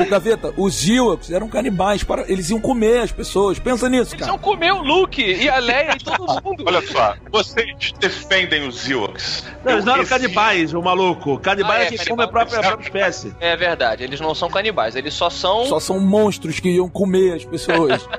Ô, 0.00 0.04
Gaveta, 0.08 0.52
os 0.56 0.88
Ewoks 0.88 1.30
eram 1.30 1.48
canibais, 1.48 2.02
para... 2.02 2.24
eles 2.30 2.50
iam 2.50 2.60
comer 2.60 3.00
as 3.02 3.12
pessoas. 3.12 3.58
Pensa 3.58 3.88
nisso, 3.88 4.14
Eles 4.14 4.20
cara. 4.20 4.32
iam 4.32 4.38
comer 4.38 4.72
o 4.72 4.82
Luke 4.82 5.22
e 5.22 5.48
a 5.48 5.58
Leia 5.58 5.94
e 5.94 6.02
todo 6.02 6.26
mundo. 6.42 6.64
Olha 6.66 6.80
só, 6.86 7.14
vocês 7.30 7.92
defendem 8.00 8.66
os 8.66 8.88
Ewoks. 8.88 9.44
Não, 9.64 9.72
eles 9.72 9.84
não 9.84 9.94
eram 9.94 10.06
canibais, 10.06 10.72
o 10.74 10.82
maluco. 10.82 11.38
Canibais 11.38 11.80
Ah, 11.80 11.84
é, 11.84 11.86
é, 11.94 11.98
quem 11.98 12.06
come 12.08 12.22
a 12.24 12.28
própria, 12.28 12.58
a 12.58 12.62
própria 12.62 12.84
espécie. 12.86 13.34
É 13.40 13.56
verdade, 13.56 14.02
eles 14.02 14.18
não 14.20 14.34
são 14.34 14.48
canibais, 14.48 14.96
eles 14.96 15.14
só 15.14 15.28
são. 15.30 15.66
Só 15.66 15.78
são 15.78 16.00
monstros 16.00 16.58
que 16.58 16.70
iam 16.70 16.88
comer 16.88 17.34
as 17.36 17.44
pessoas. 17.44 18.06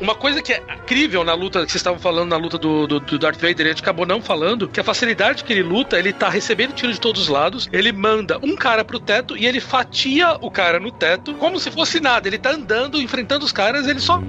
Uma 0.00 0.14
coisa 0.14 0.40
que 0.42 0.52
é 0.52 0.62
incrível 0.82 1.22
na 1.24 1.34
luta 1.34 1.64
que 1.64 1.70
vocês 1.70 1.80
estavam 1.80 1.98
falando 1.98 2.30
na 2.30 2.36
luta 2.36 2.56
do, 2.56 2.86
do, 2.86 3.00
do 3.00 3.18
Darth 3.18 3.40
Vader, 3.40 3.66
a 3.66 3.68
gente 3.70 3.82
acabou 3.82 4.06
não 4.06 4.20
falando, 4.22 4.66
que 4.68 4.80
a 4.80 4.84
facilidade 4.84 5.44
que 5.44 5.52
ele 5.52 5.62
luta, 5.62 5.98
ele 5.98 6.12
tá 6.12 6.28
recebendo 6.28 6.72
tiro 6.72 6.92
de 6.92 7.00
todos 7.00 7.22
os 7.22 7.28
lados, 7.28 7.68
ele 7.72 7.92
manda 7.92 8.38
um 8.42 8.56
cara 8.56 8.84
pro 8.84 8.98
teto 8.98 9.36
e 9.36 9.46
ele 9.46 9.60
fatia 9.60 10.36
o 10.40 10.50
cara 10.50 10.80
no 10.80 10.90
teto 10.90 11.34
como 11.34 11.58
se 11.60 11.70
fosse 11.70 12.00
nada. 12.00 12.26
Ele 12.28 12.38
tá 12.38 12.50
andando, 12.50 13.00
enfrentando 13.00 13.44
os 13.44 13.52
caras, 13.52 13.86
ele 13.86 14.00
só 14.00 14.20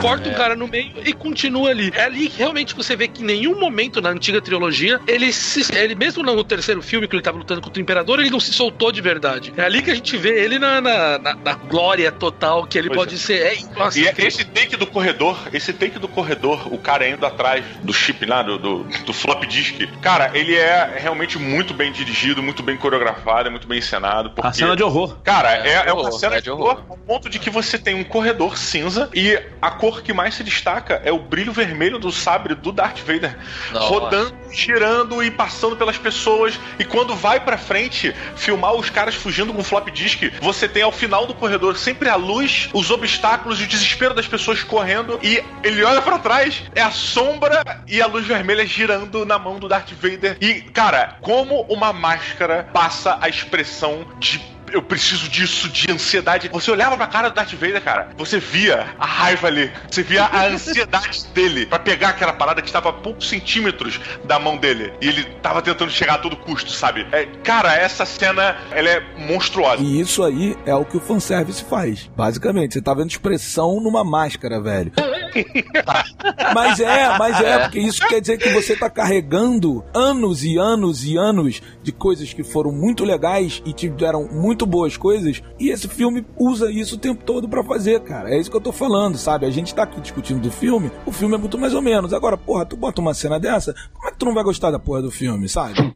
corta 0.00 0.28
o 0.30 0.34
cara 0.34 0.56
no 0.56 0.66
meio 0.66 0.90
e 1.04 1.12
continua 1.12 1.70
ali. 1.70 1.92
É 1.94 2.04
ali 2.04 2.28
que 2.28 2.38
realmente 2.38 2.74
você 2.74 2.96
vê 2.96 3.06
que 3.06 3.22
em 3.22 3.26
nenhum 3.26 3.58
momento 3.60 4.00
na 4.00 4.08
antiga 4.10 4.40
trilogia, 4.40 5.00
ele, 5.06 5.32
se, 5.32 5.62
ele 5.76 5.94
mesmo 5.94 6.22
no 6.22 6.42
terceiro 6.42 6.80
filme 6.82 7.06
que 7.06 7.14
ele 7.14 7.22
tava 7.22 7.38
lutando 7.38 7.60
contra 7.60 7.78
o 7.78 7.82
Imperador, 7.82 8.18
ele 8.18 8.30
não 8.30 8.40
se 8.40 8.52
soltou 8.52 8.90
de 8.90 9.00
verdade. 9.00 9.52
É 9.56 9.62
ali 9.62 9.82
que 9.82 9.90
a 9.90 9.94
gente 9.94 10.16
vê 10.16 10.42
ele 10.42 10.58
na, 10.58 10.80
na, 10.80 11.18
na- 11.18 11.34
na 11.34 11.54
glória 11.54 12.10
total 12.10 12.66
que 12.66 12.78
ele 12.78 12.88
Pois 12.88 12.98
pode 12.98 13.14
é. 13.14 13.18
ser. 13.18 13.34
É, 13.42 13.58
nossa, 13.78 13.98
E 13.98 14.06
é- 14.06 14.14
esse 14.18 14.44
take 14.44 14.76
do 14.80 14.86
corredor, 14.86 15.38
esse 15.52 15.72
take 15.72 15.98
do 15.98 16.08
corredor, 16.08 16.72
o 16.72 16.78
cara 16.78 17.08
indo 17.08 17.24
atrás 17.24 17.64
do 17.82 17.92
chip 17.92 18.24
lá, 18.24 18.42
do, 18.42 18.58
do, 18.58 18.84
do 19.04 19.12
flop 19.12 19.44
disk, 19.44 19.86
cara, 20.00 20.30
ele 20.34 20.56
é 20.56 20.98
realmente 20.98 21.38
muito 21.38 21.72
bem 21.74 21.92
dirigido, 21.92 22.42
muito 22.42 22.62
bem 22.62 22.76
coreografado, 22.76 23.48
é 23.48 23.50
muito 23.50 23.68
bem 23.68 23.78
encenado. 23.78 24.30
Porque... 24.30 24.48
A 24.48 24.52
cena 24.52 24.74
de 24.74 24.82
horror. 24.82 25.18
Cara, 25.22 25.54
É, 25.54 25.68
é, 25.68 25.72
é 25.74 25.84
de 25.84 25.92
uma 25.92 26.00
horror, 26.00 26.18
cena 26.18 26.36
é 26.36 26.40
de 26.40 26.50
horror 26.50 26.82
ao 26.88 26.96
ponto 26.96 27.28
de 27.28 27.38
que 27.38 27.50
você 27.50 27.78
tem 27.78 27.94
um 27.94 28.04
corredor 28.04 28.56
cinza 28.56 29.10
e 29.14 29.40
a 29.60 29.70
cor 29.70 30.02
que 30.02 30.12
mais 30.12 30.34
se 30.34 30.42
destaca 30.42 31.02
é 31.04 31.12
o 31.12 31.18
brilho 31.18 31.52
vermelho 31.52 31.98
do 31.98 32.10
sabre 32.10 32.54
do 32.54 32.72
Darth 32.72 33.00
Vader 33.00 33.36
Nossa. 33.72 33.86
rodando, 33.86 34.34
girando 34.50 35.22
e 35.22 35.30
passando 35.30 35.76
pelas 35.76 35.98
pessoas. 35.98 36.58
E 36.78 36.84
quando 36.84 37.14
vai 37.14 37.38
pra 37.40 37.58
frente 37.58 38.14
filmar 38.34 38.74
os 38.74 38.88
caras 38.88 39.14
fugindo 39.14 39.52
com 39.52 39.62
flop 39.62 39.88
disk, 39.90 40.32
você 40.40 40.66
tem 40.66 40.82
ao 40.82 40.92
final 40.92 41.26
do 41.26 41.34
corredor 41.34 41.76
sempre 41.76 42.08
a 42.08 42.16
luz, 42.16 42.70
os 42.72 42.90
obstáculos 42.90 43.60
e 43.60 43.64
o 43.64 43.66
desespero 43.66 44.14
das 44.14 44.26
pessoas 44.26 44.62
correndo 44.70 45.18
e 45.22 45.42
ele 45.64 45.82
olha 45.82 46.00
pra 46.00 46.18
trás, 46.18 46.62
é 46.74 46.80
a 46.80 46.92
sombra 46.92 47.62
e 47.88 48.00
a 48.00 48.06
luz 48.06 48.24
vermelha 48.24 48.64
girando 48.64 49.26
na 49.26 49.38
mão 49.38 49.58
do 49.58 49.68
Darth 49.68 49.90
Vader. 49.92 50.38
E, 50.40 50.62
cara, 50.62 51.16
como 51.20 51.62
uma 51.62 51.92
máscara 51.92 52.68
passa 52.72 53.18
a 53.20 53.28
expressão 53.28 54.06
de 54.18 54.40
eu 54.72 54.82
preciso 54.82 55.28
disso, 55.28 55.68
de 55.68 55.90
ansiedade. 55.90 56.48
Você 56.52 56.70
olhava 56.70 56.96
pra 56.96 57.06
cara 57.06 57.28
do 57.28 57.34
Darth 57.34 57.52
Vader, 57.52 57.82
cara, 57.82 58.08
você 58.16 58.38
via 58.38 58.86
a 58.98 59.06
raiva 59.06 59.48
ali, 59.48 59.70
você 59.90 60.02
via 60.02 60.24
a 60.24 60.46
ansiedade 60.46 61.26
dele 61.34 61.66
pra 61.66 61.78
pegar 61.78 62.10
aquela 62.10 62.32
parada 62.32 62.60
que 62.62 62.68
estava 62.68 62.90
a 62.90 62.92
poucos 62.92 63.28
centímetros 63.28 64.00
da 64.24 64.38
mão 64.38 64.56
dele. 64.56 64.92
E 65.00 65.08
ele 65.08 65.24
tava 65.42 65.62
tentando 65.62 65.90
chegar 65.90 66.14
a 66.14 66.18
todo 66.18 66.36
custo, 66.36 66.70
sabe? 66.70 67.06
É, 67.12 67.26
cara, 67.42 67.74
essa 67.74 68.04
cena, 68.04 68.56
ela 68.70 68.88
é 68.88 69.00
monstruosa. 69.16 69.82
E 69.82 70.00
isso 70.00 70.22
aí 70.22 70.56
é 70.66 70.74
o 70.74 70.84
que 70.84 70.96
o 70.96 71.00
fanservice 71.00 71.64
faz. 71.64 72.10
Basicamente, 72.16 72.74
você 72.74 72.82
tá 72.82 72.94
vendo 72.94 73.10
expressão 73.10 73.80
numa 73.80 74.04
máscara, 74.04 74.60
velho. 74.60 74.92
mas 76.54 76.80
é, 76.80 77.18
mas 77.18 77.40
é, 77.40 77.58
porque 77.60 77.78
isso 77.78 78.06
quer 78.08 78.20
dizer 78.20 78.38
que 78.38 78.48
você 78.50 78.76
tá 78.76 78.90
carregando 78.90 79.84
anos 79.94 80.44
e 80.44 80.58
anos 80.58 81.04
e 81.04 81.16
anos 81.16 81.62
de 81.82 81.92
coisas 81.92 82.32
que 82.32 82.42
foram 82.42 82.72
muito 82.72 83.04
legais 83.04 83.62
e 83.64 83.72
tiveram 83.72 84.28
muito 84.30 84.59
boas 84.66 84.96
coisas, 84.96 85.42
e 85.58 85.70
esse 85.70 85.88
filme 85.88 86.24
usa 86.36 86.70
isso 86.70 86.96
o 86.96 86.98
tempo 86.98 87.22
todo 87.24 87.48
pra 87.48 87.64
fazer, 87.64 88.00
cara. 88.00 88.30
É 88.30 88.38
isso 88.38 88.50
que 88.50 88.56
eu 88.56 88.60
tô 88.60 88.72
falando, 88.72 89.16
sabe? 89.18 89.46
A 89.46 89.50
gente 89.50 89.74
tá 89.74 89.82
aqui 89.82 90.00
discutindo 90.00 90.40
do 90.40 90.50
filme, 90.50 90.90
o 91.06 91.12
filme 91.12 91.34
é 91.34 91.38
muito 91.38 91.58
mais 91.58 91.74
ou 91.74 91.82
menos. 91.82 92.12
Agora, 92.12 92.36
porra, 92.36 92.64
tu 92.64 92.76
bota 92.76 93.00
uma 93.00 93.14
cena 93.14 93.38
dessa, 93.38 93.74
como 93.92 94.08
é 94.08 94.12
que 94.12 94.18
tu 94.18 94.26
não 94.26 94.34
vai 94.34 94.44
gostar 94.44 94.70
da 94.70 94.78
porra 94.78 95.02
do 95.02 95.10
filme, 95.10 95.48
sabe? 95.48 95.94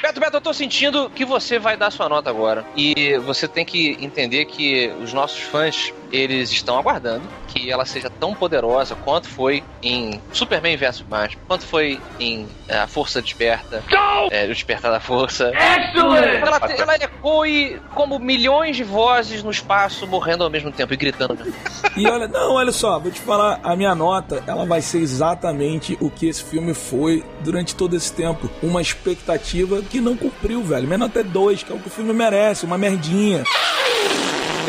Beto, 0.00 0.20
Beto, 0.20 0.36
eu 0.36 0.40
tô 0.40 0.54
sentindo 0.54 1.10
que 1.10 1.24
você 1.24 1.58
vai 1.58 1.76
dar 1.76 1.90
sua 1.90 2.08
nota 2.08 2.30
agora. 2.30 2.64
E 2.76 3.18
você 3.18 3.48
tem 3.48 3.64
que 3.64 3.98
entender 4.00 4.44
que 4.46 4.88
os 5.02 5.12
nossos 5.12 5.40
fãs, 5.40 5.92
eles 6.12 6.50
estão 6.50 6.78
aguardando 6.78 7.22
que 7.48 7.70
ela 7.70 7.84
seja 7.84 8.10
tão 8.10 8.34
poderosa 8.34 8.94
quanto 8.94 9.28
foi 9.28 9.64
em 9.82 10.20
Superman 10.32 10.76
vs 10.76 11.00
Batman, 11.00 11.42
quanto 11.46 11.64
foi 11.64 12.00
em 12.20 12.46
é, 12.68 12.78
A 12.78 12.86
Força 12.86 13.22
Desperta, 13.22 13.82
é, 14.30 14.44
O 14.44 14.48
Despertar 14.48 14.92
da 14.92 15.00
Força. 15.00 15.50
Ela, 15.54 16.58
ela 16.76 16.94
ecoe 16.96 17.80
como 17.94 18.18
milhões 18.18 18.76
de 18.76 18.84
vozes 18.84 19.42
no 19.42 19.50
espaço 19.50 20.06
morrendo 20.06 20.44
ao 20.44 20.50
mesmo 20.50 20.70
tempo 20.70 20.92
e 20.92 20.96
gritando. 20.96 21.38
E 21.96 22.06
olha, 22.06 22.28
não, 22.28 22.54
olha 22.54 22.72
só, 22.72 22.98
vou 22.98 23.10
te 23.10 23.20
falar, 23.20 23.60
a 23.62 23.74
minha 23.74 23.94
nota, 23.94 24.42
ela 24.46 24.64
vai 24.64 24.80
ser 24.80 24.98
exatamente 24.98 25.96
o 26.00 26.10
que 26.10 26.28
esse 26.28 26.44
filme 26.44 26.74
foi 26.74 27.24
durante 27.40 27.74
todo 27.74 27.96
esse 27.96 28.12
tempo. 28.12 28.50
Uma 28.62 28.80
expectativa 28.80 29.82
que 29.82 30.00
não 30.00 30.16
cumpriu, 30.16 30.62
velho. 30.62 30.86
Minha 30.86 30.98
nota 30.98 31.20
é 31.20 31.24
2, 31.24 31.62
que 31.62 31.72
é 31.72 31.74
o 31.74 31.78
que 31.78 31.88
o 31.88 31.90
filme 31.90 32.12
merece, 32.12 32.64
uma 32.64 32.78
merdinha. 32.78 33.42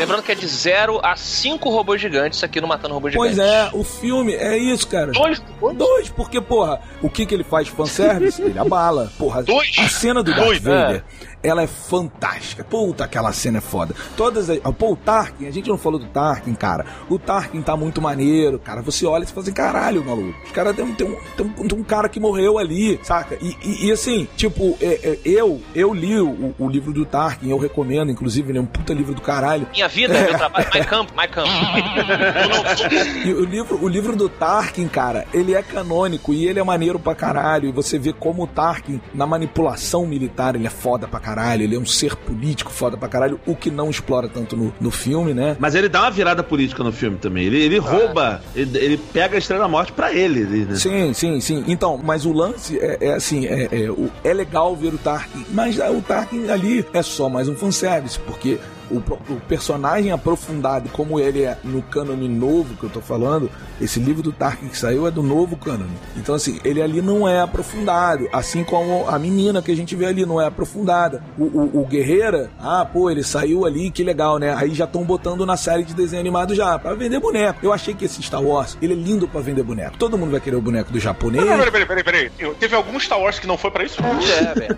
Lembrando 0.00 0.22
que 0.22 0.32
é 0.32 0.34
de 0.34 0.46
0 0.46 0.98
a 1.02 1.14
5 1.14 1.68
robôs 1.68 2.00
gigantes 2.00 2.42
aqui 2.42 2.58
no 2.60 2.66
Matando 2.66 2.94
Robôs 2.94 3.14
Pois 3.14 3.32
Gigantes. 3.32 3.52
é, 3.52 3.76
o 3.76 3.84
filme 3.84 4.34
é 4.34 4.56
isso, 4.56 4.88
cara. 4.88 5.12
Dois? 5.12 5.42
Dois, 5.74 6.08
porque, 6.08 6.40
porra, 6.40 6.80
o 7.02 7.08
que 7.08 7.26
que 7.26 7.34
ele 7.34 7.44
faz 7.44 7.66
de 7.66 7.72
fanservice? 7.72 8.40
Ele 8.50 8.58
abala. 8.58 9.10
Porra, 9.18 9.42
Dois? 9.42 9.76
a 9.78 9.88
cena 9.88 10.22
do 10.22 10.30
Darth 10.30 10.44
Dois, 10.44 10.58
Vader, 10.60 11.04
ela 11.42 11.62
é 11.62 11.66
fantástica. 11.66 12.64
Puta, 12.64 13.04
aquela 13.04 13.32
cena 13.32 13.58
é 13.58 13.60
foda. 13.60 13.94
Todas 14.16 14.50
as... 14.50 14.58
Pô, 14.78 14.92
o 14.92 14.96
Tarkin, 14.96 15.46
a 15.46 15.50
gente 15.50 15.68
não 15.68 15.78
falou 15.78 15.98
do 15.98 16.06
Tarkin, 16.06 16.54
cara. 16.54 16.84
O 17.08 17.18
Tarkin 17.18 17.62
tá 17.62 17.76
muito 17.76 18.00
maneiro, 18.00 18.58
cara. 18.58 18.82
Você 18.82 19.06
olha 19.06 19.24
e 19.24 19.26
você 19.26 19.32
fala 19.32 19.42
assim, 19.44 19.52
caralho, 19.52 20.04
maluco. 20.04 20.38
Os 20.44 20.52
caras 20.52 20.74
tem, 20.74 20.86
tem, 20.94 21.06
um, 21.06 21.16
tem, 21.36 21.46
um, 21.46 21.68
tem 21.68 21.78
um 21.78 21.84
cara 21.84 22.08
que 22.08 22.18
morreu 22.18 22.58
ali, 22.58 22.98
saca? 23.02 23.36
E, 23.40 23.56
e, 23.62 23.86
e 23.86 23.92
assim, 23.92 24.26
tipo, 24.36 24.76
é, 24.80 25.00
é, 25.02 25.18
eu 25.24 25.60
eu 25.74 25.94
li 25.94 26.18
o, 26.20 26.54
o 26.58 26.68
livro 26.68 26.92
do 26.92 27.04
Tarkin, 27.04 27.50
eu 27.50 27.58
recomendo, 27.58 28.10
inclusive, 28.10 28.50
ele 28.50 28.58
é 28.58 28.60
um 28.60 28.66
puta 28.66 28.92
livro 28.92 29.14
do 29.14 29.20
caralho. 29.20 29.66
Minha 29.72 29.88
vida, 29.88 30.14
meu 30.14 30.36
trabalho, 30.36 30.66
my 30.74 30.84
camp, 30.84 31.10
my 31.16 31.28
camp. 31.28 31.48
E 33.24 33.32
o 33.32 33.44
livro, 33.44 33.78
o 33.82 33.88
livro 33.88 34.16
do 34.16 34.28
Tarkin, 34.28 34.88
cara, 34.88 35.26
ele 35.32 35.49
é 35.54 35.62
canônico 35.62 36.32
e 36.32 36.46
ele 36.46 36.58
é 36.58 36.62
maneiro 36.64 36.98
pra 36.98 37.14
caralho. 37.14 37.68
E 37.68 37.72
você 37.72 37.98
vê 37.98 38.12
como 38.12 38.44
o 38.44 38.46
Tarkin, 38.46 39.00
na 39.14 39.26
manipulação 39.26 40.06
militar, 40.06 40.54
ele 40.54 40.66
é 40.66 40.70
foda 40.70 41.06
pra 41.08 41.20
caralho. 41.20 41.62
Ele 41.62 41.76
é 41.76 41.78
um 41.78 41.86
ser 41.86 42.16
político 42.16 42.70
foda 42.70 42.96
pra 42.96 43.08
caralho, 43.08 43.40
o 43.46 43.54
que 43.54 43.70
não 43.70 43.90
explora 43.90 44.28
tanto 44.28 44.56
no, 44.56 44.72
no 44.80 44.90
filme, 44.90 45.34
né? 45.34 45.56
Mas 45.58 45.74
ele 45.74 45.88
dá 45.88 46.02
uma 46.02 46.10
virada 46.10 46.42
política 46.42 46.82
no 46.82 46.92
filme 46.92 47.16
também. 47.18 47.44
Ele, 47.46 47.60
ele 47.62 47.78
rouba, 47.78 48.42
ele, 48.54 48.78
ele 48.78 48.98
pega 49.12 49.36
a 49.36 49.38
Estrela 49.38 49.62
da 49.64 49.68
Morte 49.68 49.92
pra 49.92 50.12
ele. 50.12 50.40
né? 50.66 50.74
Sim, 50.76 51.12
sim, 51.12 51.40
sim. 51.40 51.64
Então, 51.66 52.00
mas 52.02 52.24
o 52.26 52.32
lance 52.32 52.78
é, 52.78 52.98
é 53.00 53.14
assim, 53.14 53.46
é, 53.46 53.64
é, 53.64 53.88
é 54.24 54.34
legal 54.34 54.74
ver 54.76 54.94
o 54.94 54.98
Tarkin, 54.98 55.44
mas 55.52 55.80
ah, 55.80 55.90
o 55.90 56.00
Tarkin 56.02 56.48
ali 56.48 56.84
é 56.92 57.02
só 57.02 57.28
mais 57.28 57.48
um 57.48 57.54
fanservice, 57.54 58.18
porque 58.20 58.58
o, 58.90 58.96
o 59.32 59.40
personagem 59.48 60.12
aprofundado 60.12 60.88
como 60.90 61.18
ele 61.20 61.42
é 61.42 61.56
no 61.64 61.82
cânone 61.82 62.28
novo 62.28 62.74
que 62.76 62.84
eu 62.84 62.90
tô 62.90 63.00
falando, 63.00 63.50
esse 63.80 63.98
livro 64.00 64.22
do 64.22 64.32
Tarkin 64.32 64.68
que 64.68 64.76
saiu 64.78 65.06
é 65.06 65.10
do 65.10 65.22
novo 65.22 65.56
cânone. 65.56 65.90
Então, 66.16 66.34
assim, 66.34 66.58
ele 66.64 66.82
ali 66.82 67.00
não 67.00 67.28
é 67.28 67.40
aprofundado, 67.40 68.28
assim 68.32 68.64
como 68.64 69.08
a 69.08 69.18
menina 69.18 69.62
que 69.62 69.70
a 69.70 69.76
gente 69.76 69.94
vê 69.96 70.06
ali 70.06 70.24
não 70.26 70.40
é 70.40 70.46
aprofundada. 70.46 71.22
O, 71.38 71.44
o, 71.44 71.80
o 71.82 71.86
Guerreira, 71.86 72.50
ah, 72.60 72.84
pô, 72.84 73.10
ele 73.10 73.22
saiu 73.22 73.64
ali, 73.64 73.90
que 73.90 74.02
legal, 74.04 74.38
né? 74.38 74.54
Aí 74.56 74.74
já 74.74 74.84
estão 74.84 75.02
botando 75.04 75.44
na 75.46 75.56
série 75.56 75.84
de 75.84 75.94
desenho 75.94 76.20
animado 76.20 76.54
já, 76.54 76.78
pra 76.78 76.94
vender 76.94 77.20
boneco. 77.20 77.60
Eu 77.62 77.72
achei 77.72 77.94
que 77.94 78.04
esse 78.04 78.22
Star 78.22 78.42
Wars, 78.42 78.76
ele 78.82 78.92
é 78.92 78.96
lindo 78.96 79.26
pra 79.28 79.40
vender 79.40 79.62
boneco. 79.62 79.96
Todo 79.96 80.18
mundo 80.18 80.30
vai 80.32 80.40
querer 80.40 80.56
o 80.56 80.60
boneco 80.62 80.92
do 80.92 80.98
japonês. 81.00 81.44
Peraí, 81.44 81.70
peraí, 81.70 81.86
peraí, 81.86 82.04
peraí. 82.04 82.32
Eu- 82.38 82.54
Teve 82.54 82.74
algum 82.74 82.98
Star 83.00 83.18
Wars 83.20 83.38
que 83.38 83.46
não 83.46 83.56
foi 83.56 83.70
pra 83.70 83.84
isso? 83.84 84.00
É, 84.02 84.54
velho. 84.54 84.76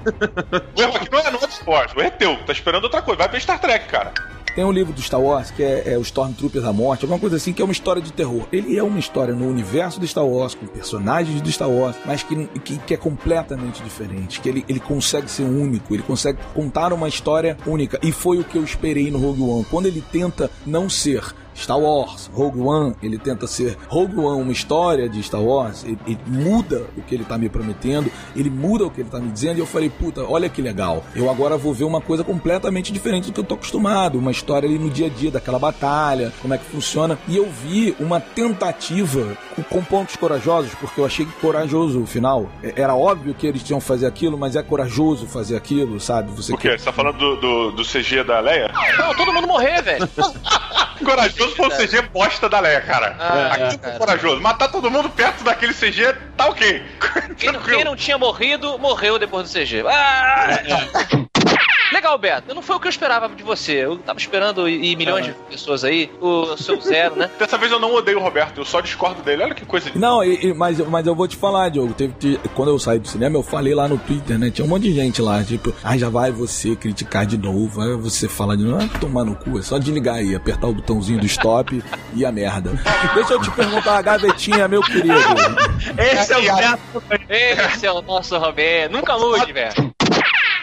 O 0.77 0.81
erro 0.83 0.97
aqui 0.97 1.11
não 1.11 1.19
é 1.19 1.31
não 1.31 1.39
é 1.39 1.47
do 1.47 1.53
Star 1.53 1.69
Wars, 1.69 1.93
o 1.95 1.99
erro 2.01 2.09
é 2.09 2.11
teu. 2.11 2.37
Tá 2.47 2.53
esperando 2.53 2.85
outra 2.85 3.03
coisa. 3.03 3.19
Vai 3.19 3.29
ver 3.29 3.41
Star 3.41 3.61
Trek, 3.61 3.87
cara. 3.89 4.02
Tem 4.55 4.65
um 4.65 4.71
livro 4.71 4.93
do 4.93 5.01
Star 5.01 5.21
Wars 5.21 5.51
que 5.51 5.63
é, 5.63 5.95
é 5.95 5.99
o 5.99 6.03
Stormtroopers 6.03 6.65
da 6.65 6.73
Morte, 6.75 7.05
alguma 7.05 7.19
coisa 7.19 7.37
assim, 7.37 7.55
que 7.55 7.63
é 7.63 7.65
uma 7.65 7.73
história 7.73 8.03
de 8.03 8.13
terror. 8.13 8.47
Ele 8.53 8.77
é 8.77 8.83
uma 8.83 8.99
história 8.99 9.35
no 9.35 9.49
universo 9.49 9.99
do 9.99 10.07
Star 10.07 10.27
Wars, 10.27 10.55
com 10.55 10.67
personagens 10.67 11.41
do 11.41 11.51
Star 11.51 11.71
Wars, 11.71 11.97
mas 12.05 12.23
que, 12.23 12.47
que, 12.61 12.77
que 12.79 12.95
é 12.95 12.97
completamente 12.99 13.83
diferente. 13.83 14.41
Que 14.41 14.51
ele, 14.51 14.65
ele 14.69 14.81
consegue 14.81 15.31
ser 15.31 15.45
único, 15.45 15.95
ele 15.95 16.03
consegue 16.03 16.39
contar 16.53 16.93
uma 16.93 17.09
história 17.09 17.57
única. 17.67 17.99
E 18.03 18.13
foi 18.13 18.39
o 18.41 18.45
que 18.45 18.59
eu 18.59 18.65
esperei 18.65 19.11
no 19.11 19.19
Rogue 19.19 19.43
One. 19.43 19.67
Quando 19.71 19.87
ele 19.87 20.05
tenta 20.13 20.51
não 20.67 20.89
ser 20.91 21.35
Star 21.55 21.79
Wars, 21.79 22.31
Rogue 22.33 22.61
One, 22.61 22.95
ele 23.03 23.19
tenta 23.19 23.47
ser 23.47 23.77
Rogue 23.89 24.17
One, 24.19 24.43
uma 24.43 24.53
história 24.53 25.09
de 25.09 25.23
Star 25.23 25.43
Wars, 25.43 25.85
ele, 25.85 25.99
ele 26.07 26.19
muda 26.27 26.87
o 26.97 27.03
que 27.03 27.15
ele 27.15 27.25
tá 27.25 27.37
me 27.39 27.49
prometendo, 27.49 28.11
ele 28.35 28.51
muda 28.51 28.85
o 28.87 28.91
que 28.91 29.01
ele 29.01 29.11
tá 29.11 29.19
me 29.19 29.31
dizendo, 29.31 29.57
e 29.59 29.61
eu 29.61 29.67
falei, 29.67 29.91
puta, 29.91 30.23
olha 30.25 30.49
que 30.49 30.61
legal. 30.63 31.05
Eu 31.15 31.31
agora 31.31 31.57
vou 31.57 31.73
ver 31.75 31.85
uma 31.85 32.01
coisa 32.01 32.25
completamente 32.25 32.93
diferente 32.93 33.27
do 33.27 33.33
que 33.33 33.41
eu 33.41 33.45
tô 33.45 33.55
acostumado, 33.55 34.19
uma 34.19 34.31
história 34.31 34.69
ali 34.69 34.79
no 34.79 34.91
dia 34.91 35.07
a 35.07 35.11
dia 35.11 35.31
daquela 35.31 35.59
batalha, 35.59 36.33
como 36.41 36.55
é 36.55 36.59
que 36.59 36.65
funciona. 36.65 37.19
E 37.29 37.37
eu 37.37 37.49
vi 37.51 37.95
uma 38.01 38.21
tentativa 38.21 39.37
com, 39.55 39.63
com 39.63 39.85
pontos 39.85 40.17
corajosos, 40.17 40.75
porque 40.77 41.01
eu 41.01 41.05
achei 41.07 41.25
que 41.27 41.33
corajoso 41.33 42.01
o 42.03 42.07
final. 42.07 42.49
É- 42.63 42.81
Era 42.83 42.95
óbvio 42.95 43.35
que 43.35 43.47
eles 43.47 43.63
tinham 43.63 43.81
que 43.81 43.87
fazer 43.87 44.07
aquilo, 44.07 44.37
mas 44.39 44.57
é 44.57 44.63
corajoso 44.63 45.27
fazer 45.27 45.57
aquilo, 45.57 46.01
sabe? 46.01 46.31
Você 46.33 46.53
O 46.53 46.57
quê? 46.57 46.77
Você 46.79 46.85
tá 46.85 46.93
falando 46.93 47.19
do, 47.19 47.37
do, 47.37 47.71
do 47.73 47.83
CG 47.85 48.25
da 48.25 48.41
Leia? 48.41 48.71
Não, 48.99 49.15
todo 49.15 49.33
mundo 49.33 49.47
morrer, 49.47 49.83
velho. 49.83 50.09
Corajoso 51.05 51.42
foi 51.51 51.67
o 51.69 51.71
CG 51.71 52.03
bosta 52.03 52.49
da 52.49 52.61
Leia, 52.61 52.81
cara. 52.81 53.17
Ah, 53.19 53.49
Aquilo 53.53 53.71
foi 53.71 53.79
cara. 53.79 53.99
corajoso. 53.99 54.41
Matar 54.41 54.69
todo 54.69 54.91
mundo 54.91 55.11
perto 55.11 55.45
daquele 55.45 55.75
CG, 55.75 56.15
tá 56.37 56.47
ok. 56.49 56.83
Quem, 57.37 57.53
não- 57.53 57.61
quem 57.61 57.85
não 57.85 57.97
tinha 57.97 58.17
morrido, 58.19 58.79
morreu 58.79 59.19
depois 59.19 59.49
do 59.51 59.53
CG. 59.53 59.83
Ah! 59.87 60.49
Legal, 61.93 62.17
Beto. 62.19 62.55
Não 62.55 62.63
foi 62.63 62.77
o 62.77 62.81
que 62.81 62.87
eu 62.87 62.91
esperava 62.91 63.29
de 63.29 63.43
você. 63.43 63.73
Eu 63.85 63.99
tava 63.99 64.19
esperando 64.19 64.69
e, 64.69 64.93
e 64.93 64.97
milhões 64.97 65.27
de 65.27 65.33
pessoas 65.51 65.85
aí. 65.85 66.11
O 66.21 66.57
seu 66.57 66.81
zero, 66.81 67.17
né? 67.17 67.31
Dessa 67.39 67.59
vez 67.59 67.71
eu 67.71 67.79
não 67.79 67.95
odeio 67.95 68.19
o 68.19 68.23
Roberto, 68.23 68.59
eu 68.61 68.65
só 68.65 68.81
discordo 68.81 69.23
dele. 69.23 69.43
Olha 69.45 69.55
que 69.55 69.65
coisa 69.67 69.91
de. 69.91 69.99
Não, 69.99 70.23
e- 70.25 70.47
e- 70.47 70.55
mas, 70.55 70.79
mas 70.79 71.07
eu 71.07 71.15
vou 71.15 71.29
te 71.29 71.37
falar, 71.37 71.69
Diogo. 71.69 71.93
Teve, 71.95 72.15
te- 72.15 72.41
quando 72.55 72.71
eu 72.71 72.79
saí 72.79 72.99
do 72.99 73.07
cinema, 73.09 73.37
eu 73.37 73.43
falei 73.43 73.75
lá 73.75 73.87
no 73.89 73.99
Twitter, 73.99 74.39
né? 74.39 74.51
Tinha 74.51 74.65
um 74.65 74.69
monte 74.69 74.85
de 74.85 74.95
gente 74.95 75.21
lá, 75.21 75.43
tipo, 75.45 75.75
ah, 75.85 75.97
já 75.97 76.09
vai 76.09 76.31
você 76.31 76.75
criticar 76.77 77.27
de 77.27 77.37
novo, 77.37 77.69
vai 77.81 77.95
você 77.97 78.29
falar 78.29 78.57
de 78.57 78.65
novo, 78.65 78.83
ah, 78.83 78.99
tomar 78.99 79.25
no 79.25 79.35
cu, 79.37 79.59
é 79.59 79.63
só 79.63 79.79
desligar 79.79 80.17
aí, 80.17 80.35
apertar 80.35 80.69
o 80.69 80.73
botãozinho 80.75 81.21
do 81.21 81.27
stop 81.27 81.83
e 82.15 82.25
a 82.25 82.33
merda. 82.33 82.73
Deixa 83.15 83.35
eu 83.35 83.41
te 83.41 83.51
perguntar, 83.51 83.99
a 83.99 84.03
gavetinha, 84.03 84.67
meu 84.69 84.81
querido. 84.83 85.13
Esse 85.99 86.33
é 86.33 86.39
o 86.39 86.43
Beto. 86.57 87.03
Esse 87.29 87.87
é 87.87 87.93
o 87.93 88.01
nosso 88.03 88.37
Roberto. 88.39 88.93
Nunca 88.93 89.19
mude, 89.19 89.53
velho. 89.53 89.93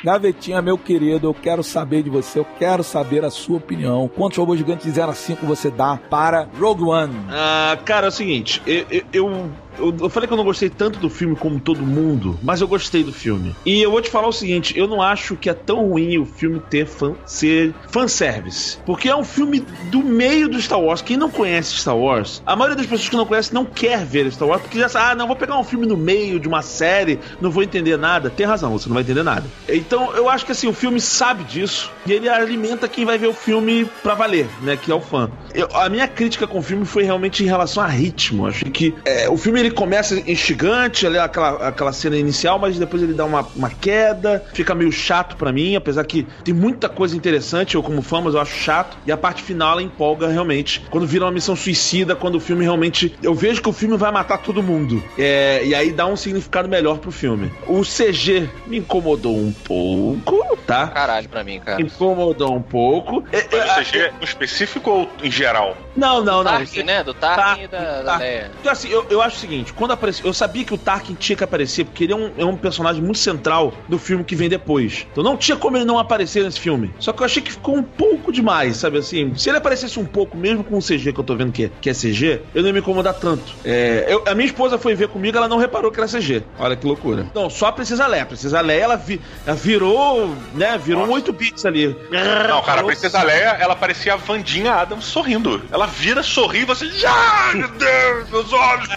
Gavetinha, 0.03 0.61
meu 0.61 0.77
querido, 0.77 1.27
eu 1.27 1.33
quero 1.33 1.63
saber 1.63 2.03
de 2.03 2.09
você, 2.09 2.39
eu 2.39 2.45
quero 2.57 2.83
saber 2.83 3.25
a 3.25 3.29
sua 3.29 3.57
opinião. 3.57 4.07
Quantos 4.07 4.37
robôs 4.37 4.57
gigantes 4.57 4.85
de 4.85 4.91
0 4.91 5.11
a 5.11 5.13
5 5.13 5.45
você 5.45 5.69
dá 5.69 5.97
para 6.09 6.47
Rogue 6.57 6.83
One? 6.83 7.13
Ah, 7.29 7.77
cara, 7.83 8.07
é 8.07 8.09
o 8.09 8.11
seguinte, 8.11 8.61
eu, 8.65 8.85
eu, 8.89 9.03
eu, 9.11 9.51
eu- 9.79 9.95
eu 10.01 10.09
falei 10.09 10.27
que 10.27 10.33
eu 10.33 10.37
não 10.37 10.43
gostei 10.43 10.69
tanto 10.69 10.99
do 10.99 11.09
filme 11.09 11.35
como 11.35 11.59
todo 11.59 11.81
mundo, 11.81 12.39
mas 12.43 12.61
eu 12.61 12.67
gostei 12.67 13.03
do 13.03 13.11
filme. 13.13 13.55
E 13.65 13.81
eu 13.81 13.91
vou 13.91 14.01
te 14.01 14.09
falar 14.09 14.27
o 14.27 14.31
seguinte, 14.33 14.77
eu 14.77 14.87
não 14.87 15.01
acho 15.01 15.35
que 15.35 15.49
é 15.49 15.53
tão 15.53 15.87
ruim 15.89 16.17
o 16.17 16.25
filme 16.25 16.59
ter 16.69 16.85
fan, 16.85 17.13
ser 17.25 17.73
fanservice. 17.89 18.77
Porque 18.85 19.07
é 19.09 19.15
um 19.15 19.23
filme 19.23 19.59
do 19.91 19.99
meio 20.03 20.49
do 20.49 20.59
Star 20.61 20.79
Wars. 20.81 21.01
Quem 21.01 21.17
não 21.17 21.29
conhece 21.29 21.73
Star 21.75 21.97
Wars, 21.97 22.41
a 22.45 22.55
maioria 22.55 22.75
das 22.77 22.85
pessoas 22.85 23.09
que 23.09 23.15
não 23.15 23.25
conhece 23.25 23.53
não 23.53 23.65
quer 23.65 24.03
ver 24.05 24.31
Star 24.31 24.47
Wars, 24.47 24.61
porque 24.61 24.79
já 24.79 24.89
sabe, 24.89 25.11
ah, 25.11 25.15
não, 25.15 25.27
vou 25.27 25.35
pegar 25.35 25.57
um 25.57 25.63
filme 25.63 25.85
no 25.85 25.97
meio 25.97 26.39
de 26.39 26.47
uma 26.47 26.61
série, 26.61 27.19
não 27.41 27.51
vou 27.51 27.63
entender 27.63 27.97
nada. 27.97 28.29
Tem 28.29 28.45
razão, 28.45 28.71
você 28.71 28.87
não 28.89 28.93
vai 28.95 29.03
entender 29.03 29.23
nada. 29.23 29.45
Então, 29.67 30.13
eu 30.15 30.29
acho 30.29 30.45
que 30.45 30.51
assim, 30.51 30.67
o 30.67 30.73
filme 30.73 30.99
sabe 30.99 31.43
disso 31.43 31.91
e 32.05 32.11
ele 32.13 32.27
alimenta 32.29 32.87
quem 32.87 33.05
vai 33.05 33.17
ver 33.17 33.27
o 33.27 33.33
filme 33.33 33.85
pra 34.03 34.13
valer, 34.15 34.47
né, 34.61 34.77
que 34.77 34.91
é 34.91 34.95
o 34.95 35.01
fã. 35.01 35.29
Eu- 35.53 35.67
a 35.73 35.89
minha 35.89 36.07
crítica 36.07 36.47
com 36.47 36.59
o 36.59 36.61
filme 36.61 36.85
foi 36.85 37.03
realmente 37.03 37.43
em 37.43 37.47
relação 37.47 37.83
a 37.83 37.87
ritmo. 37.87 38.43
Eu 38.45 38.49
Achei 38.49 38.71
que 38.71 38.93
é, 39.05 39.29
o 39.29 39.37
filme 39.37 39.59
ele 39.59 39.68
ele 39.69 39.75
começa 39.75 40.19
instigante, 40.29 41.05
ali, 41.05 41.17
aquela, 41.17 41.67
aquela 41.67 41.93
cena 41.93 42.17
inicial, 42.17 42.57
mas 42.59 42.77
depois 42.77 43.01
ele 43.01 43.13
dá 43.13 43.25
uma, 43.25 43.47
uma 43.55 43.69
queda, 43.69 44.43
fica 44.53 44.73
meio 44.73 44.91
chato 44.91 45.37
pra 45.37 45.51
mim, 45.51 45.75
apesar 45.75 46.03
que 46.03 46.27
tem 46.43 46.53
muita 46.53 46.89
coisa 46.89 47.15
interessante, 47.15 47.75
eu 47.75 47.83
como 47.83 48.01
fã, 48.01 48.21
mas 48.21 48.33
eu 48.33 48.41
acho 48.41 48.55
chato. 48.55 48.97
E 49.05 49.11
a 49.11 49.17
parte 49.17 49.41
final 49.41 49.73
ela 49.73 49.83
empolga 49.83 50.27
realmente. 50.27 50.85
Quando 50.89 51.05
vira 51.05 51.25
uma 51.25 51.31
missão 51.31 51.55
suicida, 51.55 52.15
quando 52.15 52.35
o 52.35 52.39
filme 52.39 52.63
realmente. 52.63 53.15
Eu 53.21 53.33
vejo 53.33 53.61
que 53.61 53.69
o 53.69 53.73
filme 53.73 53.95
vai 53.95 54.11
matar 54.11 54.39
todo 54.39 54.63
mundo. 54.63 55.03
É, 55.17 55.63
e 55.63 55.75
aí 55.75 55.91
dá 55.91 56.05
um 56.05 56.15
significado 56.15 56.67
melhor 56.67 56.97
pro 56.97 57.11
filme. 57.11 57.51
O 57.67 57.81
CG 57.81 58.49
me 58.65 58.77
incomodou 58.77 59.37
um 59.37 59.51
pouco, 59.51 60.57
tá? 60.65 60.87
Caralho 60.87 61.29
pra 61.29 61.43
mim, 61.43 61.59
cara. 61.59 61.77
Me 61.77 61.83
incomodou 61.83 62.55
um 62.55 62.61
pouco. 62.61 63.23
É, 63.31 63.47
Mas 63.51 63.69
é, 63.69 63.81
o 63.81 63.83
CG 63.83 64.13
no 64.19 64.23
específico 64.23 64.89
ou 64.89 65.09
em 65.23 65.31
geral? 65.31 65.77
não, 65.95 66.23
não, 66.23 66.43
não. 66.43 66.51
Tarkin, 66.51 66.83
né? 66.83 67.03
Do 67.03 67.13
Tarkin 67.13 67.63
e 67.63 67.67
da, 67.67 68.01
da. 68.01 68.17
Leia. 68.17 68.51
Então, 68.59 68.71
assim, 68.71 68.89
eu, 68.89 69.05
eu 69.09 69.21
acho 69.21 69.37
o 69.37 69.39
seguinte: 69.49 69.73
quando 69.73 69.91
apareceu, 69.91 70.25
eu 70.25 70.33
sabia 70.33 70.63
que 70.63 70.73
o 70.73 70.77
Tarkin 70.77 71.13
tinha 71.15 71.35
que 71.35 71.43
aparecer, 71.43 71.85
porque 71.85 72.03
ele 72.03 72.13
é 72.13 72.15
um, 72.15 72.31
é 72.37 72.45
um 72.45 72.55
personagem 72.55 73.01
muito 73.01 73.19
central 73.19 73.73
do 73.87 73.97
filme 73.97 74.23
que 74.23 74.35
vem 74.35 74.49
depois. 74.49 75.05
Então 75.11 75.23
não 75.23 75.35
tinha 75.37 75.57
como 75.57 75.77
ele 75.77 75.85
não 75.85 75.97
aparecer 75.99 76.43
nesse 76.43 76.59
filme. 76.59 76.93
Só 76.99 77.11
que 77.13 77.21
eu 77.21 77.25
achei 77.25 77.41
que 77.41 77.51
ficou 77.51 77.75
um 77.75 77.83
pouco 77.83 78.31
demais, 78.31 78.77
sabe 78.77 78.97
assim? 78.99 79.33
Se 79.35 79.49
ele 79.49 79.57
aparecesse 79.57 79.99
um 79.99 80.05
pouco, 80.05 80.37
mesmo 80.37 80.63
com 80.63 80.77
o 80.77 80.81
CG 80.81 81.11
que 81.13 81.19
eu 81.19 81.23
tô 81.23 81.35
vendo 81.35 81.51
que 81.51 81.65
é, 81.65 81.71
que 81.81 81.89
é 81.89 81.93
CG, 81.93 82.41
eu 82.53 82.61
não 82.61 82.69
ia 82.69 82.73
me 82.73 82.79
incomodar 82.79 83.13
tanto. 83.15 83.53
É, 83.65 84.05
eu- 84.07 84.23
a 84.27 84.35
minha 84.35 84.45
esposa 84.47 84.77
foi 84.77 84.93
ver 84.95 85.07
comigo, 85.09 85.37
ela 85.37 85.47
não 85.47 85.57
reparou 85.57 85.91
que 85.91 85.99
era 85.99 86.07
CG. 86.07 86.43
Olha 86.59 86.75
que 86.75 86.85
loucura. 86.85 87.27
Não, 87.33 87.49
só 87.49 87.67
a 87.67 87.71
Princesa 87.71 88.05
Leia. 88.07 88.23
A 88.23 88.25
Princesa 88.25 88.61
Leia, 88.61 88.81
ela, 88.83 88.95
vi- 88.95 89.21
ela 89.45 89.55
virou, 89.55 90.35
né? 90.53 90.77
Virou 90.77 91.03
um 91.03 91.05
Nossa. 91.07 91.15
8 91.19 91.33
bits 91.33 91.65
ali. 91.65 91.95
Não, 92.11 92.61
cara, 92.61 92.81
a 92.81 92.83
Princesa 92.83 93.21
Leia, 93.23 93.57
ela 93.59 93.75
parecia 93.75 94.13
a 94.13 94.17
Vandinha 94.17 94.73
Adams 94.73 95.05
sorrindo. 95.05 95.61
Ela 95.71 95.87
vira, 95.87 96.21
sorri 96.23 96.59
e 96.61 96.65
você. 96.65 96.89
Ah, 97.05 97.51
meu 97.55 97.67
Deus, 97.69 98.29
meus 98.29 98.53
olhos! 98.53 98.89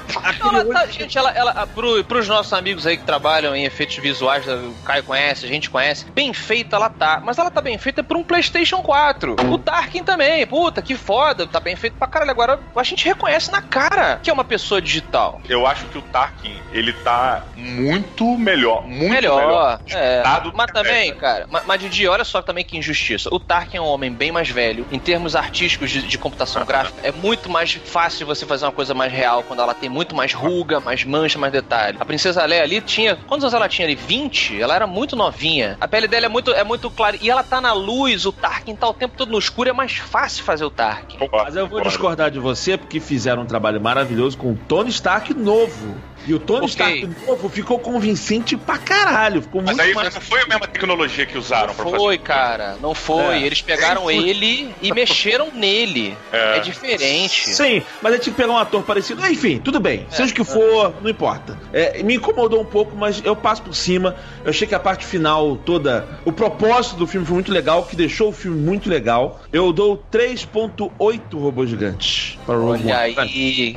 Ela 0.48 0.64
tá- 0.64 0.86
gente, 0.86 1.16
ela, 1.16 1.30
ela 1.30 1.66
pro, 1.66 2.02
pros 2.04 2.28
nossos 2.28 2.52
amigos 2.52 2.86
aí 2.86 2.96
que 2.96 3.04
trabalham 3.04 3.54
em 3.54 3.64
efeitos 3.64 3.96
visuais, 3.96 4.46
o 4.48 4.74
Caio 4.84 5.02
conhece, 5.04 5.46
a 5.46 5.48
gente 5.48 5.70
conhece, 5.70 6.06
bem 6.10 6.32
feita 6.32 6.76
ela 6.76 6.88
tá. 6.88 7.20
Mas 7.24 7.38
ela 7.38 7.50
tá 7.50 7.60
bem 7.60 7.78
feita 7.78 8.02
por 8.02 8.16
um 8.16 8.24
PlayStation 8.24 8.82
4. 8.82 9.36
O 9.50 9.58
Tarkin 9.58 10.02
também, 10.02 10.46
puta, 10.46 10.82
que 10.82 10.96
foda, 10.96 11.46
tá 11.46 11.60
bem 11.60 11.76
feito 11.76 11.94
pra 11.98 12.06
caralho. 12.08 12.30
Agora 12.30 12.58
a 12.74 12.82
gente 12.82 13.04
reconhece 13.04 13.50
na 13.52 13.60
cara 13.62 14.18
que 14.22 14.30
é 14.30 14.32
uma 14.32 14.44
pessoa 14.44 14.80
digital. 14.80 15.40
Eu 15.48 15.66
acho 15.66 15.86
que 15.86 15.98
o 15.98 16.02
Tarkin, 16.02 16.56
ele 16.72 16.92
tá 16.92 17.42
muito 17.56 18.36
melhor. 18.38 18.86
Muito 18.86 19.10
melhor. 19.12 19.40
melhor. 19.40 19.80
É. 19.90 20.22
Mas 20.54 20.70
também, 20.72 21.14
cara, 21.14 21.46
ma- 21.48 21.62
mas 21.66 21.80
Didi, 21.80 22.06
olha 22.08 22.24
só 22.24 22.42
também 22.42 22.64
que 22.64 22.76
injustiça. 22.76 23.28
O 23.32 23.38
Tarkin 23.40 23.76
é 23.78 23.80
um 23.80 23.86
homem 23.86 24.10
bem 24.12 24.32
mais 24.32 24.48
velho. 24.48 24.86
Em 24.90 24.98
termos 24.98 25.34
artísticos 25.36 25.90
de, 25.90 26.02
de 26.02 26.18
computação 26.18 26.64
gráfica, 26.66 26.98
é 27.02 27.12
muito 27.12 27.48
mais 27.50 27.72
fácil 27.84 28.26
você 28.26 28.44
fazer 28.46 28.64
uma 28.66 28.72
coisa 28.72 28.94
mais 28.94 29.12
real 29.12 29.42
quando 29.42 29.60
ela 29.62 29.74
tem 29.74 29.88
muito 29.88 30.14
mais 30.14 30.31
ruga, 30.32 30.80
mais 30.80 31.04
mancha, 31.04 31.38
mais 31.38 31.52
detalhe. 31.52 31.96
A 32.00 32.04
Princesa 32.04 32.44
Leia 32.44 32.62
ali 32.62 32.80
tinha. 32.80 33.16
Quantos 33.16 33.44
anos 33.44 33.54
ela 33.54 33.68
tinha 33.68 33.86
ali? 33.86 33.94
20? 33.94 34.60
Ela 34.60 34.74
era 34.74 34.86
muito 34.86 35.16
novinha. 35.16 35.76
A 35.80 35.88
pele 35.88 36.08
dela 36.08 36.26
é 36.26 36.28
muito, 36.28 36.52
é 36.52 36.64
muito 36.64 36.90
clara. 36.90 37.16
E 37.20 37.30
ela 37.30 37.42
tá 37.42 37.60
na 37.60 37.72
luz, 37.72 38.26
o 38.26 38.32
Tarkin 38.32 38.74
tá 38.74 38.88
o 38.88 38.94
tempo 38.94 39.14
todo 39.16 39.30
no 39.30 39.38
escuro, 39.38 39.70
é 39.70 39.72
mais 39.72 39.92
fácil 39.96 40.44
fazer 40.44 40.64
o 40.64 40.70
Tarkin. 40.70 41.18
Mas 41.30 41.56
eu 41.56 41.66
vou 41.66 41.80
discordar 41.80 42.30
de 42.30 42.38
você 42.38 42.76
porque 42.76 43.00
fizeram 43.00 43.42
um 43.42 43.46
trabalho 43.46 43.80
maravilhoso 43.80 44.36
com 44.36 44.52
o 44.52 44.56
Tony 44.68 44.90
Stark 44.90 45.32
novo. 45.34 45.94
E 46.26 46.34
o 46.34 46.38
Tony 46.38 46.66
Ok. 46.66 46.68
Stark 46.68 47.26
novo 47.26 47.48
ficou 47.48 47.78
convincente 47.78 48.56
pra 48.56 48.78
caralho. 48.78 49.42
Ficou 49.42 49.60
Mas 49.62 49.76
muito 49.76 49.88
aí 49.88 49.94
mais. 49.94 50.14
não 50.14 50.20
foi 50.20 50.40
a 50.42 50.46
mesma 50.46 50.66
tecnologia 50.68 51.26
que 51.26 51.36
usaram 51.36 51.74
pra 51.74 51.84
Não 51.84 51.90
fazer. 51.92 52.02
foi, 52.04 52.18
cara. 52.18 52.76
Não 52.80 52.94
foi. 52.94 53.36
É. 53.36 53.42
Eles 53.42 53.60
pegaram 53.62 54.10
ele 54.10 54.72
e 54.80 54.92
mexeram 54.92 55.50
nele. 55.52 56.16
É. 56.32 56.58
É, 56.58 56.60
diferente. 56.60 57.50
Sim, 57.54 57.82
mas 58.00 58.14
é 58.14 58.18
tipo 58.18 58.36
pegar 58.36 58.52
um 58.52 58.58
ator 58.58 58.82
parecido. 58.82 59.24
Enfim, 59.26 59.58
tudo 59.58 59.80
bem. 59.80 60.06
Seja 60.10 60.30
o 60.32 60.34
que 60.34 60.44
for, 60.44 60.94
não 61.02 61.10
importa. 61.10 61.58
É, 61.72 62.02
me 62.02 62.14
incomodou 62.16 62.60
um 62.60 62.64
pouco, 62.64 62.96
mas 62.96 63.20
eu 63.24 63.34
passo 63.34 63.62
por 63.62 63.74
cima. 63.74 64.14
Eu 64.44 64.50
achei 64.50 64.66
que 64.66 64.74
a 64.74 64.80
parte 64.80 65.04
final 65.04 65.56
toda. 65.56 66.06
O 66.24 66.32
propósito 66.32 66.96
do 66.96 67.06
filme 67.06 67.26
foi 67.26 67.34
muito 67.34 67.52
legal, 67.52 67.84
que 67.84 67.96
deixou 67.96 68.28
o 68.28 68.32
filme 68.32 68.58
muito 68.60 68.88
legal. 68.88 69.40
Eu 69.52 69.72
dou 69.72 69.96
3,8 70.12 71.38
robôs 71.38 71.68
gigantes 71.70 72.38
para 72.46 72.56
o 72.58 72.66
Rogue 72.66 72.84
Olha 72.86 72.98
One. 73.00 73.14
aí. 73.18 73.74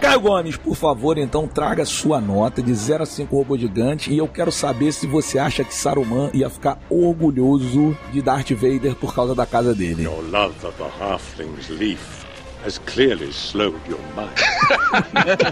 Caio 0.00 0.20
Gomes, 0.20 0.56
por 0.56 0.74
favor, 0.74 1.18
então 1.18 1.46
traga 1.46 1.84
sua 1.84 2.22
nota 2.22 2.62
de 2.62 2.72
0 2.72 3.02
a 3.02 3.06
5 3.06 3.36
robô 3.36 3.56
gigante 3.56 4.10
e 4.10 4.16
eu 4.16 4.26
quero 4.26 4.50
saber 4.50 4.92
se 4.92 5.06
você 5.06 5.38
acha 5.38 5.62
que 5.62 5.74
Saruman 5.74 6.30
ia 6.32 6.48
ficar 6.48 6.78
orgulhoso 6.88 7.94
de 8.10 8.22
Darth 8.22 8.50
Vader 8.52 8.94
por 8.94 9.14
causa 9.14 9.34
da 9.34 9.44
casa 9.44 9.74
dele. 9.74 10.04
Your 10.04 10.22
love 10.30 10.54
of 10.66 10.82
halfling's 10.98 11.68
leaf 11.68 12.19
has 12.64 12.78
clearly 12.78 13.30
slowed 13.32 13.78
your 13.88 14.00
mind. 14.16 14.30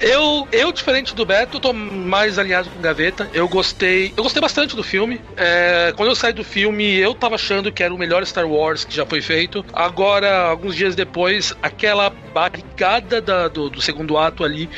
Eu, 0.00 0.46
eu, 0.52 0.72
diferente 0.72 1.14
do 1.14 1.24
Beto, 1.24 1.58
tô 1.58 1.72
mais 1.72 2.38
alinhado 2.38 2.68
com 2.68 2.80
Gaveta. 2.80 3.28
Eu 3.32 3.48
gostei. 3.48 4.12
Eu 4.16 4.22
gostei 4.22 4.40
bastante 4.42 4.76
do 4.76 4.82
filme. 4.82 5.20
É, 5.36 5.92
quando 5.96 6.08
eu 6.10 6.14
saí 6.14 6.32
do 6.32 6.44
filme, 6.44 6.96
eu 6.98 7.14
tava 7.14 7.36
achando 7.36 7.72
que 7.72 7.82
era 7.82 7.94
o 7.94 7.98
melhor 7.98 8.24
Star 8.26 8.46
Wars 8.46 8.84
que 8.84 8.94
já 8.94 9.06
foi 9.06 9.22
feito. 9.22 9.64
Agora, 9.72 10.42
alguns 10.48 10.74
dias 10.74 10.94
depois, 10.94 11.54
aquela 11.62 12.10
barrigada 12.10 13.20
da- 13.20 13.48
do, 13.48 13.70
do 13.70 13.80
segundo 13.80 14.18
ato 14.18 14.44
ali 14.44 14.68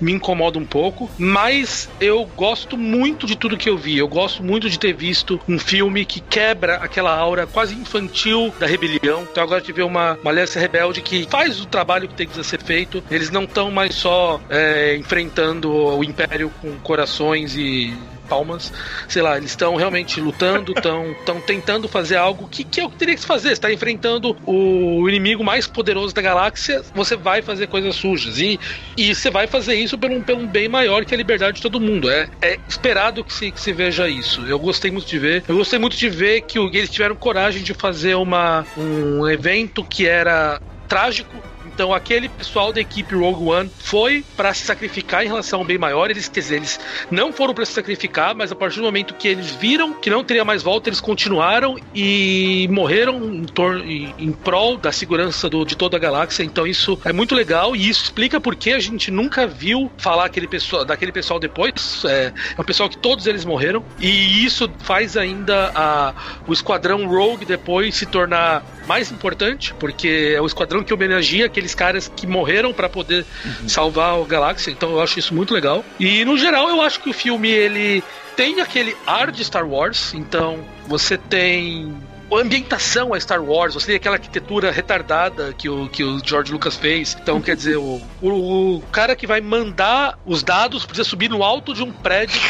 me 0.00 0.12
incomoda 0.12 0.58
um 0.58 0.66
pouco. 0.66 1.10
Mas 1.18 1.88
eu 2.00 2.24
gosto 2.36 2.76
muito 2.76 3.26
de 3.26 3.34
tudo 3.36 3.56
que 3.56 3.68
eu 3.68 3.76
vi. 3.76 3.98
Eu 3.98 4.06
gosto 4.08 4.42
muito 4.44 4.68
de 4.70 4.78
ter 4.78 4.92
visto 4.92 5.40
um 5.48 5.58
filme 5.58 6.04
que 6.04 6.20
quebra 6.20 6.76
aquela 6.76 7.16
aura 7.16 7.46
quase 7.46 7.74
infantil 7.74 8.54
da 8.60 8.66
rebelião. 8.66 9.22
Então 9.30 9.42
agora 9.42 9.62
vê 9.66 9.82
uma, 9.82 10.16
uma 10.22 10.30
Aliança 10.36 10.60
Rebelde 10.60 11.00
que 11.00 11.26
faz 11.28 11.60
o 11.60 11.66
trabalho 11.66 12.06
que 12.08 12.14
tem 12.14 12.26
que 12.26 12.44
ser 12.44 12.62
feito. 12.62 13.02
Eles 13.10 13.30
não 13.30 13.44
estão 13.44 13.70
mais 13.70 13.94
só 13.94 14.40
é, 14.50 14.94
enfrentando 14.96 15.72
o 15.72 16.04
Império 16.04 16.52
com 16.60 16.76
corações 16.80 17.56
e 17.56 17.96
palmas, 18.26 18.72
sei 19.08 19.22
lá, 19.22 19.36
eles 19.36 19.50
estão 19.50 19.76
realmente 19.76 20.20
lutando, 20.20 20.72
estão 20.72 21.40
tentando 21.46 21.88
fazer 21.88 22.16
algo 22.16 22.48
que, 22.48 22.64
que 22.64 22.80
é 22.80 22.84
o 22.84 22.90
que 22.90 22.96
teria 22.96 23.14
que 23.14 23.20
se 23.20 23.26
fazer. 23.26 23.48
Você 23.48 23.52
está 23.54 23.72
enfrentando 23.72 24.36
o 24.44 25.08
inimigo 25.08 25.42
mais 25.44 25.66
poderoso 25.66 26.14
da 26.14 26.20
galáxia, 26.22 26.82
você 26.94 27.16
vai 27.16 27.42
fazer 27.42 27.66
coisas 27.68 27.94
sujas. 27.96 28.38
E, 28.38 28.58
e 28.96 29.14
você 29.14 29.30
vai 29.30 29.46
fazer 29.46 29.74
isso 29.74 29.96
por 29.98 30.10
um 30.10 30.46
bem 30.46 30.68
maior 30.68 31.04
que 31.04 31.14
a 31.14 31.18
liberdade 31.18 31.56
de 31.56 31.62
todo 31.62 31.80
mundo. 31.80 32.10
É, 32.10 32.28
é 32.42 32.58
esperado 32.68 33.24
que 33.24 33.32
se, 33.32 33.50
que 33.52 33.60
se 33.60 33.72
veja 33.72 34.08
isso. 34.08 34.46
Eu 34.46 34.58
gostei 34.58 34.90
muito 34.90 35.08
de 35.08 35.18
ver. 35.18 35.44
Eu 35.48 35.56
gostei 35.56 35.78
muito 35.78 35.96
de 35.96 36.08
ver 36.08 36.42
que 36.42 36.58
o- 36.58 36.68
eles 36.68 36.90
tiveram 36.90 37.14
coragem 37.16 37.62
de 37.62 37.74
fazer 37.74 38.14
uma, 38.14 38.66
um 38.76 39.28
evento 39.28 39.84
que 39.84 40.06
era 40.06 40.60
trágico. 40.88 41.42
Então 41.76 41.92
aquele 41.92 42.26
pessoal 42.30 42.72
da 42.72 42.80
equipe 42.80 43.14
Rogue 43.14 43.50
One 43.50 43.70
foi 43.78 44.24
para 44.34 44.54
se 44.54 44.64
sacrificar 44.64 45.22
em 45.22 45.26
relação 45.26 45.58
ao 45.58 45.64
bem 45.66 45.76
maior. 45.76 46.10
Eles, 46.10 46.26
quer 46.26 46.40
dizer, 46.40 46.56
eles 46.56 46.80
não 47.10 47.34
foram 47.34 47.52
para 47.52 47.66
se 47.66 47.72
sacrificar, 47.72 48.34
mas 48.34 48.50
a 48.50 48.54
partir 48.54 48.76
do 48.76 48.84
momento 48.84 49.12
que 49.12 49.28
eles 49.28 49.50
viram 49.50 49.92
que 49.92 50.08
não 50.08 50.24
teria 50.24 50.42
mais 50.42 50.62
volta, 50.62 50.88
eles 50.88 51.02
continuaram 51.02 51.76
e 51.94 52.66
morreram 52.70 53.22
em, 53.34 53.44
tor- 53.44 53.82
em, 53.84 54.14
em 54.18 54.32
prol 54.32 54.78
da 54.78 54.90
segurança 54.90 55.50
do- 55.50 55.66
de 55.66 55.76
toda 55.76 55.98
a 55.98 56.00
galáxia. 56.00 56.42
Então 56.42 56.66
isso 56.66 56.98
é 57.04 57.12
muito 57.12 57.34
legal 57.34 57.76
e 57.76 57.86
isso 57.90 58.04
explica 58.04 58.40
por 58.40 58.56
que 58.56 58.72
a 58.72 58.80
gente 58.80 59.10
nunca 59.10 59.46
viu 59.46 59.92
falar 59.98 60.24
aquele 60.24 60.48
pessoal, 60.48 60.82
daquele 60.82 61.12
pessoal 61.12 61.38
depois. 61.38 62.02
É, 62.06 62.32
é 62.56 62.58
um 62.58 62.64
pessoal 62.64 62.88
que 62.88 62.96
todos 62.96 63.26
eles 63.26 63.44
morreram 63.44 63.84
e 64.00 64.46
isso 64.46 64.66
faz 64.78 65.14
ainda 65.14 65.70
a, 65.74 66.14
o 66.48 66.54
esquadrão 66.54 67.06
Rogue 67.06 67.44
depois 67.44 67.94
se 67.96 68.06
tornar 68.06 68.64
mais 68.86 69.12
importante, 69.12 69.74
porque 69.78 70.32
é 70.34 70.40
o 70.40 70.46
esquadrão 70.46 70.82
que 70.82 70.94
homenageia 70.94 71.48
aqueles 71.66 71.74
caras 71.74 72.12
que 72.14 72.26
morreram 72.26 72.72
para 72.72 72.88
poder 72.88 73.26
salvar 73.66 74.18
a 74.18 74.24
galáxia. 74.24 74.70
Então 74.70 74.92
eu 74.92 75.00
acho 75.00 75.18
isso 75.18 75.34
muito 75.34 75.52
legal. 75.52 75.84
E 75.98 76.24
no 76.24 76.38
geral 76.38 76.68
eu 76.68 76.80
acho 76.80 77.00
que 77.00 77.10
o 77.10 77.12
filme 77.12 77.50
ele 77.50 78.02
tem 78.36 78.60
aquele 78.60 78.96
ar 79.06 79.30
de 79.32 79.44
Star 79.44 79.66
Wars. 79.66 80.14
Então 80.14 80.60
você 80.86 81.18
tem 81.18 81.92
a 82.28 82.38
ambientação 82.40 83.14
é 83.14 83.20
Star 83.20 83.40
Wars, 83.40 83.74
você 83.74 83.86
tem 83.86 83.94
aquela 83.96 84.16
arquitetura 84.16 84.72
retardada 84.72 85.54
que 85.56 85.68
o, 85.68 85.88
que 85.88 86.02
o 86.02 86.20
George 86.24 86.50
Lucas 86.50 86.74
fez. 86.76 87.16
Então, 87.22 87.40
quer 87.40 87.54
dizer, 87.54 87.76
o, 87.76 88.02
o, 88.20 88.28
o 88.78 88.82
cara 88.90 89.14
que 89.14 89.28
vai 89.28 89.40
mandar 89.40 90.18
os 90.26 90.42
dados 90.42 90.84
precisa 90.84 91.08
subir 91.08 91.30
no 91.30 91.44
alto 91.44 91.72
de 91.72 91.84
um 91.84 91.92
prédio. 91.92 92.40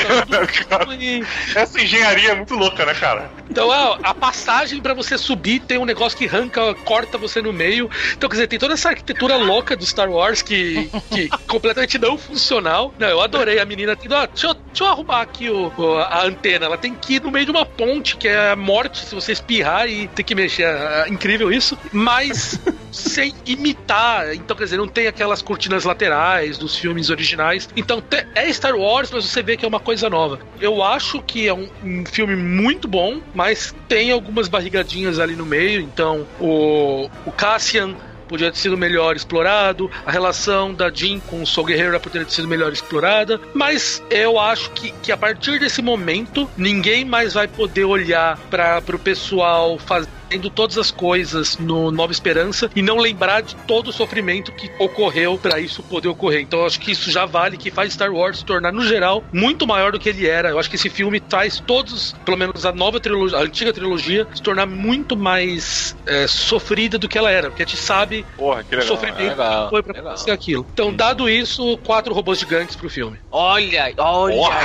e- 0.98 1.22
Essa 1.54 1.78
engenharia 1.78 2.30
é 2.30 2.34
muito 2.34 2.54
louca, 2.54 2.86
né, 2.86 2.94
cara? 2.94 3.30
Então, 3.56 3.72
a, 3.72 3.98
a 4.02 4.12
passagem 4.12 4.82
pra 4.82 4.92
você 4.92 5.16
subir 5.16 5.60
tem 5.60 5.78
um 5.78 5.86
negócio 5.86 6.18
que 6.18 6.26
arranca, 6.26 6.74
corta 6.84 7.16
você 7.16 7.40
no 7.40 7.54
meio. 7.54 7.88
Então, 8.12 8.28
quer 8.28 8.36
dizer, 8.36 8.48
tem 8.48 8.58
toda 8.58 8.74
essa 8.74 8.90
arquitetura 8.90 9.34
louca 9.36 9.74
do 9.74 9.86
Star 9.86 10.10
Wars 10.10 10.42
que, 10.42 10.90
que 11.10 11.30
completamente 11.48 11.98
não 11.98 12.18
funcional. 12.18 12.92
Não, 12.98 13.08
eu 13.08 13.22
adorei 13.22 13.58
a 13.58 13.64
menina 13.64 13.96
tendo, 13.96 14.14
ah, 14.14 14.26
deixa, 14.26 14.48
eu, 14.48 14.54
deixa 14.54 14.84
eu 14.84 14.88
arrumar 14.88 15.22
aqui 15.22 15.48
o, 15.48 15.72
a 15.96 16.26
antena. 16.26 16.66
Ela 16.66 16.76
tem 16.76 16.94
que 16.94 17.14
ir 17.14 17.22
no 17.22 17.30
meio 17.30 17.46
de 17.46 17.50
uma 17.50 17.64
ponte, 17.64 18.18
que 18.18 18.28
é 18.28 18.50
a 18.50 18.56
morte 18.56 19.06
se 19.06 19.14
você 19.14 19.32
espirrar 19.32 19.88
e 19.88 20.06
ter 20.08 20.22
que 20.22 20.34
mexer. 20.34 20.64
É 20.64 21.08
incrível 21.08 21.50
isso. 21.50 21.78
Mas 21.90 22.60
sem 22.92 23.32
imitar. 23.46 24.34
Então, 24.34 24.54
quer 24.54 24.64
dizer, 24.64 24.76
não 24.76 24.88
tem 24.88 25.06
aquelas 25.06 25.40
cortinas 25.40 25.84
laterais 25.84 26.58
dos 26.58 26.76
filmes 26.76 27.08
originais. 27.08 27.70
Então, 27.74 28.02
é 28.34 28.52
Star 28.52 28.76
Wars, 28.76 29.10
mas 29.10 29.24
você 29.24 29.42
vê 29.42 29.56
que 29.56 29.64
é 29.64 29.68
uma 29.68 29.80
coisa 29.80 30.10
nova. 30.10 30.38
Eu 30.60 30.82
acho 30.82 31.22
que 31.22 31.48
é 31.48 31.54
um, 31.54 31.68
um 31.82 32.04
filme 32.04 32.36
muito 32.36 32.86
bom, 32.86 33.20
mas 33.34 33.45
tem 33.88 34.10
algumas 34.10 34.48
barrigadinhas 34.48 35.18
ali 35.18 35.36
no 35.36 35.46
meio. 35.46 35.80
Então, 35.80 36.26
o, 36.40 37.08
o 37.24 37.32
Cassian 37.32 37.94
podia 38.26 38.50
ter 38.50 38.58
sido 38.58 38.76
melhor 38.76 39.16
explorado, 39.16 39.90
a 40.04 40.10
relação 40.10 40.74
da 40.74 40.90
Jean 40.90 41.20
com 41.20 41.42
o 41.42 41.46
Sol 41.46 41.64
Guerreiro 41.64 41.98
poderia 42.00 42.26
ter 42.26 42.32
sido 42.32 42.48
melhor 42.48 42.72
explorada, 42.72 43.40
mas 43.54 44.02
eu 44.10 44.38
acho 44.38 44.70
que, 44.72 44.90
que 45.02 45.12
a 45.12 45.16
partir 45.16 45.58
desse 45.60 45.80
momento 45.80 46.50
ninguém 46.56 47.04
mais 47.04 47.34
vai 47.34 47.46
poder 47.46 47.84
olhar 47.84 48.36
para 48.50 48.82
o 48.92 48.98
pessoal 48.98 49.78
fazer 49.78 50.08
fazendo 50.28 50.50
todas 50.50 50.76
as 50.76 50.90
coisas 50.90 51.56
no 51.58 51.90
Nova 51.90 52.12
Esperança 52.12 52.70
e 52.74 52.82
não 52.82 52.98
lembrar 52.98 53.42
de 53.42 53.54
todo 53.66 53.88
o 53.88 53.92
sofrimento 53.92 54.52
que 54.52 54.70
ocorreu 54.78 55.38
para 55.38 55.60
isso 55.60 55.82
poder 55.82 56.08
ocorrer. 56.08 56.40
Então 56.40 56.60
eu 56.60 56.66
acho 56.66 56.80
que 56.80 56.90
isso 56.90 57.10
já 57.10 57.24
vale, 57.24 57.56
que 57.56 57.70
faz 57.70 57.92
Star 57.92 58.12
Wars 58.12 58.38
se 58.38 58.44
tornar, 58.44 58.72
no 58.72 58.84
geral, 58.84 59.24
muito 59.32 59.66
maior 59.66 59.92
do 59.92 59.98
que 59.98 60.08
ele 60.08 60.26
era. 60.26 60.50
Eu 60.50 60.58
acho 60.58 60.68
que 60.68 60.76
esse 60.76 60.90
filme 60.90 61.22
faz 61.28 61.60
todos, 61.60 62.14
pelo 62.24 62.36
menos 62.36 62.66
a 62.66 62.72
nova 62.72 62.98
trilogia, 63.00 63.38
a 63.38 63.42
antiga 63.42 63.72
trilogia, 63.72 64.26
se 64.34 64.42
tornar 64.42 64.66
muito 64.66 65.16
mais 65.16 65.96
é, 66.06 66.26
sofrida 66.26 66.98
do 66.98 67.08
que 67.08 67.16
ela 67.16 67.30
era, 67.30 67.48
porque 67.48 67.62
a 67.62 67.66
gente 67.66 67.78
sabe 67.78 68.26
Porra, 68.36 68.64
que 68.64 68.74
o 68.74 68.78
legal. 68.78 68.96
sofrimento 68.96 69.18
legal, 69.18 69.64
que 69.64 69.70
foi 69.70 69.82
pra 69.82 69.92
legal. 69.92 70.08
acontecer 70.08 70.30
aquilo. 70.30 70.66
Então, 70.72 70.92
dado 70.92 71.28
isso, 71.28 71.78
quatro 71.78 72.12
robôs 72.12 72.38
gigantes 72.38 72.76
pro 72.76 72.90
filme. 72.90 73.18
Olha, 73.30 73.92
olha. 73.96 74.34
Porra, 74.34 74.58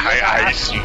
aí 0.46 0.54
sim. 0.54 0.82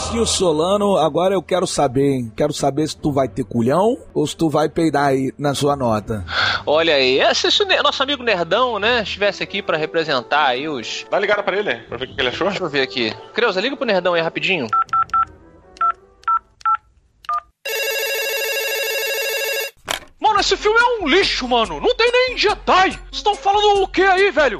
Afonso 0.00 0.26
Solano, 0.26 0.96
agora 0.96 1.34
eu 1.34 1.42
quero 1.42 1.66
saber, 1.66 2.02
hein? 2.02 2.32
Quero 2.34 2.54
saber 2.54 2.88
se 2.88 2.96
tu 2.96 3.12
vai 3.12 3.28
ter 3.28 3.44
culhão 3.44 3.98
ou 4.14 4.26
se 4.26 4.34
tu 4.34 4.48
vai 4.48 4.68
peidar 4.68 5.08
aí 5.08 5.30
na 5.38 5.54
sua 5.54 5.76
nota. 5.76 6.24
Olha 6.66 6.94
aí, 6.94 7.18
é, 7.20 7.32
se, 7.34 7.50
se 7.50 7.62
o 7.62 7.82
nosso 7.82 8.02
amigo 8.02 8.22
Nerdão, 8.22 8.78
né, 8.78 9.02
estivesse 9.02 9.42
aqui 9.42 9.62
pra 9.62 9.76
representar 9.76 10.46
aí 10.46 10.68
os. 10.68 11.04
Dá 11.10 11.16
uma 11.16 11.20
ligada 11.20 11.42
pra 11.42 11.56
ele, 11.56 11.74
pra 11.82 11.98
ver 11.98 12.06
o 12.06 12.14
que 12.14 12.20
ele 12.20 12.28
achou. 12.28 12.48
Deixa 12.48 12.64
eu 12.64 12.68
ver 12.68 12.80
aqui. 12.80 13.14
Creuza, 13.34 13.60
liga 13.60 13.76
pro 13.76 13.86
Nerdão 13.86 14.14
aí 14.14 14.22
rapidinho. 14.22 14.66
Mano, 20.18 20.40
esse 20.40 20.56
filme 20.56 20.78
é 20.78 21.02
um 21.02 21.08
lixo, 21.08 21.46
mano. 21.46 21.78
Não 21.78 21.94
tem 21.94 22.10
nem 22.10 22.38
Jedi. 22.38 22.90
Vocês 22.90 22.98
estão 23.12 23.34
falando 23.34 23.82
o 23.82 23.88
que 23.88 24.02
aí, 24.02 24.30
velho? 24.30 24.58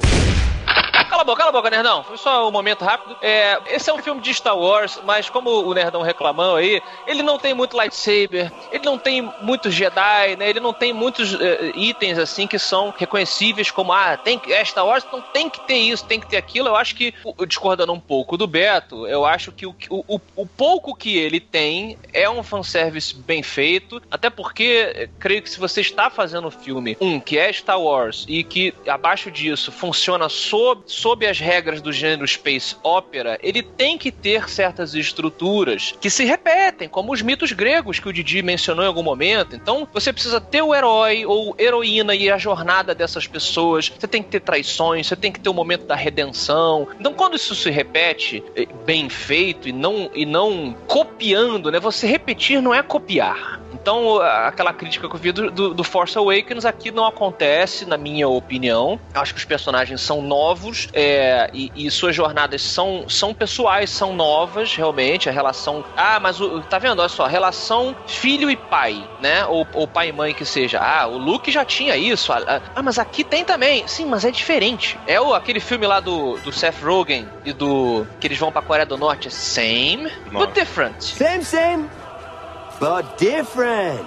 Cala 1.21 1.33
a 1.33 1.35
boca, 1.35 1.37
cala 1.43 1.49
a 1.49 1.61
boca, 1.61 1.69
Nerdão. 1.69 2.03
Foi 2.03 2.17
só 2.17 2.47
um 2.47 2.51
momento 2.51 2.83
rápido. 2.83 3.15
É, 3.21 3.59
esse 3.67 3.87
é 3.91 3.93
um 3.93 4.01
filme 4.01 4.19
de 4.21 4.33
Star 4.33 4.57
Wars, 4.57 4.99
mas 5.05 5.29
como 5.29 5.51
o 5.51 5.71
Nerdão 5.71 6.01
reclamou 6.01 6.55
aí, 6.55 6.81
ele 7.05 7.21
não 7.21 7.37
tem 7.37 7.53
muito 7.53 7.77
lightsaber, 7.77 8.51
ele 8.71 8.83
não 8.83 8.97
tem 8.97 9.21
muitos 9.39 9.71
Jedi, 9.71 10.35
né? 10.35 10.49
Ele 10.49 10.59
não 10.59 10.73
tem 10.73 10.91
muitos 10.91 11.35
eh, 11.39 11.73
itens 11.75 12.17
assim 12.17 12.47
que 12.47 12.57
são 12.57 12.91
reconhecíveis 12.97 13.69
como, 13.69 13.93
ah, 13.93 14.17
tem 14.17 14.39
que, 14.39 14.51
é 14.51 14.65
Star 14.65 14.83
Wars, 14.83 15.05
não 15.13 15.21
tem 15.21 15.47
que 15.47 15.59
ter 15.67 15.75
isso, 15.77 16.03
tem 16.05 16.19
que 16.19 16.25
ter 16.27 16.37
aquilo. 16.37 16.69
Eu 16.69 16.75
acho 16.75 16.95
que, 16.95 17.13
discordando 17.47 17.93
um 17.93 17.99
pouco 17.99 18.35
do 18.35 18.47
Beto, 18.47 19.05
eu 19.05 19.23
acho 19.23 19.51
que 19.51 19.67
o, 19.67 19.75
o, 19.91 20.15
o- 20.15 20.21
o 20.37 20.45
pouco 20.47 20.95
que 20.95 21.15
ele 21.19 21.39
tem 21.39 21.99
é 22.11 22.27
um 22.27 22.41
fanservice 22.41 23.15
bem 23.15 23.43
feito, 23.43 24.01
até 24.09 24.31
porque 24.31 24.91
eh, 24.95 25.09
creio 25.19 25.43
que 25.43 25.49
se 25.51 25.59
você 25.59 25.81
está 25.81 26.09
fazendo 26.09 26.47
um 26.47 26.51
filme, 26.51 26.97
um, 26.99 27.19
que 27.19 27.37
é 27.37 27.53
Star 27.53 27.79
Wars, 27.79 28.25
e 28.27 28.43
que 28.43 28.73
abaixo 28.87 29.29
disso 29.29 29.71
funciona 29.71 30.27
sob, 30.27 30.81
sob 30.87 31.10
as 31.27 31.39
regras 31.39 31.81
do 31.81 31.91
gênero 31.91 32.27
space 32.27 32.75
opera, 32.83 33.37
ele 33.41 33.61
tem 33.61 33.97
que 33.97 34.11
ter 34.11 34.49
certas 34.49 34.93
estruturas 34.93 35.93
que 35.99 36.09
se 36.09 36.23
repetem, 36.23 36.87
como 36.87 37.13
os 37.13 37.21
mitos 37.21 37.51
gregos 37.51 37.99
que 37.99 38.09
o 38.09 38.13
Didi 38.13 38.41
mencionou 38.41 38.83
em 38.83 38.87
algum 38.87 39.03
momento. 39.03 39.55
Então, 39.55 39.87
você 39.91 40.11
precisa 40.11 40.39
ter 40.39 40.61
o 40.61 40.73
herói 40.73 41.25
ou 41.25 41.55
heroína 41.57 42.15
e 42.15 42.29
a 42.29 42.37
jornada 42.37 42.93
dessas 42.95 43.27
pessoas. 43.27 43.89
Você 43.89 44.07
tem 44.07 44.23
que 44.23 44.29
ter 44.29 44.41
traições, 44.41 45.07
você 45.07 45.15
tem 45.15 45.31
que 45.31 45.39
ter 45.39 45.49
o 45.49 45.53
momento 45.53 45.85
da 45.85 45.95
redenção. 45.95 46.87
Então, 46.99 47.13
quando 47.13 47.35
isso 47.35 47.55
se 47.55 47.69
repete 47.69 48.43
eh, 48.55 48.67
bem 48.85 49.09
feito 49.09 49.67
e 49.67 49.71
não, 49.71 50.09
e 50.13 50.25
não 50.25 50.75
copiando, 50.87 51.71
né? 51.71 51.79
Você 51.79 52.07
repetir 52.07 52.61
não 52.61 52.73
é 52.73 52.81
copiar. 52.81 53.61
Então, 53.73 54.19
aquela 54.19 54.71
crítica 54.73 55.09
que 55.09 55.15
eu 55.15 55.19
vi 55.19 55.31
do, 55.31 55.49
do, 55.49 55.73
do 55.73 55.83
Force 55.83 56.15
Awakens 56.15 56.65
aqui 56.65 56.91
não 56.91 57.05
acontece, 57.05 57.83
na 57.83 57.97
minha 57.97 58.27
opinião. 58.27 58.99
Acho 59.13 59.33
que 59.33 59.39
os 59.39 59.45
personagens 59.45 60.01
são 60.01 60.21
novos 60.21 60.87
é, 60.93 61.49
e, 61.53 61.71
e 61.75 61.91
suas 61.91 62.15
jornadas 62.15 62.61
são, 62.61 63.05
são 63.07 63.33
pessoais, 63.33 63.89
são 63.89 64.13
novas, 64.13 64.75
realmente. 64.75 65.29
A 65.29 65.31
relação. 65.31 65.83
Ah, 65.95 66.19
mas 66.19 66.39
o, 66.39 66.61
tá 66.61 66.77
vendo? 66.77 66.99
Olha 66.99 67.09
só, 67.09 67.25
relação 67.25 67.95
filho 68.05 68.49
e 68.49 68.55
pai, 68.55 69.07
né? 69.19 69.45
Ou, 69.45 69.67
ou 69.73 69.87
pai 69.87 70.09
e 70.09 70.11
mãe 70.11 70.33
que 70.33 70.45
seja. 70.45 70.79
Ah, 70.79 71.07
o 71.07 71.17
Luke 71.17 71.51
já 71.51 71.63
tinha 71.63 71.95
isso. 71.95 72.31
Ah, 72.33 72.61
ah, 72.75 72.83
mas 72.83 72.99
aqui 72.99 73.23
tem 73.23 73.43
também. 73.45 73.87
Sim, 73.87 74.05
mas 74.05 74.25
é 74.25 74.31
diferente. 74.31 74.99
É 75.07 75.19
o, 75.19 75.33
aquele 75.33 75.59
filme 75.59 75.87
lá 75.87 75.99
do, 75.99 76.37
do 76.39 76.51
Seth 76.51 76.81
Rogen 76.83 77.27
e 77.45 77.53
do. 77.53 78.05
que 78.19 78.27
eles 78.27 78.37
vão 78.37 78.51
pra 78.51 78.61
Coreia 78.61 78.85
do 78.85 78.97
Norte. 78.97 79.31
Same, 79.31 80.11
Nossa. 80.31 80.45
but 80.45 80.53
different. 80.53 81.03
Same, 81.03 81.43
same, 81.43 81.89
but 82.79 83.05
different. 83.17 84.03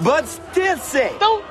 But 0.00 0.26
still 0.26 0.78
same. 0.78 1.14
Então, 1.16 1.42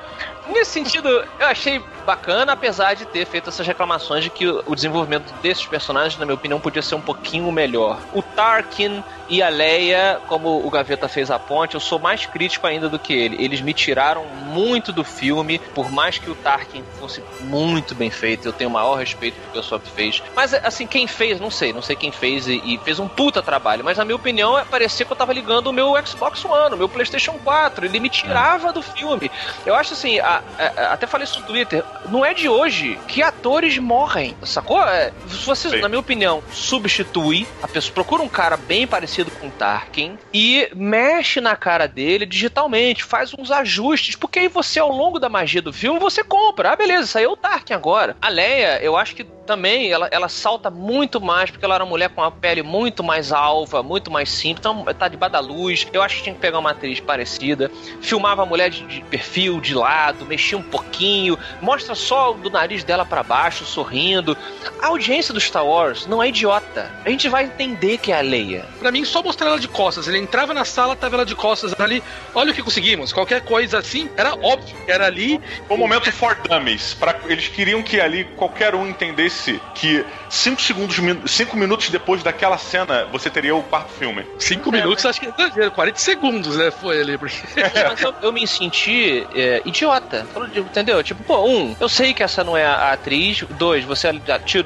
nesse 0.48 0.70
sentido, 0.70 1.08
eu 1.38 1.46
achei 1.46 1.82
bacana, 2.12 2.52
apesar 2.52 2.94
de 2.94 3.04
ter 3.04 3.26
feito 3.26 3.50
essas 3.50 3.66
reclamações 3.66 4.24
de 4.24 4.30
que 4.30 4.46
o 4.48 4.74
desenvolvimento 4.74 5.30
desses 5.42 5.66
personagens, 5.66 6.18
na 6.18 6.24
minha 6.24 6.34
opinião, 6.34 6.58
podia 6.58 6.80
ser 6.80 6.94
um 6.94 7.02
pouquinho 7.02 7.52
melhor. 7.52 7.98
O 8.14 8.22
Tarkin 8.22 9.04
e 9.28 9.42
a 9.42 9.50
Leia, 9.50 10.18
como 10.26 10.66
o 10.66 10.70
Gaveta 10.70 11.06
fez 11.06 11.30
a 11.30 11.38
ponte, 11.38 11.74
eu 11.74 11.80
sou 11.80 11.98
mais 11.98 12.24
crítico 12.24 12.66
ainda 12.66 12.88
do 12.88 12.98
que 12.98 13.12
ele. 13.12 13.36
Eles 13.44 13.60
me 13.60 13.74
tiraram 13.74 14.24
muito 14.24 14.90
do 14.90 15.04
filme, 15.04 15.58
por 15.74 15.90
mais 15.92 16.16
que 16.16 16.30
o 16.30 16.34
Tarkin 16.34 16.82
fosse 16.98 17.22
muito 17.40 17.94
bem 17.94 18.10
feito, 18.10 18.48
eu 18.48 18.54
tenho 18.54 18.70
o 18.70 18.72
maior 18.72 18.94
respeito 18.94 19.34
pelo 19.34 19.52
que 19.52 19.58
o 19.58 19.62
pessoal 19.62 19.80
fez. 19.94 20.22
Mas, 20.34 20.54
assim, 20.54 20.86
quem 20.86 21.06
fez, 21.06 21.38
não 21.38 21.50
sei, 21.50 21.74
não 21.74 21.82
sei 21.82 21.94
quem 21.94 22.10
fez 22.10 22.48
e, 22.48 22.54
e 22.64 22.78
fez 22.78 22.98
um 22.98 23.06
puta 23.06 23.42
trabalho, 23.42 23.84
mas 23.84 23.98
na 23.98 24.04
minha 24.06 24.16
opinião, 24.16 24.58
é, 24.58 24.64
parecia 24.64 25.04
que 25.04 25.12
eu 25.12 25.16
tava 25.16 25.34
ligando 25.34 25.66
o 25.66 25.72
meu 25.74 25.94
Xbox 26.06 26.42
One, 26.46 26.74
o 26.74 26.78
meu 26.78 26.88
PlayStation 26.88 27.34
4, 27.44 27.84
ele 27.84 28.00
me 28.00 28.08
tirava 28.08 28.72
do 28.72 28.80
filme. 28.80 29.30
Eu 29.66 29.74
acho 29.74 29.92
assim, 29.92 30.18
a- 30.20 30.42
a- 30.58 30.92
até 30.94 31.06
falei 31.06 31.24
isso 31.24 31.40
no 31.40 31.46
Twitter, 31.46 31.84
não 32.08 32.24
é 32.24 32.34
de 32.34 32.48
hoje 32.48 32.98
que 33.06 33.22
atores 33.22 33.78
morrem, 33.78 34.36
sacou? 34.42 34.82
É, 34.82 35.12
se 35.28 35.44
você, 35.44 35.70
Sim. 35.70 35.80
na 35.80 35.88
minha 35.88 36.00
opinião, 36.00 36.42
substitui 36.52 37.46
a 37.62 37.68
pessoa, 37.68 37.94
procura 37.94 38.22
um 38.22 38.28
cara 38.28 38.56
bem 38.56 38.86
parecido 38.86 39.30
com 39.32 39.48
o 39.48 39.50
Tarkin 39.50 40.18
e 40.32 40.68
mexe 40.74 41.40
na 41.40 41.56
cara 41.56 41.86
dele 41.86 42.26
digitalmente, 42.26 43.04
faz 43.04 43.32
uns 43.34 43.50
ajustes, 43.50 44.16
porque 44.16 44.38
aí 44.38 44.48
você, 44.48 44.78
ao 44.78 44.90
longo 44.90 45.18
da 45.18 45.28
magia 45.28 45.62
do 45.62 45.72
filme, 45.72 45.98
você 45.98 46.22
compra. 46.22 46.72
Ah, 46.72 46.76
beleza, 46.76 47.20
é 47.20 47.28
o 47.28 47.36
Tarkin 47.36 47.72
agora. 47.72 48.16
A 48.20 48.28
Leia, 48.28 48.80
eu 48.82 48.96
acho 48.96 49.14
que 49.14 49.26
também 49.48 49.90
ela, 49.90 50.08
ela 50.12 50.28
salta 50.28 50.68
muito 50.68 51.18
mais, 51.22 51.50
porque 51.50 51.64
ela 51.64 51.76
era 51.76 51.84
uma 51.84 51.88
mulher 51.88 52.10
com 52.10 52.20
uma 52.20 52.30
pele 52.30 52.62
muito 52.62 53.02
mais 53.02 53.32
alva, 53.32 53.82
muito 53.82 54.10
mais 54.10 54.28
simples, 54.28 54.58
então 54.58 54.84
tá 54.92 55.08
debaixo 55.08 55.32
da 55.32 55.40
luz. 55.40 55.86
Eu 55.90 56.02
acho 56.02 56.16
que 56.16 56.24
tinha 56.24 56.34
que 56.34 56.40
pegar 56.40 56.58
uma 56.58 56.72
atriz 56.72 57.00
parecida. 57.00 57.70
Filmava 58.02 58.42
a 58.42 58.46
mulher 58.46 58.68
de, 58.68 58.84
de 58.86 59.00
perfil, 59.04 59.58
de 59.58 59.74
lado, 59.74 60.26
mexia 60.26 60.58
um 60.58 60.62
pouquinho, 60.62 61.38
mostra 61.62 61.94
só 61.94 62.32
do 62.34 62.50
nariz 62.50 62.84
dela 62.84 63.06
pra 63.06 63.22
baixo, 63.22 63.64
sorrindo. 63.64 64.36
A 64.82 64.88
audiência 64.88 65.32
do 65.32 65.40
Star 65.40 65.64
Wars 65.64 66.06
não 66.06 66.22
é 66.22 66.28
idiota. 66.28 66.92
A 67.02 67.08
gente 67.08 67.26
vai 67.30 67.44
entender 67.44 67.96
que 67.96 68.12
é 68.12 68.18
a 68.18 68.20
Leia. 68.20 68.66
Pra 68.78 68.92
mim, 68.92 69.02
só 69.02 69.22
mostrar 69.22 69.46
ela 69.48 69.58
de 69.58 69.68
costas. 69.68 70.06
Ele 70.06 70.18
entrava 70.18 70.52
na 70.52 70.66
sala, 70.66 70.94
tava 70.94 71.16
ela 71.16 71.24
de 71.24 71.34
costas 71.34 71.74
ali. 71.80 72.02
Olha 72.34 72.52
o 72.52 72.54
que 72.54 72.62
conseguimos. 72.62 73.14
Qualquer 73.14 73.40
coisa 73.40 73.78
assim, 73.78 74.10
era 74.14 74.34
óbvio. 74.34 74.76
Era 74.86 75.06
ali. 75.06 75.40
Foi 75.66 75.76
um 75.76 75.80
momento 75.80 76.12
for 76.12 76.34
dummies. 76.34 76.92
Pra, 76.94 77.18
eles 77.26 77.48
queriam 77.48 77.82
que 77.82 77.98
ali 77.98 78.24
qualquer 78.36 78.74
um 78.74 78.86
entendesse 78.86 79.37
que 79.74 80.04
cinco 80.28 80.60
segundos, 80.60 80.96
cinco 81.26 81.56
minutos 81.56 81.88
depois 81.90 82.22
daquela 82.22 82.58
cena 82.58 83.06
você 83.10 83.30
teria 83.30 83.54
o 83.54 83.62
quarto 83.62 83.90
filme. 83.92 84.24
Cinco 84.38 84.70
minutos, 84.70 85.04
acho 85.06 85.20
que 85.20 85.26
é 85.26 85.32
exagero. 85.36 85.70
40 85.70 85.98
segundos, 85.98 86.56
né? 86.56 86.70
Foi 86.70 87.00
ali. 87.00 87.16
Porque... 87.18 87.36
Mas 87.88 88.00
eu, 88.00 88.14
eu 88.22 88.32
me 88.32 88.46
senti 88.46 89.26
é, 89.34 89.62
idiota. 89.64 90.26
Entendeu? 90.54 91.02
Tipo, 91.02 91.22
pô, 91.24 91.44
um, 91.46 91.76
eu 91.78 91.88
sei 91.88 92.12
que 92.14 92.22
essa 92.22 92.42
não 92.42 92.56
é 92.56 92.64
a 92.66 92.92
atriz. 92.92 93.44
Dois, 93.50 93.84
você 93.84 94.08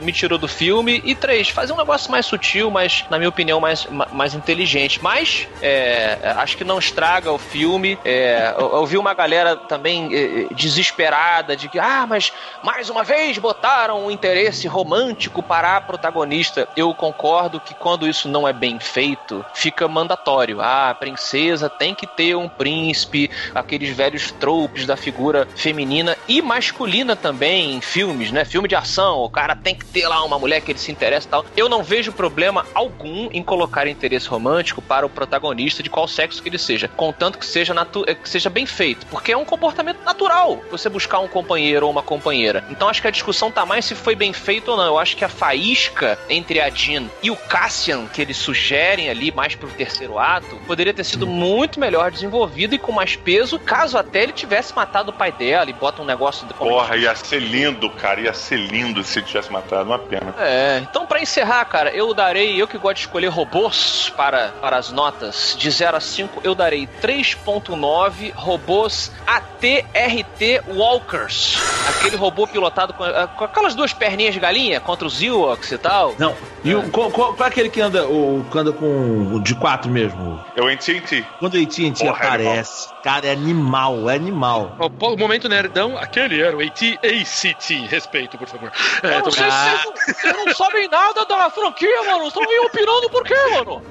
me 0.00 0.12
tirou 0.12 0.38
do 0.38 0.48
filme. 0.48 1.00
E 1.04 1.14
três, 1.14 1.48
fazer 1.48 1.72
um 1.72 1.76
negócio 1.76 2.10
mais 2.10 2.26
sutil, 2.26 2.70
mas, 2.70 3.04
na 3.10 3.18
minha 3.18 3.28
opinião, 3.28 3.60
mais, 3.60 3.86
ma- 3.86 4.08
mais 4.12 4.34
inteligente. 4.34 5.00
Mas, 5.02 5.48
é, 5.60 6.18
acho 6.36 6.56
que 6.56 6.64
não 6.64 6.78
estraga 6.78 7.30
o 7.32 7.38
filme. 7.38 7.98
É, 8.04 8.54
eu, 8.58 8.72
eu 8.74 8.86
vi 8.86 8.96
uma 8.96 9.14
galera 9.14 9.56
também 9.56 10.10
é, 10.14 10.54
desesperada 10.54 11.56
de 11.56 11.68
que, 11.68 11.78
ah, 11.78 12.06
mas 12.08 12.32
mais 12.62 12.88
uma 12.90 13.04
vez 13.04 13.38
botaram 13.38 14.06
o 14.06 14.10
interesse 14.10 14.61
interesse 14.62 14.68
romântico 14.68 15.42
para 15.42 15.76
a 15.76 15.80
protagonista. 15.80 16.68
Eu 16.76 16.94
concordo 16.94 17.60
que 17.60 17.74
quando 17.74 18.08
isso 18.08 18.28
não 18.28 18.46
é 18.46 18.52
bem 18.52 18.78
feito, 18.78 19.44
fica 19.54 19.88
mandatório. 19.88 20.60
Ah, 20.60 20.90
a 20.90 20.94
princesa 20.94 21.68
tem 21.68 21.94
que 21.94 22.06
ter 22.06 22.36
um 22.36 22.48
príncipe, 22.48 23.30
aqueles 23.54 23.94
velhos 23.96 24.30
tropes 24.32 24.86
da 24.86 24.96
figura 24.96 25.48
feminina 25.56 26.16
e 26.28 26.40
masculina 26.40 27.16
também 27.16 27.74
em 27.74 27.80
filmes, 27.80 28.30
né? 28.30 28.44
Filme 28.44 28.68
de 28.68 28.76
ação, 28.76 29.18
o 29.20 29.30
cara 29.30 29.56
tem 29.56 29.74
que 29.74 29.84
ter 29.84 30.06
lá 30.06 30.22
uma 30.24 30.38
mulher 30.38 30.60
que 30.60 30.72
ele 30.72 30.78
se 30.78 30.92
interessa 30.92 31.26
e 31.26 31.30
tal. 31.30 31.44
Eu 31.56 31.68
não 31.68 31.82
vejo 31.82 32.12
problema 32.12 32.66
algum 32.74 33.28
em 33.32 33.42
colocar 33.42 33.86
interesse 33.86 34.28
romântico 34.28 34.80
para 34.80 35.06
o 35.06 35.10
protagonista 35.10 35.82
de 35.82 35.90
qual 35.90 36.06
sexo 36.06 36.42
que 36.42 36.48
ele 36.48 36.58
seja, 36.58 36.88
contanto 36.88 37.38
que 37.38 37.46
seja, 37.46 37.74
natu 37.74 38.04
que 38.04 38.28
seja 38.28 38.50
bem 38.50 38.66
feito, 38.66 39.06
porque 39.06 39.32
é 39.32 39.36
um 39.36 39.44
comportamento 39.44 40.02
natural 40.04 40.60
você 40.70 40.88
buscar 40.88 41.18
um 41.18 41.28
companheiro 41.28 41.86
ou 41.86 41.92
uma 41.92 42.02
companheira. 42.02 42.64
Então 42.70 42.88
acho 42.88 43.00
que 43.00 43.08
a 43.08 43.10
discussão 43.10 43.50
tá 43.50 43.64
mais 43.66 43.84
se 43.84 43.94
foi 43.94 44.14
bem 44.14 44.32
feito 44.32 44.51
ou 44.70 44.76
não. 44.76 44.84
Eu 44.84 44.98
acho 44.98 45.16
que 45.16 45.24
a 45.24 45.28
faísca 45.28 46.18
entre 46.28 46.60
a 46.60 46.70
Jean 46.70 47.04
e 47.22 47.30
o 47.30 47.36
Cassian, 47.36 48.06
que 48.06 48.20
eles 48.20 48.36
sugerem 48.36 49.08
ali 49.08 49.32
mais 49.32 49.54
pro 49.54 49.68
terceiro 49.68 50.18
ato, 50.18 50.56
poderia 50.66 50.94
ter 50.94 51.04
sido 51.04 51.26
muito 51.26 51.80
melhor 51.80 52.10
desenvolvido 52.10 52.74
e 52.74 52.78
com 52.78 52.92
mais 52.92 53.16
peso, 53.16 53.58
caso 53.58 53.96
até 53.98 54.22
ele 54.22 54.32
tivesse 54.32 54.74
matado 54.74 55.10
o 55.10 55.14
pai 55.14 55.32
dela 55.32 55.68
e 55.68 55.72
bota 55.72 56.02
um 56.02 56.04
negócio 56.04 56.46
de 56.46 56.54
Porra, 56.54 56.96
ia 56.96 57.14
ser 57.14 57.40
lindo, 57.40 57.90
cara. 57.90 58.20
Ia 58.20 58.34
ser 58.34 58.56
lindo 58.56 59.02
se 59.02 59.18
ele 59.18 59.26
tivesse 59.26 59.50
matado. 59.50 59.84
Uma 59.84 59.98
pena. 59.98 60.34
É, 60.38 60.78
então 60.88 61.06
para 61.06 61.20
encerrar, 61.20 61.64
cara, 61.64 61.90
eu 61.90 62.12
darei, 62.14 62.60
eu 62.60 62.68
que 62.68 62.78
gosto 62.78 62.96
de 62.96 63.00
escolher 63.02 63.28
robôs 63.28 64.12
para, 64.16 64.48
para 64.60 64.76
as 64.76 64.90
notas, 64.90 65.56
de 65.58 65.70
0 65.70 65.96
a 65.96 66.00
5, 66.00 66.40
eu 66.44 66.54
darei 66.54 66.88
3.9 67.02 68.32
robôs 68.34 69.12
ATRT 69.26 70.62
Walkers. 70.68 71.58
Aquele 71.88 72.16
robô 72.16 72.46
pilotado 72.46 72.92
com, 72.92 73.04
com 73.36 73.44
aquelas 73.44 73.74
duas 73.74 73.92
perninhas 73.92 74.36
galinha 74.42 74.80
contra 74.80 75.06
os 75.06 75.22
Ewoks 75.22 75.70
e 75.70 75.78
tal. 75.78 76.16
Não. 76.18 76.34
E 76.64 76.74
o, 76.74 76.90
qual, 76.90 77.10
qual, 77.10 77.34
qual 77.34 77.46
é 77.46 77.50
aquele 77.50 77.70
que 77.70 77.80
anda, 77.80 78.06
o, 78.06 78.44
que 78.50 78.58
anda 78.58 78.72
com 78.72 79.34
o 79.34 79.40
de 79.40 79.54
quatro 79.54 79.90
mesmo? 79.90 80.42
É 80.56 80.60
o 80.60 80.66
AT&T. 80.66 81.24
Quando 81.38 81.54
o 81.54 81.62
AT&T 81.62 82.04
é 82.04 82.08
aparece, 82.08 82.88
cara, 83.02 83.26
é 83.26 83.32
animal, 83.32 84.10
é 84.10 84.16
animal. 84.16 84.76
O, 84.78 85.06
o 85.06 85.16
momento 85.16 85.48
nerdão, 85.48 85.96
aquele 85.96 86.40
era 86.40 86.56
o 86.56 86.60
AT-ACT. 86.60 87.86
Respeito, 87.86 88.36
por 88.36 88.48
favor. 88.48 88.72
É, 89.02 89.20
não 89.20 89.30
se 89.30 89.38
vocês 89.38 89.84
não, 89.84 90.14
vocês 90.14 90.36
não 90.36 90.54
sabem 90.54 90.88
nada 90.88 91.24
da 91.24 91.50
franquia, 91.50 92.02
mano. 92.04 92.26
Estão 92.26 92.42
aí 92.42 92.58
opinando 92.60 93.10
por 93.10 93.24
quê, 93.24 93.34
mano? 93.54 93.82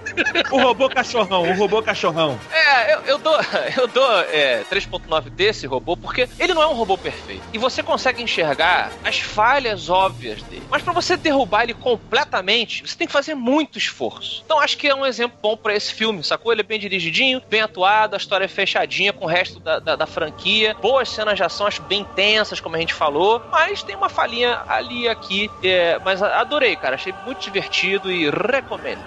O 0.52 0.62
robô 0.62 0.90
cachorrão, 0.90 1.50
o 1.50 1.54
robô 1.56 1.82
cachorrão. 1.82 2.38
É, 2.52 2.94
eu, 2.96 3.02
eu 3.02 3.18
dou, 3.18 3.38
eu 3.78 3.88
dou 3.88 4.20
é, 4.24 4.64
3.9 4.70 5.30
desse 5.30 5.66
robô 5.66 5.96
porque 5.96 6.28
ele 6.40 6.54
não 6.54 6.62
é 6.62 6.68
um 6.68 6.74
robô 6.74 6.98
perfeito. 6.98 7.44
E 7.54 7.58
você 7.58 7.82
consegue 7.82 8.22
enxergar 8.22 8.92
as 9.04 9.20
falhas 9.20 9.90
óbvias 9.90 10.31
dele. 10.44 10.64
Mas 10.70 10.82
pra 10.82 10.94
você 10.94 11.18
derrubar 11.18 11.64
ele 11.64 11.74
completamente, 11.74 12.88
você 12.88 12.96
tem 12.96 13.08
que 13.08 13.14
fazer 13.14 13.36
muito 13.36 13.78
esforço. 13.78 14.42
Então 14.46 14.60
acho 14.60 14.78
que 14.78 14.88
é 14.88 14.96
um 14.96 15.06
exemplo 15.06 15.38
bom 15.42 15.58
pra 15.58 15.76
esse 15.76 15.94
filme, 15.94 16.24
sacou? 16.24 16.52
Ele 16.52 16.62
é 16.62 16.64
bem 16.64 16.80
dirigidinho, 16.80 17.42
bem 17.50 17.62
atuado, 17.62 18.16
a 18.16 18.18
história 18.18 18.46
é 18.46 18.48
fechadinha 18.48 19.12
com 19.12 19.26
o 19.26 19.28
resto 19.28 19.60
da, 19.60 19.80
da, 19.80 19.96
da 19.96 20.06
franquia. 20.06 20.76
Boas 20.82 21.10
cenas 21.10 21.36
de 21.36 21.44
ação, 21.44 21.68
acho 21.68 21.82
bem 21.84 22.06
tensas, 22.16 22.60
como 22.60 22.76
a 22.76 22.80
gente 22.80 22.94
falou. 22.94 23.42
Mas 23.52 23.84
tem 23.84 23.96
uma 23.96 24.10
falhinha 24.10 24.62
ali 24.68 25.08
aqui. 25.08 25.50
é, 25.64 26.00
mas 26.04 26.22
adorei, 26.22 26.76
cara. 26.76 26.96
Achei 26.96 27.14
muito 27.26 27.42
divertido 27.42 28.12
e 28.12 28.30
recomendo. 28.30 29.04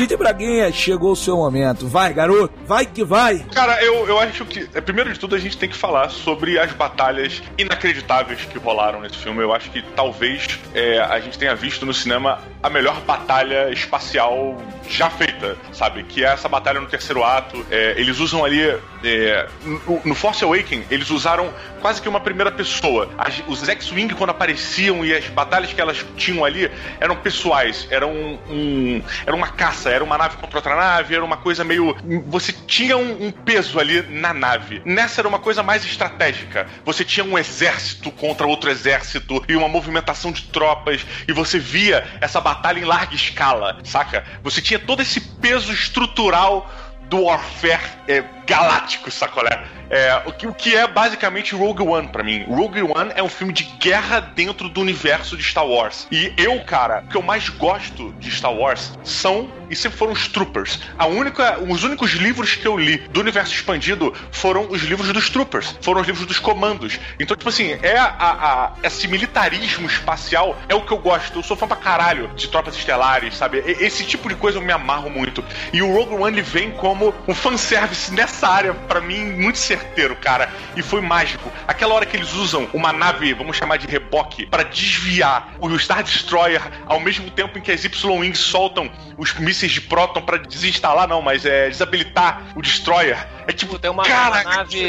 Didi 0.00 0.16
Braguinha, 0.16 0.72
chegou 0.72 1.12
o 1.12 1.16
seu 1.16 1.36
momento. 1.36 1.86
Vai, 1.86 2.14
garoto, 2.14 2.54
vai 2.66 2.86
que 2.86 3.04
vai. 3.04 3.40
Cara, 3.54 3.82
eu, 3.84 4.06
eu 4.08 4.18
acho 4.18 4.46
que, 4.46 4.66
é, 4.72 4.80
primeiro 4.80 5.12
de 5.12 5.18
tudo, 5.20 5.34
a 5.34 5.38
gente 5.38 5.58
tem 5.58 5.68
que 5.68 5.76
falar 5.76 6.08
sobre 6.08 6.58
as 6.58 6.72
batalhas 6.72 7.42
inacreditáveis 7.58 8.40
que 8.46 8.58
rolaram 8.58 9.00
nesse 9.02 9.18
filme. 9.18 9.42
Eu 9.42 9.52
acho 9.52 9.70
que 9.70 9.82
talvez 9.94 10.58
é, 10.74 10.98
a 11.00 11.20
gente 11.20 11.38
tenha 11.38 11.54
visto 11.54 11.84
no 11.84 11.92
cinema 11.92 12.38
a 12.62 12.70
melhor 12.70 12.98
batalha 13.02 13.70
espacial 13.70 14.56
já 14.88 15.10
feita, 15.10 15.56
sabe? 15.72 16.02
Que 16.04 16.24
é 16.24 16.28
essa 16.28 16.48
batalha 16.48 16.80
no 16.80 16.86
terceiro 16.86 17.22
ato. 17.22 17.64
É, 17.70 17.94
eles 17.98 18.18
usam 18.20 18.42
ali. 18.42 18.60
é, 19.04 19.46
no, 19.64 20.00
no 20.04 20.14
Force 20.14 20.42
Awakening, 20.42 20.84
eles 20.90 21.10
usaram 21.10 21.50
quase 21.82 22.00
que 22.00 22.08
uma 22.08 22.20
primeira 22.20 22.50
pessoa. 22.50 23.08
As- 23.18 23.42
os 23.46 23.68
X-Wing, 23.68 24.14
quando 24.14 24.30
apareciam 24.30 25.04
e 25.04 25.14
as 25.14 25.26
batalhas 25.26 25.72
que 25.72 25.80
elas 25.80 26.04
tinham 26.16 26.42
ali 26.44 26.70
eram 26.98 27.16
pessoais. 27.16 27.86
Eram 27.90 28.10
um, 28.48 29.02
era 29.26 29.36
uma 29.36 29.48
caça, 29.48 29.89
era 29.90 30.04
uma 30.04 30.16
nave 30.16 30.36
contra 30.36 30.58
outra 30.58 30.76
nave, 30.76 31.14
era 31.14 31.24
uma 31.24 31.36
coisa 31.36 31.64
meio. 31.64 31.96
Você 32.26 32.52
tinha 32.52 32.96
um, 32.96 33.26
um 33.26 33.30
peso 33.30 33.78
ali 33.78 34.02
na 34.02 34.32
nave. 34.32 34.82
Nessa 34.84 35.20
era 35.20 35.28
uma 35.28 35.38
coisa 35.38 35.62
mais 35.62 35.84
estratégica. 35.84 36.66
Você 36.84 37.04
tinha 37.04 37.24
um 37.24 37.38
exército 37.38 38.10
contra 38.10 38.46
outro 38.46 38.70
exército 38.70 39.42
e 39.48 39.56
uma 39.56 39.68
movimentação 39.68 40.32
de 40.32 40.42
tropas, 40.44 41.04
e 41.26 41.32
você 41.32 41.58
via 41.58 42.06
essa 42.20 42.40
batalha 42.40 42.78
em 42.78 42.84
larga 42.84 43.14
escala, 43.14 43.78
saca? 43.84 44.24
Você 44.42 44.60
tinha 44.60 44.78
todo 44.78 45.02
esse 45.02 45.20
peso 45.20 45.72
estrutural 45.72 46.70
do 47.08 47.24
Warfare 47.24 47.80
é, 48.06 48.24
galáctico, 48.46 49.10
sacolé? 49.10 49.62
É, 49.90 50.22
o, 50.24 50.32
que, 50.32 50.46
o 50.46 50.54
que 50.54 50.74
é 50.76 50.86
basicamente 50.86 51.54
Rogue 51.54 51.82
One 51.82 52.08
pra 52.08 52.22
mim. 52.22 52.44
Rogue 52.48 52.82
One 52.82 53.10
é 53.16 53.22
um 53.22 53.28
filme 53.28 53.52
de 53.52 53.64
guerra 53.64 54.20
dentro 54.20 54.68
do 54.68 54.80
universo 54.80 55.36
de 55.36 55.42
Star 55.42 55.66
Wars. 55.66 56.06
E 56.12 56.32
eu, 56.36 56.60
cara, 56.64 57.02
o 57.04 57.08
que 57.10 57.16
eu 57.16 57.22
mais 57.22 57.48
gosto 57.48 58.12
de 58.20 58.30
Star 58.30 58.52
Wars 58.54 58.92
são 59.02 59.50
e 59.68 59.76
sempre 59.76 59.98
foram 59.98 60.12
os 60.12 60.26
Troopers. 60.28 60.80
A 60.98 61.06
única, 61.06 61.58
os 61.60 61.84
únicos 61.84 62.10
livros 62.12 62.56
que 62.56 62.66
eu 62.66 62.76
li 62.76 62.98
do 62.98 63.20
universo 63.20 63.52
expandido 63.54 64.12
foram 64.32 64.66
os 64.70 64.82
livros 64.82 65.12
dos 65.12 65.28
Troopers, 65.30 65.76
foram 65.80 66.00
os 66.00 66.06
livros 66.06 66.26
dos 66.26 66.38
comandos. 66.40 66.98
Então, 67.20 67.36
tipo 67.36 67.48
assim, 67.48 67.78
é 67.82 67.96
a, 67.96 68.06
a- 68.18 68.72
esse 68.82 69.06
militarismo 69.06 69.86
espacial 69.86 70.56
é 70.68 70.74
o 70.74 70.82
que 70.82 70.92
eu 70.92 70.98
gosto. 70.98 71.38
Eu 71.38 71.42
sou 71.42 71.56
fã 71.56 71.66
pra 71.68 71.76
caralho 71.76 72.28
de 72.34 72.48
tropas 72.48 72.76
estelares, 72.76 73.36
sabe? 73.36 73.58
Esse 73.64 74.04
tipo 74.04 74.28
de 74.28 74.34
coisa 74.34 74.58
eu 74.58 74.62
me 74.62 74.72
amarro 74.72 75.08
muito. 75.10 75.44
E 75.72 75.82
o 75.82 75.92
Rogue 75.92 76.14
One 76.14 76.30
ele 76.38 76.42
vem 76.42 76.70
como 76.72 77.14
um 77.28 77.34
fanservice 77.34 78.12
nessa 78.12 78.48
área, 78.48 78.74
pra 78.74 79.00
mim, 79.00 79.24
muito 79.24 79.58
certeiro, 79.80 80.16
cara. 80.16 80.48
E 80.76 80.82
foi 80.82 81.00
mágico. 81.00 81.50
Aquela 81.66 81.94
hora 81.94 82.06
que 82.06 82.16
eles 82.16 82.32
usam 82.34 82.68
uma 82.72 82.92
nave, 82.92 83.32
vamos 83.34 83.56
chamar 83.56 83.76
de 83.78 83.86
reboque, 83.86 84.46
pra 84.46 84.62
desviar 84.62 85.54
o 85.58 85.78
Star 85.78 86.02
Destroyer 86.02 86.60
ao 86.86 87.00
mesmo 87.00 87.30
tempo 87.30 87.58
em 87.58 87.60
que 87.60 87.72
as 87.72 87.84
Y-Wings 87.84 88.38
soltam 88.38 88.90
os 89.16 89.34
mísseis 89.34 89.72
de 89.72 89.80
próton 89.80 90.22
pra 90.22 90.36
desinstalar, 90.36 91.06
não, 91.08 91.20
mas 91.22 91.44
é 91.44 91.68
desabilitar 91.68 92.42
o 92.54 92.62
Destroyer. 92.62 93.26
É 93.46 93.52
tipo, 93.52 93.78
Tem 93.78 93.90
uma, 93.90 94.04
cara, 94.04 94.42
uma 94.42 94.56
nave. 94.56 94.80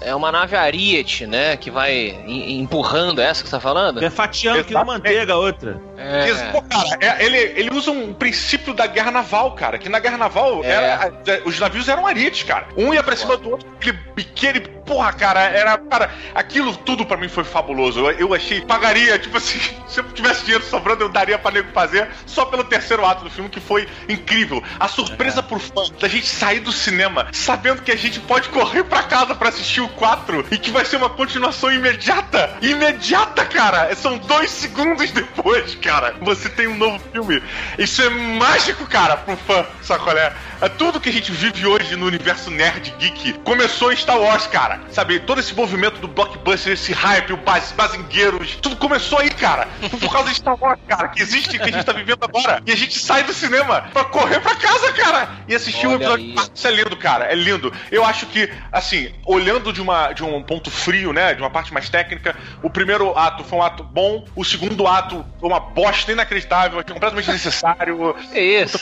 É 0.00 0.14
uma 0.14 0.32
nave 0.32 0.56
Ariete, 0.56 1.26
né? 1.26 1.56
Que 1.56 1.70
vai 1.70 1.92
em- 1.92 2.60
empurrando 2.60 3.20
essa 3.20 3.42
que 3.42 3.48
você 3.48 3.56
tá 3.56 3.60
falando? 3.60 4.02
É 4.02 4.08
fatiando 4.10 4.64
que 4.64 4.72
não 4.72 4.84
manteiga 4.84 5.32
a 5.34 5.36
outra. 5.36 5.80
É. 5.96 6.50
Pô, 6.52 6.62
cara, 6.62 6.96
é- 7.00 7.24
ele, 7.24 7.36
ele 7.36 7.70
usa 7.74 7.90
um 7.90 8.14
princípio 8.14 8.72
da 8.72 8.86
guerra 8.86 9.10
naval, 9.10 9.52
cara. 9.52 9.78
Que 9.78 9.88
na 9.88 9.98
guerra 9.98 10.16
naval 10.16 10.64
É. 10.64 10.68
era- 10.70 11.12
é, 11.26 11.42
os 11.44 11.58
navios 11.58 11.88
eram 11.88 12.06
arites, 12.06 12.42
cara. 12.44 12.68
Um 12.76 12.94
ia 12.94 13.02
pra 13.02 13.16
cima 13.16 13.36
do 13.36 13.50
outro, 13.50 13.68
aquele 14.30 14.60
biqueire, 14.60 14.78
porra, 14.86 15.12
cara, 15.12 15.40
era. 15.40 15.76
Cara, 15.78 16.10
aquilo 16.34 16.74
tudo 16.76 17.04
pra 17.04 17.16
mim 17.16 17.28
foi 17.28 17.44
fabuloso. 17.44 18.00
Eu, 18.00 18.10
eu 18.12 18.34
achei, 18.34 18.60
pagaria, 18.62 19.18
tipo 19.18 19.36
assim, 19.36 19.58
se 19.86 20.00
eu 20.00 20.04
tivesse 20.12 20.42
dinheiro 20.44 20.64
sobrando, 20.64 21.04
eu 21.04 21.08
daria 21.08 21.38
pra 21.38 21.50
nego 21.50 21.70
fazer 21.72 22.08
só 22.26 22.46
pelo 22.46 22.64
terceiro 22.64 23.04
ato 23.04 23.24
do 23.24 23.30
filme, 23.30 23.50
que 23.50 23.60
foi 23.60 23.86
incrível. 24.08 24.62
A 24.80 24.88
surpresa 24.88 25.42
pro 25.42 25.58
fã 25.58 25.82
da 26.00 26.08
gente 26.08 26.26
sair 26.26 26.60
do 26.60 26.72
cinema 26.72 27.28
sabendo 27.32 27.82
que 27.82 27.92
a 27.92 27.96
gente 27.96 28.20
pode 28.20 28.48
correr 28.48 28.84
pra 28.84 29.02
casa 29.02 29.34
pra 29.34 29.48
assistir 29.50 29.80
o 29.80 29.88
4 29.88 30.46
e 30.50 30.58
que 30.58 30.70
vai 30.70 30.84
ser 30.84 30.96
uma 30.96 31.10
continuação 31.10 31.72
imediata. 31.72 32.56
Imediata, 32.62 33.44
cara! 33.44 33.94
São 33.94 34.18
dois 34.18 34.50
segundos 34.50 35.10
depois, 35.10 35.74
cara. 35.76 36.14
Você 36.22 36.48
tem 36.48 36.66
um 36.66 36.76
novo 36.76 37.00
filme. 37.12 37.42
Isso 37.78 38.00
é 38.02 38.08
mágico, 38.08 38.86
cara, 38.86 39.16
pro 39.16 39.36
fã, 39.36 39.66
sacolé? 39.82 40.32
É 40.60 40.68
tudo 40.68 41.00
que 41.00 41.08
a 41.08 41.12
gente 41.12 41.30
vive 41.30 41.66
hoje 41.66 41.94
no 41.94 42.06
universo 42.06 42.50
nerd 42.50 42.92
geek 42.98 43.34
começou 43.44 43.92
em 43.92 43.94
Star 44.18 44.20
Wars, 44.20 44.46
cara. 44.46 44.80
Sabe, 44.90 45.20
todo 45.20 45.40
esse 45.40 45.54
movimento 45.54 46.00
do 46.00 46.08
blockbuster, 46.08 46.72
esse 46.72 46.92
hype, 46.92 47.32
o 47.32 47.36
baz, 47.36 47.72
bazingueiros, 47.72 48.56
tudo 48.56 48.76
começou 48.76 49.18
aí, 49.18 49.30
cara. 49.30 49.68
Por 50.00 50.12
causa 50.12 50.30
de 50.30 50.36
Star 50.36 50.56
Wars, 50.60 50.80
cara, 50.88 51.08
que 51.08 51.22
existe, 51.22 51.58
que 51.58 51.62
a 51.62 51.70
gente 51.70 51.84
tá 51.84 51.92
vivendo 51.92 52.24
agora. 52.24 52.60
E 52.66 52.72
a 52.72 52.76
gente 52.76 52.98
sai 52.98 53.22
do 53.22 53.32
cinema 53.32 53.82
pra 53.92 54.04
correr 54.04 54.40
pra 54.40 54.54
casa, 54.56 54.92
cara, 54.92 55.28
e 55.46 55.54
assistir 55.54 55.86
o 55.86 55.90
Olha 55.90 55.96
episódio 55.96 56.26
aí. 56.26 56.34
4. 56.34 56.52
Isso 56.54 56.66
é 56.66 56.70
lindo, 56.70 56.96
cara, 56.96 57.24
é 57.26 57.34
lindo. 57.34 57.72
Eu 57.90 58.04
acho 58.04 58.26
que, 58.26 58.50
assim, 58.72 59.12
olhando 59.24 59.72
de, 59.72 59.80
uma, 59.80 60.12
de 60.12 60.24
um 60.24 60.42
ponto 60.42 60.70
frio, 60.70 61.12
né, 61.12 61.34
de 61.34 61.40
uma 61.40 61.50
parte 61.50 61.72
mais 61.72 61.88
técnica, 61.88 62.34
o 62.62 62.70
primeiro 62.70 63.16
ato 63.16 63.44
foi 63.44 63.58
um 63.58 63.62
ato 63.62 63.84
bom, 63.84 64.24
o 64.34 64.44
segundo 64.44 64.86
ato 64.86 65.24
foi 65.38 65.48
uma 65.48 65.60
bosta 65.60 66.12
inacreditável, 66.12 66.82
completamente 66.84 67.30
necessário. 67.30 68.16
É 68.32 68.40
isso. 68.40 68.78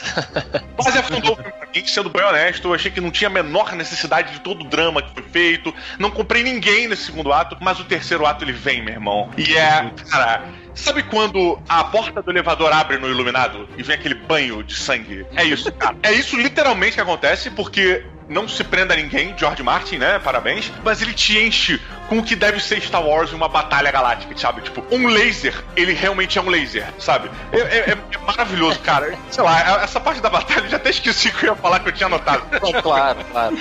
Quase 0.77 0.99
afundou 0.99 1.33
o 1.33 1.37
filme 1.37 1.53
pra 1.53 1.69
mim, 1.75 1.87
sendo 1.87 2.11
bem 2.11 2.25
honesto. 2.25 2.69
Eu 2.69 2.75
achei 2.75 2.91
que 2.91 3.01
não 3.01 3.11
tinha 3.11 3.29
a 3.29 3.33
menor 3.33 3.73
necessidade 3.73 4.33
de 4.33 4.41
todo 4.41 4.63
o 4.63 4.69
drama 4.69 5.03
que 5.03 5.13
foi 5.15 5.26
feito. 5.27 5.75
Não 5.99 6.11
comprei 6.11 6.43
ninguém 6.43 6.89
nesse 6.89 7.05
segundo 7.05 7.33
ato, 7.33 7.57
mas 7.61 7.79
o 7.81 7.85
terceiro 7.85 8.27
ato 8.27 8.45
ele 8.45 8.53
vem, 8.53 8.83
meu 8.83 8.95
irmão. 8.95 9.31
E 9.37 9.57
é, 9.57 9.91
cara. 10.11 10.45
Sabe 10.77 11.03
quando 11.05 11.59
a 11.69 11.83
porta 11.85 12.23
do 12.23 12.31
elevador 12.31 12.73
abre 12.73 12.99
no 12.99 13.09
iluminado 13.09 13.69
e 13.77 13.83
vem 13.83 13.97
aquele 13.97 14.15
banho 14.15 14.63
de 14.63 14.75
sangue? 14.77 15.27
É 15.35 15.43
isso, 15.43 15.73
cara. 15.73 15.97
É 16.03 16.13
isso 16.13 16.37
literalmente 16.37 16.95
que 16.95 17.01
acontece, 17.01 17.51
porque 17.51 18.05
não 18.29 18.47
se 18.49 18.63
prenda 18.65 18.93
a 18.93 18.97
ninguém, 18.97 19.35
George 19.39 19.63
Martin, 19.63 19.97
né? 19.99 20.19
Parabéns. 20.19 20.71
Mas 20.85 21.01
ele 21.01 21.15
te 21.15 21.39
enche 21.39 21.81
com 22.09 22.19
o 22.19 22.23
que 22.23 22.37
deve 22.37 22.61
ser 22.61 22.81
Star 22.83 23.05
Wars 23.05 23.33
em 23.33 23.35
uma 23.35 23.49
batalha 23.49 23.91
galáctica, 23.91 24.37
sabe? 24.37 24.61
Tipo, 24.63 24.85
um 24.93 25.07
laser, 25.09 25.55
ele 25.77 25.93
realmente 25.93 26.39
é 26.39 26.43
um 26.43 26.49
laser, 26.49 26.87
sabe? 26.99 27.31
É, 27.53 27.59
é- 27.59 27.91
é 27.93 28.19
maravilhoso, 28.27 28.79
cara. 28.81 29.17
Sei 29.31 29.43
lá, 29.43 29.83
essa 29.83 29.99
parte 30.01 30.21
da 30.21 30.29
batalha 30.31 30.65
eu 30.65 30.69
já 30.69 30.77
até 30.77 30.91
esqueci 30.91 31.33
que 31.33 31.47
eu 31.47 31.51
ia 31.51 31.57
falar 31.57 31.81
que 31.81 31.89
eu 31.89 31.93
tinha 31.93 32.07
anotado. 32.07 32.43
Claro, 32.83 33.19
claro. 33.33 33.57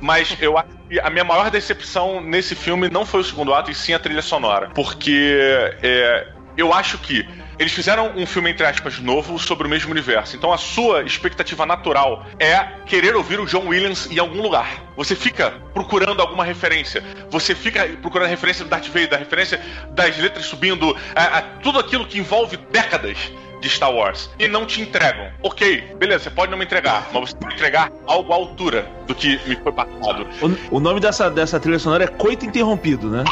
Mas 0.00 0.36
eu 0.40 0.56
acho 0.56 0.68
que 0.88 1.00
a 1.00 1.10
minha 1.10 1.24
maior 1.24 1.50
decepção 1.50 2.20
nesse 2.20 2.54
filme 2.54 2.88
não 2.90 3.04
foi 3.06 3.20
o 3.20 3.24
segundo 3.24 3.52
ato, 3.54 3.70
e 3.70 3.74
sim 3.74 3.92
a 3.94 3.98
trilha 3.98 4.22
sonora. 4.22 4.70
Porque 4.74 5.71
é, 5.82 6.26
eu 6.56 6.72
acho 6.72 6.98
que 6.98 7.26
eles 7.58 7.72
fizeram 7.72 8.12
um 8.16 8.26
filme, 8.26 8.50
entre 8.50 8.66
aspas, 8.66 8.98
novo 8.98 9.38
sobre 9.38 9.66
o 9.66 9.70
mesmo 9.70 9.90
universo. 9.92 10.34
Então 10.34 10.52
a 10.52 10.58
sua 10.58 11.02
expectativa 11.04 11.64
natural 11.64 12.26
é 12.38 12.58
querer 12.86 13.14
ouvir 13.14 13.38
o 13.38 13.46
John 13.46 13.68
Williams 13.68 14.08
em 14.10 14.18
algum 14.18 14.42
lugar. 14.42 14.82
Você 14.96 15.14
fica 15.14 15.52
procurando 15.72 16.20
alguma 16.20 16.44
referência. 16.44 17.02
Você 17.30 17.54
fica 17.54 17.86
procurando 18.00 18.26
a 18.26 18.30
referência 18.30 18.64
do 18.64 18.70
Darth 18.70 18.86
Vader, 18.88 19.14
a 19.14 19.18
referência 19.18 19.60
das 19.90 20.16
letras 20.18 20.46
subindo, 20.46 20.96
a- 21.14 21.38
a 21.38 21.42
tudo 21.62 21.78
aquilo 21.78 22.06
que 22.06 22.18
envolve 22.18 22.56
décadas 22.72 23.16
de 23.60 23.68
Star 23.68 23.92
Wars 23.92 24.28
e 24.40 24.48
não 24.48 24.66
te 24.66 24.80
entregam. 24.80 25.30
Ok, 25.40 25.94
beleza, 25.96 26.24
você 26.24 26.30
pode 26.30 26.50
não 26.50 26.58
me 26.58 26.64
entregar, 26.64 27.08
mas 27.12 27.30
você 27.30 27.36
tem 27.36 27.48
que 27.48 27.54
entregar 27.54 27.92
algo 28.08 28.32
à 28.32 28.34
altura 28.36 28.84
do 29.06 29.14
que 29.14 29.38
me 29.46 29.54
foi 29.56 29.70
passado. 29.70 30.26
O, 30.70 30.76
o 30.78 30.80
nome 30.80 30.98
dessa, 30.98 31.30
dessa 31.30 31.60
trilha 31.60 31.78
sonora 31.78 32.02
é 32.04 32.08
Coito 32.08 32.44
Interrompido, 32.44 33.08
né? 33.08 33.22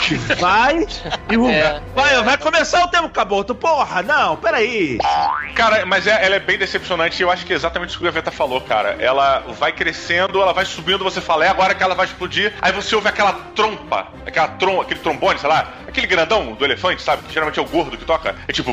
Que 0.00 0.14
vai 0.36 0.86
e. 1.30 1.50
É. 1.50 1.80
Vai, 1.94 2.22
vai 2.22 2.38
começar 2.38 2.82
o 2.84 2.88
tempo, 2.88 3.06
acabou. 3.06 3.44
Tu, 3.44 3.54
porra, 3.54 4.02
não, 4.02 4.36
peraí. 4.36 4.98
Cara, 5.54 5.84
mas 5.86 6.06
é- 6.06 6.24
ela 6.24 6.36
é 6.36 6.40
bem 6.40 6.58
decepcionante 6.58 7.20
e 7.20 7.22
eu 7.24 7.30
acho 7.30 7.44
que 7.44 7.52
é 7.52 7.56
exatamente 7.56 7.90
isso 7.90 7.98
que 7.98 8.04
o 8.04 8.06
Gaveta 8.06 8.30
falou, 8.30 8.60
cara. 8.60 8.96
Ela 8.98 9.44
vai 9.58 9.72
crescendo, 9.72 10.40
ela 10.40 10.52
vai 10.52 10.64
subindo, 10.64 11.04
você 11.04 11.20
fala, 11.20 11.44
é 11.44 11.48
agora 11.48 11.74
que 11.74 11.82
ela 11.82 11.94
vai 11.94 12.06
explodir. 12.06 12.52
Aí 12.62 12.72
você 12.72 12.94
ouve 12.94 13.08
aquela 13.08 13.32
trompa, 13.54 14.08
aquela 14.26 14.48
trom, 14.48 14.80
aquele 14.80 15.00
trombone, 15.00 15.38
sei 15.38 15.48
lá, 15.48 15.68
aquele 15.86 16.06
grandão 16.06 16.52
do 16.54 16.64
elefante, 16.64 17.02
sabe? 17.02 17.22
Que 17.24 17.32
geralmente 17.34 17.58
é 17.58 17.62
o 17.62 17.66
gordo 17.66 17.96
que 17.96 18.04
toca. 18.04 18.34
É 18.48 18.52
tipo. 18.52 18.70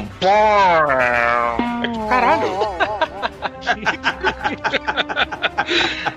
É 1.84 1.88
tipo, 1.88 2.07
caralho 2.07 2.97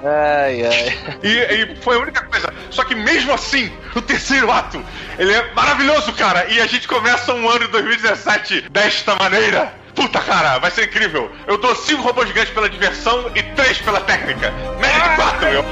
ai, 0.05 0.66
ai. 0.66 0.99
E, 1.23 1.29
e, 1.29 1.77
foi 1.83 1.97
a 1.97 2.01
única 2.01 2.23
coisa. 2.25 2.53
Só 2.71 2.85
que 2.85 2.95
mesmo 2.95 3.33
assim, 3.33 3.73
o 3.95 4.03
terceiro 4.03 4.51
ato, 4.51 4.83
ele 5.18 5.33
é 5.33 5.53
maravilhoso, 5.55 6.12
cara. 6.12 6.47
E 6.47 6.61
a 6.61 6.66
gente 6.66 6.87
começa 6.87 7.35
um 7.35 7.49
ano 7.49 7.66
de 7.66 7.73
2017 7.73 8.68
desta 8.71 9.14
maneira. 9.16 9.73
Puta 9.95 10.21
cara, 10.21 10.59
vai 10.59 10.71
ser 10.71 10.85
incrível. 10.85 11.31
Eu 11.47 11.59
dou 11.59 11.75
cinco 11.75 12.03
robôs 12.03 12.29
gigantes 12.29 12.53
pela 12.55 12.68
diversão 12.71 13.31
e 13.35 13.43
três 13.43 13.79
pela 13.79 14.01
técnica. 14.01 14.53
Média 14.79 15.09
de 15.09 15.16
quatro, 15.16 15.51
meu. 15.51 15.64